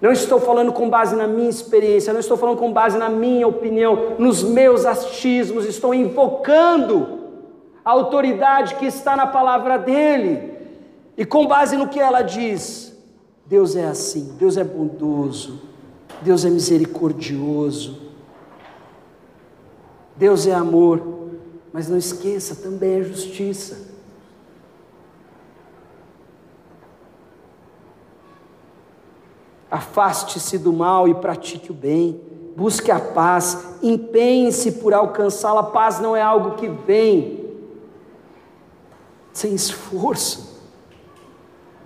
Não 0.01 0.13
estou 0.13 0.41
falando 0.41 0.73
com 0.73 0.89
base 0.89 1.17
na 1.17 1.27
minha 1.27 1.51
experiência, 1.51 2.13
não 2.13 2.21
estou 2.21 2.37
falando 2.37 2.59
com 2.59 2.73
base 2.73 2.97
na 2.99 3.09
minha 3.09 3.49
opinião, 3.49 4.15
nos 4.19 4.43
meus 4.43 4.87
achismos, 4.87 5.65
estou 5.65 5.93
invocando 5.93 7.19
a 7.85 7.91
autoridade 7.91 8.77
que 8.77 8.87
está 8.87 9.17
na 9.17 9.27
palavra 9.27 9.77
dele. 9.77 10.53
E 11.17 11.25
com 11.25 11.47
base 11.47 11.77
no 11.77 11.89
que 11.89 11.99
ela 11.99 12.23
diz, 12.23 12.97
Deus 13.45 13.75
é 13.75 13.87
assim, 13.87 14.37
Deus 14.39 14.57
é 14.57 14.63
bondoso, 14.63 15.68
Deus 16.23 16.45
é 16.45 16.51
misericordioso, 16.51 17.99
Deus 20.17 20.47
é 20.47 20.55
amor, 20.55 21.01
mas 21.73 21.89
não 21.89 21.97
esqueça, 21.97 22.57
também 22.57 23.01
é 23.01 23.03
justiça. 23.03 23.89
Afaste-se 29.71 30.59
do 30.59 30.73
mal 30.73 31.07
e 31.07 31.15
pratique 31.15 31.71
o 31.71 31.75
bem. 31.75 32.21
Busque 32.57 32.91
a 32.91 32.99
paz, 32.99 33.77
empenhe-se 33.83 34.73
por 34.73 34.93
alcançá-la. 34.93 35.63
Paz 35.63 36.01
não 36.01 36.17
é 36.17 36.23
algo 36.23 36.57
que 36.57 36.69
vem 36.69 37.49
sem 39.33 39.55
esforço. 39.55 40.59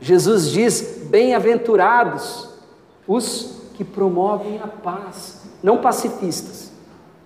Jesus 0.00 0.48
diz: 0.48 1.06
Bem-aventurados 1.10 2.48
os 3.06 3.61
que 3.82 3.84
promovem 3.84 4.60
a 4.62 4.68
paz, 4.68 5.42
não 5.62 5.78
pacifistas, 5.78 6.72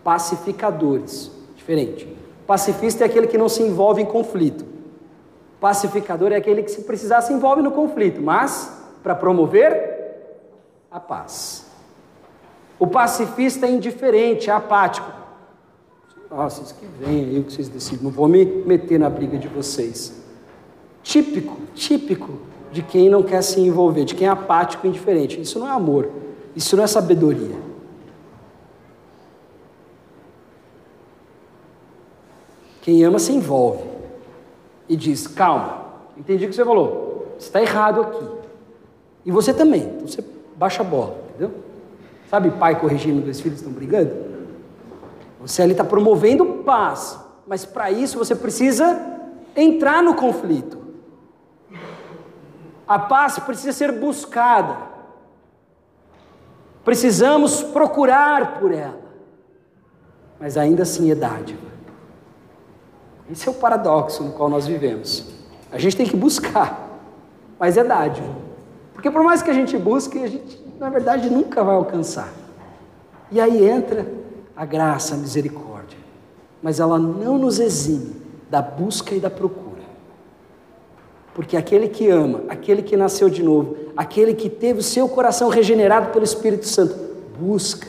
pacificadores. 0.02 1.30
Diferente. 1.54 2.16
Pacifista 2.46 3.04
é 3.04 3.06
aquele 3.06 3.26
que 3.26 3.36
não 3.36 3.48
se 3.48 3.62
envolve 3.62 4.00
em 4.00 4.06
conflito. 4.06 4.64
Pacificador 5.60 6.32
é 6.32 6.36
aquele 6.36 6.62
que, 6.62 6.70
se 6.70 6.82
precisar, 6.82 7.20
se 7.20 7.32
envolve 7.32 7.60
no 7.60 7.72
conflito, 7.72 8.22
mas 8.22 8.72
para 9.02 9.14
promover 9.14 9.96
a 10.90 10.98
paz. 10.98 11.66
O 12.78 12.86
pacifista 12.86 13.66
é 13.66 13.70
indiferente, 13.70 14.48
é 14.48 14.52
apático. 14.52 15.10
Ah, 16.30 16.48
vocês 16.48 16.72
que 16.72 16.86
vêm 16.86 17.24
aí, 17.24 17.38
o 17.38 17.44
que 17.44 17.52
vocês 17.52 17.68
decidem, 17.68 18.04
não 18.04 18.10
vou 18.10 18.28
me 18.28 18.44
meter 18.44 18.98
na 18.98 19.10
briga 19.10 19.38
de 19.38 19.48
vocês. 19.48 20.22
Típico, 21.02 21.56
típico 21.74 22.38
de 22.72 22.82
quem 22.82 23.08
não 23.08 23.22
quer 23.22 23.42
se 23.42 23.60
envolver, 23.60 24.04
de 24.04 24.14
quem 24.14 24.26
é 24.26 24.30
apático 24.30 24.86
e 24.86 24.90
indiferente. 24.90 25.40
Isso 25.40 25.58
não 25.58 25.66
é 25.66 25.70
amor, 25.70 26.10
isso 26.56 26.74
não 26.74 26.84
é 26.84 26.86
sabedoria. 26.86 27.54
Quem 32.80 33.04
ama 33.04 33.18
se 33.18 33.32
envolve 33.32 33.84
e 34.88 34.96
diz: 34.96 35.26
calma, 35.26 35.84
entendi 36.16 36.46
o 36.46 36.48
que 36.48 36.54
você 36.54 36.64
falou, 36.64 37.34
você 37.38 37.46
está 37.48 37.60
errado 37.60 38.00
aqui. 38.00 38.24
E 39.26 39.30
você 39.30 39.52
também. 39.52 39.82
Então 39.82 40.08
você 40.08 40.24
baixa 40.56 40.82
a 40.82 40.84
bola, 40.84 41.18
entendeu? 41.28 41.52
Sabe 42.30 42.50
pai 42.52 42.80
corrigindo 42.80 43.20
dois 43.20 43.40
filhos 43.40 43.58
estão 43.58 43.72
brigando? 43.72 44.14
Você 45.40 45.62
ali 45.62 45.72
está 45.72 45.84
promovendo 45.84 46.62
paz, 46.64 47.18
mas 47.46 47.64
para 47.64 47.90
isso 47.90 48.18
você 48.18 48.34
precisa 48.34 48.98
entrar 49.54 50.02
no 50.02 50.14
conflito. 50.14 50.78
A 52.88 52.98
paz 52.98 53.38
precisa 53.40 53.72
ser 53.72 53.92
buscada. 53.92 54.95
Precisamos 56.86 57.64
procurar 57.64 58.60
por 58.60 58.70
ela. 58.70 59.00
Mas 60.38 60.56
ainda 60.56 60.84
assim 60.84 61.10
é 61.10 61.16
dádiva. 61.16 61.66
Esse 63.28 63.48
é 63.48 63.50
o 63.50 63.54
paradoxo 63.54 64.22
no 64.22 64.30
qual 64.30 64.48
nós 64.48 64.68
vivemos. 64.68 65.26
A 65.72 65.78
gente 65.78 65.96
tem 65.96 66.06
que 66.06 66.16
buscar, 66.16 67.00
mas 67.58 67.76
é 67.76 67.82
dádiva. 67.82 68.32
Porque 68.92 69.10
por 69.10 69.24
mais 69.24 69.42
que 69.42 69.50
a 69.50 69.52
gente 69.52 69.76
busque, 69.76 70.16
a 70.22 70.28
gente, 70.28 70.64
na 70.78 70.88
verdade, 70.88 71.28
nunca 71.28 71.64
vai 71.64 71.74
alcançar. 71.74 72.32
E 73.32 73.40
aí 73.40 73.68
entra 73.68 74.06
a 74.54 74.64
graça, 74.64 75.16
a 75.16 75.18
misericórdia. 75.18 75.98
Mas 76.62 76.78
ela 76.78 77.00
não 77.00 77.36
nos 77.36 77.58
exime 77.58 78.14
da 78.48 78.62
busca 78.62 79.12
e 79.12 79.18
da 79.18 79.28
procura. 79.28 79.82
Porque 81.34 81.56
aquele 81.56 81.88
que 81.88 82.08
ama, 82.08 82.44
aquele 82.48 82.80
que 82.80 82.96
nasceu 82.96 83.28
de 83.28 83.42
novo, 83.42 83.76
aquele 83.96 84.34
que 84.34 84.50
teve 84.50 84.80
o 84.80 84.82
seu 84.82 85.08
coração 85.08 85.48
regenerado 85.48 86.12
pelo 86.12 86.24
Espírito 86.24 86.66
Santo, 86.66 86.94
busca. 87.38 87.88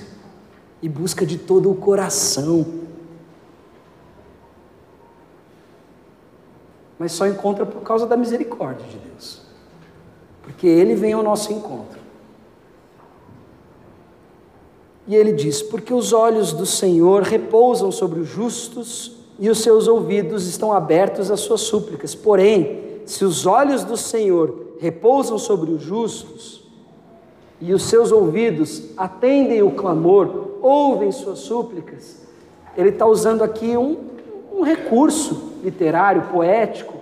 E 0.82 0.88
busca 0.88 1.26
de 1.26 1.38
todo 1.38 1.72
o 1.72 1.76
coração. 1.76 2.66
Mas 7.00 7.12
só 7.12 7.28
encontra 7.28 7.66
por 7.66 7.82
causa 7.82 8.06
da 8.06 8.16
misericórdia 8.16 8.86
de 8.88 8.98
Deus 8.98 9.48
porque 10.48 10.66
ele 10.66 10.96
vem 10.96 11.12
ao 11.12 11.22
nosso 11.22 11.52
encontro. 11.52 12.00
E 15.06 15.14
ele 15.14 15.34
diz: 15.34 15.62
Porque 15.62 15.94
os 15.94 16.14
olhos 16.14 16.54
do 16.54 16.66
Senhor 16.66 17.22
repousam 17.22 17.92
sobre 17.92 18.22
os 18.22 18.30
justos 18.30 19.18
e 19.38 19.50
os 19.50 19.60
seus 19.60 19.90
ouvidos 19.90 20.48
estão 20.48 20.72
abertos 20.72 21.30
às 21.30 21.42
suas 21.42 21.62
súplicas. 21.62 22.16
Porém, 22.16 23.02
se 23.06 23.26
os 23.26 23.46
olhos 23.46 23.84
do 23.84 23.98
Senhor 23.98 24.67
repousam 24.80 25.38
sobre 25.38 25.72
os 25.72 25.82
justos 25.82 26.64
e 27.60 27.74
os 27.74 27.84
seus 27.84 28.12
ouvidos 28.12 28.92
atendem 28.96 29.64
o 29.64 29.72
clamor, 29.72 30.58
ouvem 30.62 31.12
suas 31.12 31.40
súplicas, 31.40 32.22
ele 32.76 32.90
está 32.90 33.06
usando 33.06 33.44
aqui 33.44 33.76
um, 33.76 33.98
um 34.52 34.62
recurso 34.62 35.54
literário, 35.64 36.24
poético, 36.32 36.96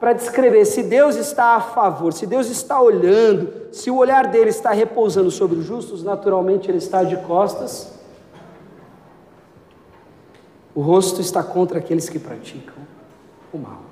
para 0.00 0.12
descrever 0.12 0.64
se 0.66 0.82
Deus 0.82 1.16
está 1.16 1.54
a 1.54 1.60
favor, 1.60 2.12
se 2.12 2.26
Deus 2.26 2.50
está 2.50 2.80
olhando, 2.80 3.72
se 3.72 3.90
o 3.90 3.96
olhar 3.96 4.26
dele 4.26 4.50
está 4.50 4.70
repousando 4.70 5.30
sobre 5.30 5.58
os 5.58 5.64
justos, 5.64 6.02
naturalmente 6.02 6.70
ele 6.70 6.78
está 6.78 7.02
de 7.04 7.16
costas. 7.18 7.94
O 10.74 10.80
rosto 10.80 11.20
está 11.20 11.42
contra 11.42 11.78
aqueles 11.78 12.08
que 12.08 12.18
praticam 12.18 12.74
o 13.52 13.58
mal. 13.58 13.83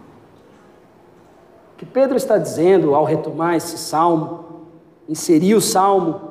Que 1.82 1.86
Pedro 1.86 2.16
está 2.16 2.38
dizendo 2.38 2.94
ao 2.94 3.04
retomar 3.04 3.56
esse 3.56 3.76
salmo, 3.76 4.68
inserir 5.08 5.56
o 5.56 5.60
salmo, 5.60 6.30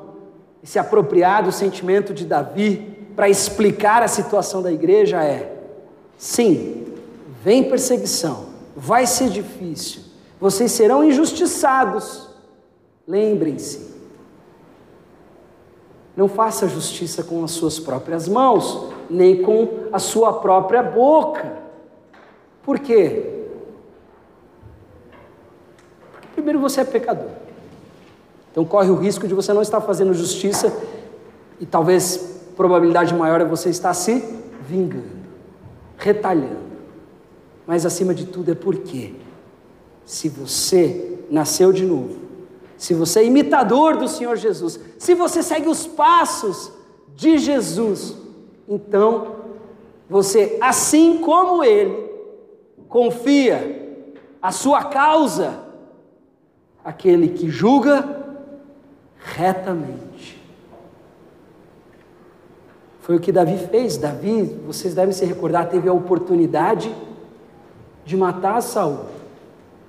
esse 0.64 0.78
apropriado 0.78 1.52
sentimento 1.52 2.14
de 2.14 2.24
Davi 2.24 3.06
para 3.14 3.28
explicar 3.28 4.02
a 4.02 4.08
situação 4.08 4.62
da 4.62 4.72
igreja 4.72 5.22
é: 5.22 5.54
sim, 6.16 6.86
vem 7.44 7.64
perseguição, 7.64 8.46
vai 8.74 9.06
ser 9.06 9.28
difícil, 9.28 10.04
vocês 10.40 10.72
serão 10.72 11.04
injustiçados. 11.04 12.30
Lembrem-se, 13.06 13.94
não 16.16 16.28
faça 16.28 16.66
justiça 16.66 17.22
com 17.22 17.44
as 17.44 17.50
suas 17.50 17.78
próprias 17.78 18.26
mãos, 18.26 18.88
nem 19.10 19.42
com 19.42 19.68
a 19.92 19.98
sua 19.98 20.32
própria 20.32 20.82
boca. 20.82 21.58
Por 22.62 22.78
quê? 22.78 23.42
Porque 26.31 26.31
primeiro 26.42 26.60
você 26.60 26.80
é 26.80 26.84
pecador. 26.84 27.30
Então 28.50 28.64
corre 28.64 28.90
o 28.90 28.96
risco 28.96 29.26
de 29.26 29.34
você 29.34 29.52
não 29.52 29.62
estar 29.62 29.80
fazendo 29.80 30.12
justiça 30.12 30.76
e 31.58 31.64
talvez 31.64 32.40
probabilidade 32.56 33.14
maior 33.14 33.40
é 33.40 33.44
você 33.44 33.70
estar 33.70 33.94
se 33.94 34.22
vingando, 34.68 35.22
retalhando 35.96 36.72
mas 37.66 37.86
acima 37.86 38.14
de 38.14 38.26
tudo 38.26 38.50
é 38.50 38.54
porque, 38.54 39.14
se 40.04 40.28
você 40.28 41.18
nasceu 41.30 41.72
de 41.72 41.86
novo, 41.86 42.16
se 42.76 42.92
você 42.92 43.20
é 43.20 43.24
imitador 43.24 43.96
do 43.96 44.08
Senhor 44.08 44.36
Jesus, 44.36 44.80
se 44.98 45.14
você 45.14 45.42
segue 45.42 45.68
os 45.68 45.86
passos 45.86 46.72
de 47.14 47.38
Jesus, 47.38 48.16
então 48.68 49.36
você, 50.08 50.58
assim 50.60 51.18
como 51.18 51.62
Ele, 51.62 52.10
confia 52.88 54.10
a 54.40 54.50
sua 54.50 54.84
causa 54.84 55.71
aquele 56.84 57.28
que 57.28 57.48
julga 57.48 58.22
retamente. 59.18 60.40
Foi 63.00 63.16
o 63.16 63.20
que 63.20 63.32
Davi 63.32 63.58
fez. 63.58 63.96
Davi, 63.96 64.44
vocês 64.66 64.94
devem 64.94 65.12
se 65.12 65.24
recordar, 65.24 65.68
teve 65.68 65.88
a 65.88 65.92
oportunidade 65.92 66.94
de 68.04 68.16
matar 68.16 68.60
Saul, 68.60 69.00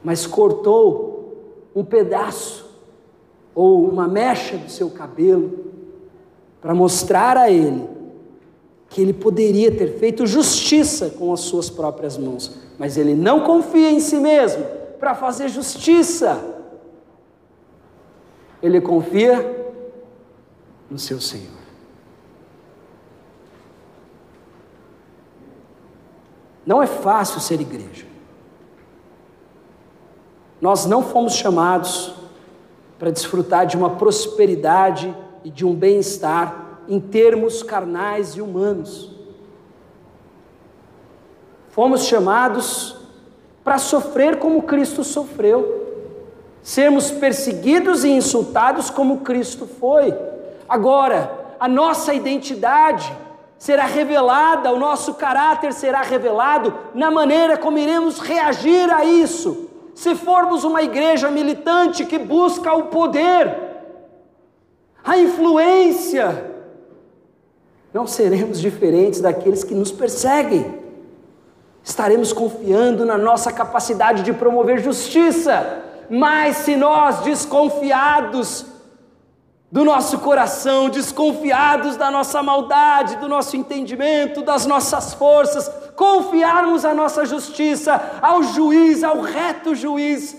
mas 0.04 0.26
cortou 0.26 1.70
um 1.76 1.84
pedaço 1.84 2.64
ou 3.56 3.88
uma 3.88 4.08
mecha 4.08 4.58
do 4.58 4.70
seu 4.70 4.90
cabelo 4.90 5.52
para 6.62 6.74
mostrar 6.74 7.38
a 7.38 7.52
ele 7.52 7.88
que 8.90 9.02
ele 9.02 9.14
poderia 9.14 9.72
ter 9.72 9.98
feito 9.98 10.26
justiça 10.28 11.10
com 11.18 11.34
as 11.34 11.40
suas 11.42 11.70
próprias 11.70 12.18
mãos, 12.18 12.56
mas 12.78 12.96
ele 12.96 13.16
não 13.16 13.42
confia 13.42 13.92
em 13.92 14.00
si 14.00 14.18
mesmo 14.18 14.64
para 15.00 15.16
fazer 15.16 15.50
justiça. 15.50 16.53
Ele 18.64 18.80
confia 18.82 19.76
no 20.90 20.98
seu 20.98 21.20
Senhor. 21.20 21.62
Não 26.66 26.82
é 26.82 26.88
fácil 26.88 27.42
ser 27.42 27.60
igreja. 27.60 28.06
Nós 30.62 30.86
não 30.86 31.04
fomos 31.04 31.34
chamados 31.34 32.16
para 32.98 33.12
desfrutar 33.12 33.66
de 33.66 33.76
uma 33.76 33.98
prosperidade 33.98 35.14
e 35.44 35.50
de 35.50 35.66
um 35.66 35.76
bem-estar 35.76 36.80
em 36.88 37.02
termos 37.02 37.62
carnais 37.62 38.38
e 38.38 38.42
humanos. 38.42 39.12
Fomos 41.68 42.06
chamados 42.06 42.96
para 43.62 43.78
sofrer 43.78 44.40
como 44.40 44.64
Cristo 44.64 45.04
sofreu, 45.04 45.83
sermos 46.64 47.12
perseguidos 47.12 48.06
e 48.06 48.10
insultados 48.10 48.90
como 48.90 49.20
Cristo 49.20 49.68
foi. 49.68 50.18
Agora, 50.68 51.56
a 51.60 51.68
nossa 51.68 52.14
identidade 52.14 53.14
será 53.58 53.86
revelada, 53.86 54.72
o 54.72 54.80
nosso 54.80 55.14
caráter 55.14 55.74
será 55.74 56.02
revelado 56.02 56.74
na 56.94 57.12
maneira 57.12 57.58
como 57.58 57.78
iremos 57.78 58.20
reagir 58.20 58.90
a 58.92 59.04
isso. 59.04 59.70
Se 59.94 60.16
formos 60.16 60.64
uma 60.64 60.82
igreja 60.82 61.30
militante 61.30 62.06
que 62.06 62.18
busca 62.18 62.74
o 62.74 62.84
poder, 62.84 63.56
a 65.04 65.18
influência, 65.18 66.52
não 67.94 68.08
seremos 68.08 68.60
diferentes 68.60 69.22
daqueles 69.22 69.64
que 69.64 69.76
nos 69.76 69.92
perseguem. 69.92 70.82
Estaremos 71.84 72.32
confiando 72.32 73.06
na 73.06 73.18
nossa 73.18 73.52
capacidade 73.52 74.24
de 74.24 74.34
promover 74.34 74.80
justiça, 74.80 75.84
mas 76.10 76.58
se 76.58 76.76
nós 76.76 77.22
desconfiados 77.22 78.66
do 79.72 79.84
nosso 79.84 80.20
coração, 80.20 80.88
desconfiados 80.88 81.98
da 81.98 82.12
nossa 82.12 82.44
maldade, 82.44 83.16
do 83.16 83.28
nosso 83.28 83.58
entendimento, 83.58 84.44
das 84.44 84.68
nossas 84.68 85.16
forças, 85.16 85.68
confiarmos 85.96 86.86
a 86.86 86.94
nossa 86.94 87.26
justiça 87.26 88.20
ao 88.22 88.44
juiz, 88.44 89.04
ao 89.04 89.22
reto 89.22 89.74
juiz, 89.74 90.38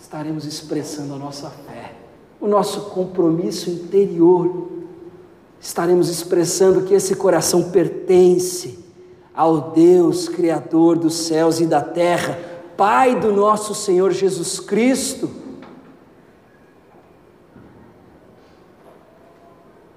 estaremos 0.00 0.44
expressando 0.44 1.14
a 1.14 1.18
nossa 1.18 1.48
fé, 1.50 1.94
o 2.40 2.48
nosso 2.48 2.90
compromisso 2.90 3.70
interior, 3.70 4.70
estaremos 5.60 6.08
expressando 6.08 6.82
que 6.82 6.94
esse 6.94 7.14
coração 7.14 7.70
pertence 7.70 8.81
ao 9.34 9.70
Deus 9.70 10.28
Criador 10.28 10.98
dos 10.98 11.14
céus 11.14 11.60
e 11.60 11.66
da 11.66 11.80
terra 11.80 12.38
Pai 12.76 13.18
do 13.18 13.32
nosso 13.32 13.74
Senhor 13.74 14.10
Jesus 14.10 14.58
Cristo. 14.58 15.30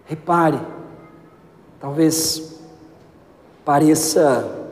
Repare, 0.05 0.59
talvez 1.79 2.59
pareça 3.63 4.69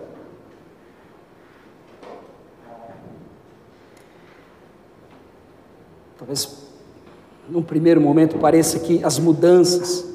talvez 6.17 6.69
num 7.49 7.63
primeiro 7.63 7.99
momento 7.99 8.37
pareça 8.37 8.79
que 8.79 9.03
as 9.03 9.17
mudanças 9.17 10.12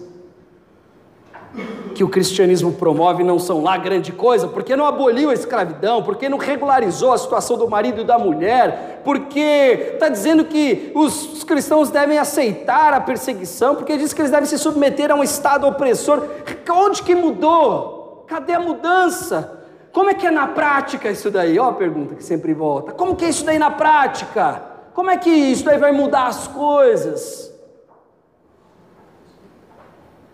que 1.98 2.04
o 2.04 2.08
cristianismo 2.08 2.74
promove 2.74 3.24
não 3.24 3.40
são 3.40 3.60
lá 3.60 3.76
grande 3.76 4.12
coisa, 4.12 4.46
porque 4.46 4.76
não 4.76 4.86
aboliu 4.86 5.30
a 5.30 5.34
escravidão, 5.34 6.00
porque 6.00 6.28
não 6.28 6.38
regularizou 6.38 7.12
a 7.12 7.18
situação 7.18 7.58
do 7.58 7.68
marido 7.68 8.02
e 8.02 8.04
da 8.04 8.16
mulher, 8.16 9.00
porque 9.04 9.94
está 9.94 10.08
dizendo 10.08 10.44
que 10.44 10.92
os, 10.94 11.42
cristãos 11.42 11.90
devem 11.90 12.16
aceitar 12.16 12.94
a 12.94 13.00
perseguição, 13.00 13.74
porque 13.74 13.96
diz 13.96 14.12
que 14.12 14.20
eles 14.20 14.30
devem 14.30 14.46
se 14.46 14.56
submeter 14.58 15.10
a 15.10 15.16
um 15.16 15.24
Estado 15.24 15.66
opressor. 15.66 16.22
Onde 16.70 17.02
que 17.02 17.16
mudou? 17.16 18.24
Cadê 18.28 18.52
a 18.52 18.60
mudança? 18.60 19.60
Como 19.92 20.08
é 20.08 20.14
que 20.14 20.24
é 20.24 20.30
na 20.30 20.46
prática 20.46 21.10
isso 21.10 21.32
daí? 21.32 21.58
Ó 21.58 21.70
a 21.70 21.72
pergunta 21.72 22.14
que 22.14 22.22
sempre 22.22 22.54
volta. 22.54 22.92
Como 22.92 23.16
que 23.16 23.24
é 23.24 23.28
isso 23.28 23.44
daí 23.44 23.58
na 23.58 23.72
prática? 23.72 24.62
Como 24.94 25.10
é 25.10 25.16
que 25.16 25.30
isso 25.30 25.64
daí 25.64 25.78
vai 25.78 25.90
mudar 25.90 26.28
as 26.28 26.46
coisas? 26.46 27.47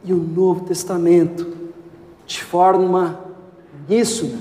E 0.04 0.12
o 0.12 0.16
Novo 0.16 0.64
Testamento 0.64 1.64
de 2.26 2.42
forma 2.42 3.20
uníssona, 3.88 4.38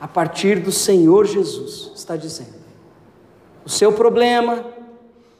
a 0.00 0.06
partir 0.06 0.60
do 0.60 0.70
Senhor 0.70 1.24
Jesus, 1.26 1.92
está 1.94 2.16
dizendo: 2.16 2.54
o 3.64 3.70
seu 3.70 3.92
problema 3.92 4.64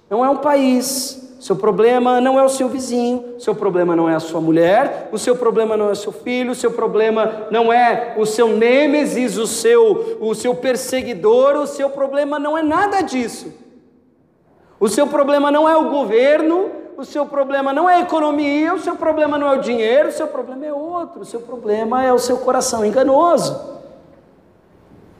não 0.08 0.24
é 0.24 0.30
um 0.30 0.38
país, 0.38 1.36
seu 1.40 1.54
problema 1.54 2.20
não 2.20 2.40
é 2.40 2.44
o 2.44 2.48
seu 2.48 2.68
vizinho, 2.68 3.38
seu 3.38 3.54
problema 3.54 3.94
não 3.94 4.08
é 4.08 4.14
a 4.14 4.20
sua 4.20 4.40
mulher, 4.40 5.08
o 5.12 5.18
seu 5.18 5.36
problema 5.36 5.76
não 5.76 5.88
é 5.88 5.92
o 5.92 5.96
seu 5.96 6.12
filho, 6.12 6.52
o 6.52 6.54
seu 6.54 6.70
problema 6.70 7.46
não 7.50 7.72
é 7.72 8.14
o 8.16 8.24
seu 8.24 8.48
nêmesis, 8.48 9.36
o 9.36 9.46
seu, 9.46 10.18
o 10.20 10.34
seu 10.34 10.54
perseguidor, 10.54 11.56
o 11.56 11.66
seu 11.66 11.90
problema 11.90 12.38
não 12.38 12.56
é 12.56 12.62
nada 12.62 13.00
disso. 13.00 13.52
O 14.78 14.88
seu 14.88 15.06
problema 15.06 15.50
não 15.50 15.68
é 15.68 15.76
o 15.76 15.90
governo, 15.90 16.70
o 16.96 17.04
seu 17.04 17.26
problema 17.26 17.72
não 17.72 17.88
é 17.88 17.96
a 17.96 18.00
economia, 18.00 18.72
o 18.74 18.80
seu 18.80 18.96
problema 18.96 19.36
não 19.36 19.52
é 19.52 19.58
o 19.58 19.60
dinheiro, 19.60 20.08
o 20.08 20.12
seu 20.12 20.26
problema 20.26 20.64
é 20.64 20.72
outro, 20.72 21.20
o 21.20 21.24
seu 21.24 21.40
problema 21.40 22.02
é 22.02 22.12
o 22.12 22.18
seu 22.18 22.38
coração 22.38 22.84
enganoso. 22.84 23.76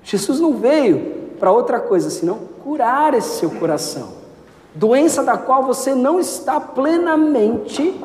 Jesus 0.03 0.41
não 0.41 0.55
veio 0.55 1.35
para 1.39 1.53
outra 1.53 1.79
coisa 1.79 2.09
senão 2.09 2.39
curar 2.64 3.12
esse 3.12 3.39
seu 3.39 3.51
coração, 3.51 4.14
doença 4.74 5.22
da 5.22 5.37
qual 5.37 5.64
você 5.64 5.95
não 5.95 6.18
está 6.18 6.59
plenamente 6.59 8.01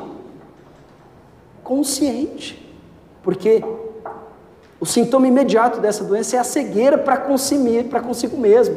consciente, 1.64 2.70
porque 3.22 3.64
o 4.78 4.84
sintoma 4.84 5.28
imediato 5.28 5.80
dessa 5.80 6.04
doença 6.04 6.36
é 6.36 6.38
a 6.38 6.44
cegueira 6.44 6.98
para 6.98 7.16
consigo 7.16 8.36
mesmo. 8.36 8.76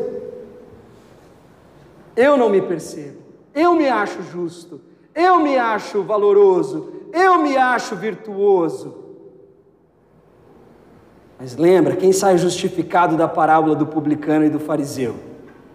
Eu 2.16 2.38
não 2.38 2.48
me 2.48 2.62
percebo. 2.62 3.25
Eu 3.56 3.74
me 3.74 3.88
acho 3.88 4.22
justo, 4.22 4.82
eu 5.16 5.40
me 5.40 5.58
acho 5.58 6.04
valoroso, 6.04 6.92
eu 7.14 7.40
me 7.40 7.56
acho 7.56 7.96
virtuoso. 7.96 9.06
Mas 11.40 11.56
lembra, 11.56 11.96
quem 11.96 12.12
sai 12.12 12.38
justificado 12.38 13.16
da 13.16 13.30
parábola 13.30 13.74
do 13.74 13.86
publicano 13.86 14.46
e 14.46 14.50
do 14.50 14.60
fariseu? 14.60 15.16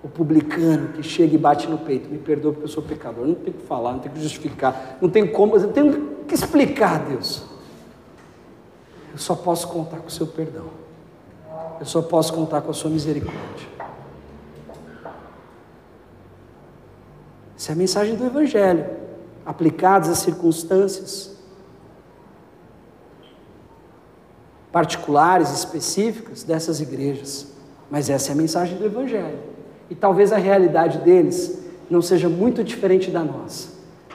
O 0.02 0.08
publicano 0.08 0.88
que 0.88 1.02
chega 1.02 1.34
e 1.34 1.38
bate 1.38 1.68
no 1.68 1.78
peito, 1.78 2.10
me 2.10 2.18
perdoa 2.18 2.52
porque 2.52 2.66
eu 2.66 2.70
sou 2.70 2.82
pecador, 2.82 3.26
não 3.26 3.34
tenho 3.34 3.56
que 3.56 3.66
falar, 3.66 3.92
não 3.92 4.00
tenho 4.00 4.14
que 4.14 4.20
justificar, 4.20 4.98
não 5.00 5.08
tenho 5.08 5.32
como, 5.32 5.56
eu 5.56 5.72
tenho 5.72 6.16
que 6.28 6.34
explicar, 6.34 6.98
Deus. 7.06 7.44
Eu 9.12 9.18
só 9.18 9.34
posso 9.34 9.68
contar 9.68 9.98
com 9.98 10.08
o 10.08 10.10
seu 10.10 10.26
perdão. 10.26 10.66
Eu 11.78 11.86
só 11.86 12.02
posso 12.02 12.32
contar 12.34 12.60
com 12.60 12.70
a 12.70 12.74
sua 12.74 12.90
misericórdia. 12.90 13.69
Essa 17.60 17.72
é 17.72 17.74
a 17.74 17.76
mensagem 17.76 18.14
do 18.14 18.24
Evangelho, 18.24 18.86
aplicados 19.44 20.08
às 20.08 20.20
circunstâncias 20.20 21.36
particulares, 24.72 25.52
específicas 25.52 26.42
dessas 26.42 26.80
igrejas. 26.80 27.48
Mas 27.90 28.08
essa 28.08 28.30
é 28.30 28.32
a 28.32 28.34
mensagem 28.34 28.78
do 28.78 28.86
Evangelho. 28.86 29.38
E 29.90 29.94
talvez 29.94 30.32
a 30.32 30.38
realidade 30.38 31.00
deles 31.00 31.62
não 31.90 32.00
seja 32.00 32.30
muito 32.30 32.64
diferente 32.64 33.10
da 33.10 33.22
nossa. 33.22 33.68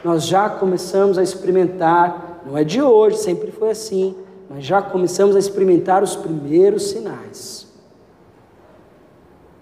Nós 0.04 0.26
já 0.26 0.50
começamos 0.50 1.20
a 1.20 1.22
experimentar, 1.22 2.42
não 2.48 2.58
é 2.58 2.64
de 2.64 2.82
hoje, 2.82 3.18
sempre 3.18 3.52
foi 3.52 3.70
assim, 3.70 4.16
mas 4.50 4.66
já 4.66 4.82
começamos 4.82 5.36
a 5.36 5.40
experimentar 5.40 6.02
os 6.02 6.16
primeiros 6.16 6.90
sinais. 6.90 7.68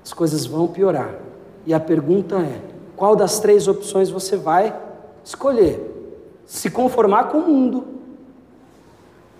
As 0.01 0.13
coisas 0.13 0.45
vão 0.45 0.69
piorar. 0.69 1.15
E 1.65 1.73
a 1.73 1.81
pergunta 1.81 2.37
é: 2.37 2.72
qual 2.95 3.15
das 3.15 3.39
três 3.39 3.67
opções 3.67 4.09
você 4.09 4.37
vai 4.37 4.77
escolher? 5.23 5.79
Se 6.45 6.69
conformar 6.69 7.25
com 7.25 7.39
o 7.39 7.47
mundo, 7.47 7.87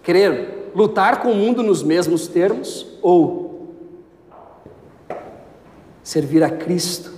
querer 0.02 0.72
lutar 0.76 1.22
com 1.22 1.32
o 1.32 1.36
mundo 1.36 1.62
nos 1.62 1.84
mesmos 1.84 2.28
termos, 2.28 2.86
ou 3.02 3.74
servir 6.04 6.44
a 6.44 6.50
Cristo, 6.50 7.14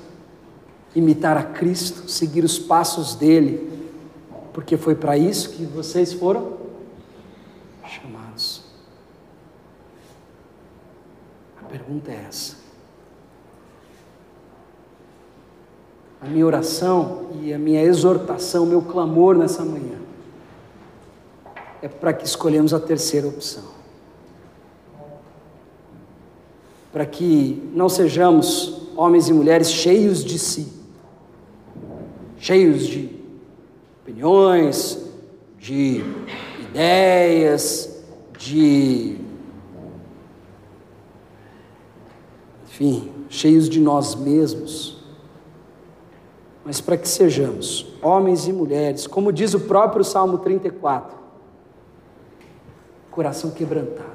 imitar 0.96 1.38
a 1.38 1.44
Cristo, 1.44 2.10
seguir 2.10 2.44
os 2.44 2.60
passos 2.60 3.16
dele, 3.16 3.72
porque 4.54 4.78
foi 4.78 4.96
para 4.96 5.18
isso 5.18 5.52
que 5.52 5.66
vocês 5.66 6.14
foram 6.14 6.54
chamados. 7.86 8.64
A 11.62 11.66
pergunta 11.66 12.12
é 12.12 12.26
essa. 12.28 12.65
A 16.26 16.30
minha 16.30 16.46
oração 16.46 17.28
e 17.40 17.54
a 17.54 17.60
minha 17.60 17.84
exortação, 17.84 18.66
meu 18.66 18.82
clamor 18.82 19.38
nessa 19.38 19.64
manhã, 19.64 20.00
é 21.84 21.88
para 21.88 22.12
que 22.14 22.26
escolhemos 22.26 22.74
a 22.74 22.80
terceira 22.80 23.28
opção. 23.28 23.64
Para 26.92 27.06
que 27.06 27.62
não 27.74 27.88
sejamos 27.88 28.90
homens 28.96 29.30
e 29.30 29.34
mulheres 29.34 29.70
cheios 29.70 30.24
de 30.24 30.40
si, 30.40 30.74
cheios 32.40 32.88
de 32.88 33.10
opiniões, 34.02 35.06
de 35.60 36.04
ideias, 36.70 38.04
de. 38.40 39.18
Enfim, 42.66 43.12
cheios 43.30 43.70
de 43.70 43.80
nós 43.80 44.16
mesmos. 44.16 44.95
Mas 46.66 46.82
para 46.82 46.98
que 46.98 47.08
sejamos 47.08 47.94
homens 48.02 48.48
e 48.48 48.54
mulheres, 48.54 49.06
como 49.06 49.32
diz 49.32 49.54
o 49.54 49.60
próprio 49.60 50.04
Salmo 50.04 50.40
34, 50.40 51.16
coração 53.12 53.52
quebrantado, 53.52 54.10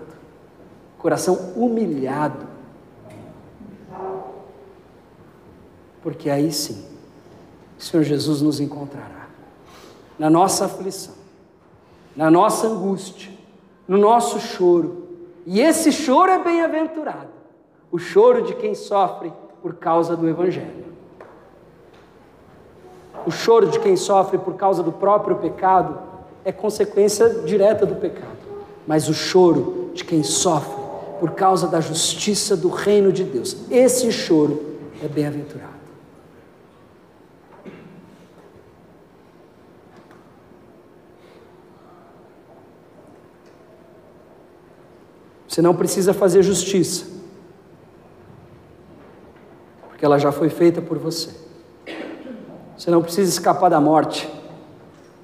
coração 0.99 1.53
humilhado, 1.55 2.49
porque 6.03 6.29
aí 6.29 6.51
sim, 6.51 6.85
o 7.79 7.83
Senhor 7.83 8.03
Jesus 8.03 8.43
nos 8.43 8.59
encontrará, 8.59 9.29
na 10.19 10.29
nossa 10.29 10.65
aflição, 10.65 11.15
na 12.17 12.31
nossa 12.33 12.67
angústia, 12.67 13.31
no 13.87 13.97
nosso 13.97 14.41
choro, 14.41 15.07
e 15.47 15.61
esse 15.61 15.93
choro 15.93 16.33
é 16.33 16.43
bem-aventurado, 16.43 17.31
o 17.93 17.99
choro 17.99 18.43
de 18.43 18.55
quem 18.57 18.75
sofre 18.75 19.33
por 19.63 19.75
causa 19.75 20.17
do 20.17 20.29
Evangelho. 20.29 20.90
O 23.27 23.31
choro 23.31 23.69
de 23.69 23.79
quem 23.79 23.97
sofre 23.97 24.39
por 24.39 24.55
causa 24.55 24.83
do 24.83 24.93
próprio 24.93 25.37
pecado 25.37 25.99
é 26.45 26.51
consequência 26.51 27.29
direta 27.45 27.85
do 27.85 27.97
pecado 27.97 28.41
mas 28.91 29.09
o 29.09 29.15
choro 29.15 29.93
de 29.95 30.05
quem 30.05 30.25
sofre 30.25 30.83
por 31.21 31.31
causa 31.31 31.69
da 31.69 31.81
justiça 31.81 32.57
do 32.57 32.69
reino 32.69 33.13
de 33.13 33.23
Deus. 33.23 33.57
Esse 33.71 34.11
choro 34.11 34.79
é 35.01 35.07
bem-aventurado. 35.07 35.71
Você 45.47 45.63
não 45.63 45.75
precisa 45.75 46.13
fazer 46.13 46.43
justiça, 46.43 47.07
porque 49.89 50.05
ela 50.05 50.19
já 50.19 50.33
foi 50.33 50.49
feita 50.49 50.83
por 50.83 50.99
você. 50.99 51.40
Você 52.81 52.91
não 52.91 53.03
precisa 53.03 53.29
escapar 53.29 53.69
da 53.69 53.79
morte, 53.79 54.27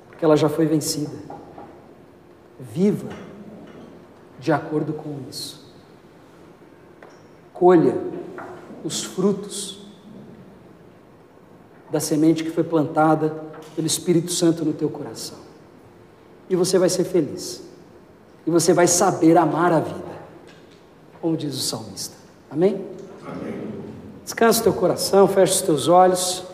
porque 0.09 0.23
ela 0.23 0.37
já 0.37 0.47
foi 0.47 0.67
vencida. 0.67 1.17
Viva 2.61 3.09
de 4.39 4.53
acordo 4.53 4.93
com 4.93 5.21
isso. 5.27 5.65
Colha 7.55 7.97
os 8.85 9.03
frutos 9.03 9.79
da 11.91 11.99
semente 11.99 12.45
que 12.45 12.51
foi 12.51 12.63
plantada 12.63 13.43
pelo 13.75 13.87
Espírito 13.87 14.33
Santo 14.33 14.63
no 14.63 14.75
teu 14.75 14.91
coração. 14.91 15.39
E 16.51 16.57
você 16.57 16.79
vai 16.79 16.91
ser 16.91 17.05
feliz. 17.05 17.63
E 18.47 18.51
você 18.51 18.75
vai 18.75 18.87
saber 18.87 19.39
amar 19.39 19.73
a 19.73 19.81
vida. 19.81 20.21
Como 21.23 21.35
diz 21.39 21.55
o 21.55 21.63
salmista. 21.63 22.17
Amém? 22.51 22.85
Amém. 23.27 23.73
Descansa 24.23 24.61
o 24.61 24.63
teu 24.65 24.75
coração, 24.75 25.27
fecha 25.27 25.55
os 25.55 25.63
teus 25.63 25.89
olhos. 25.89 26.45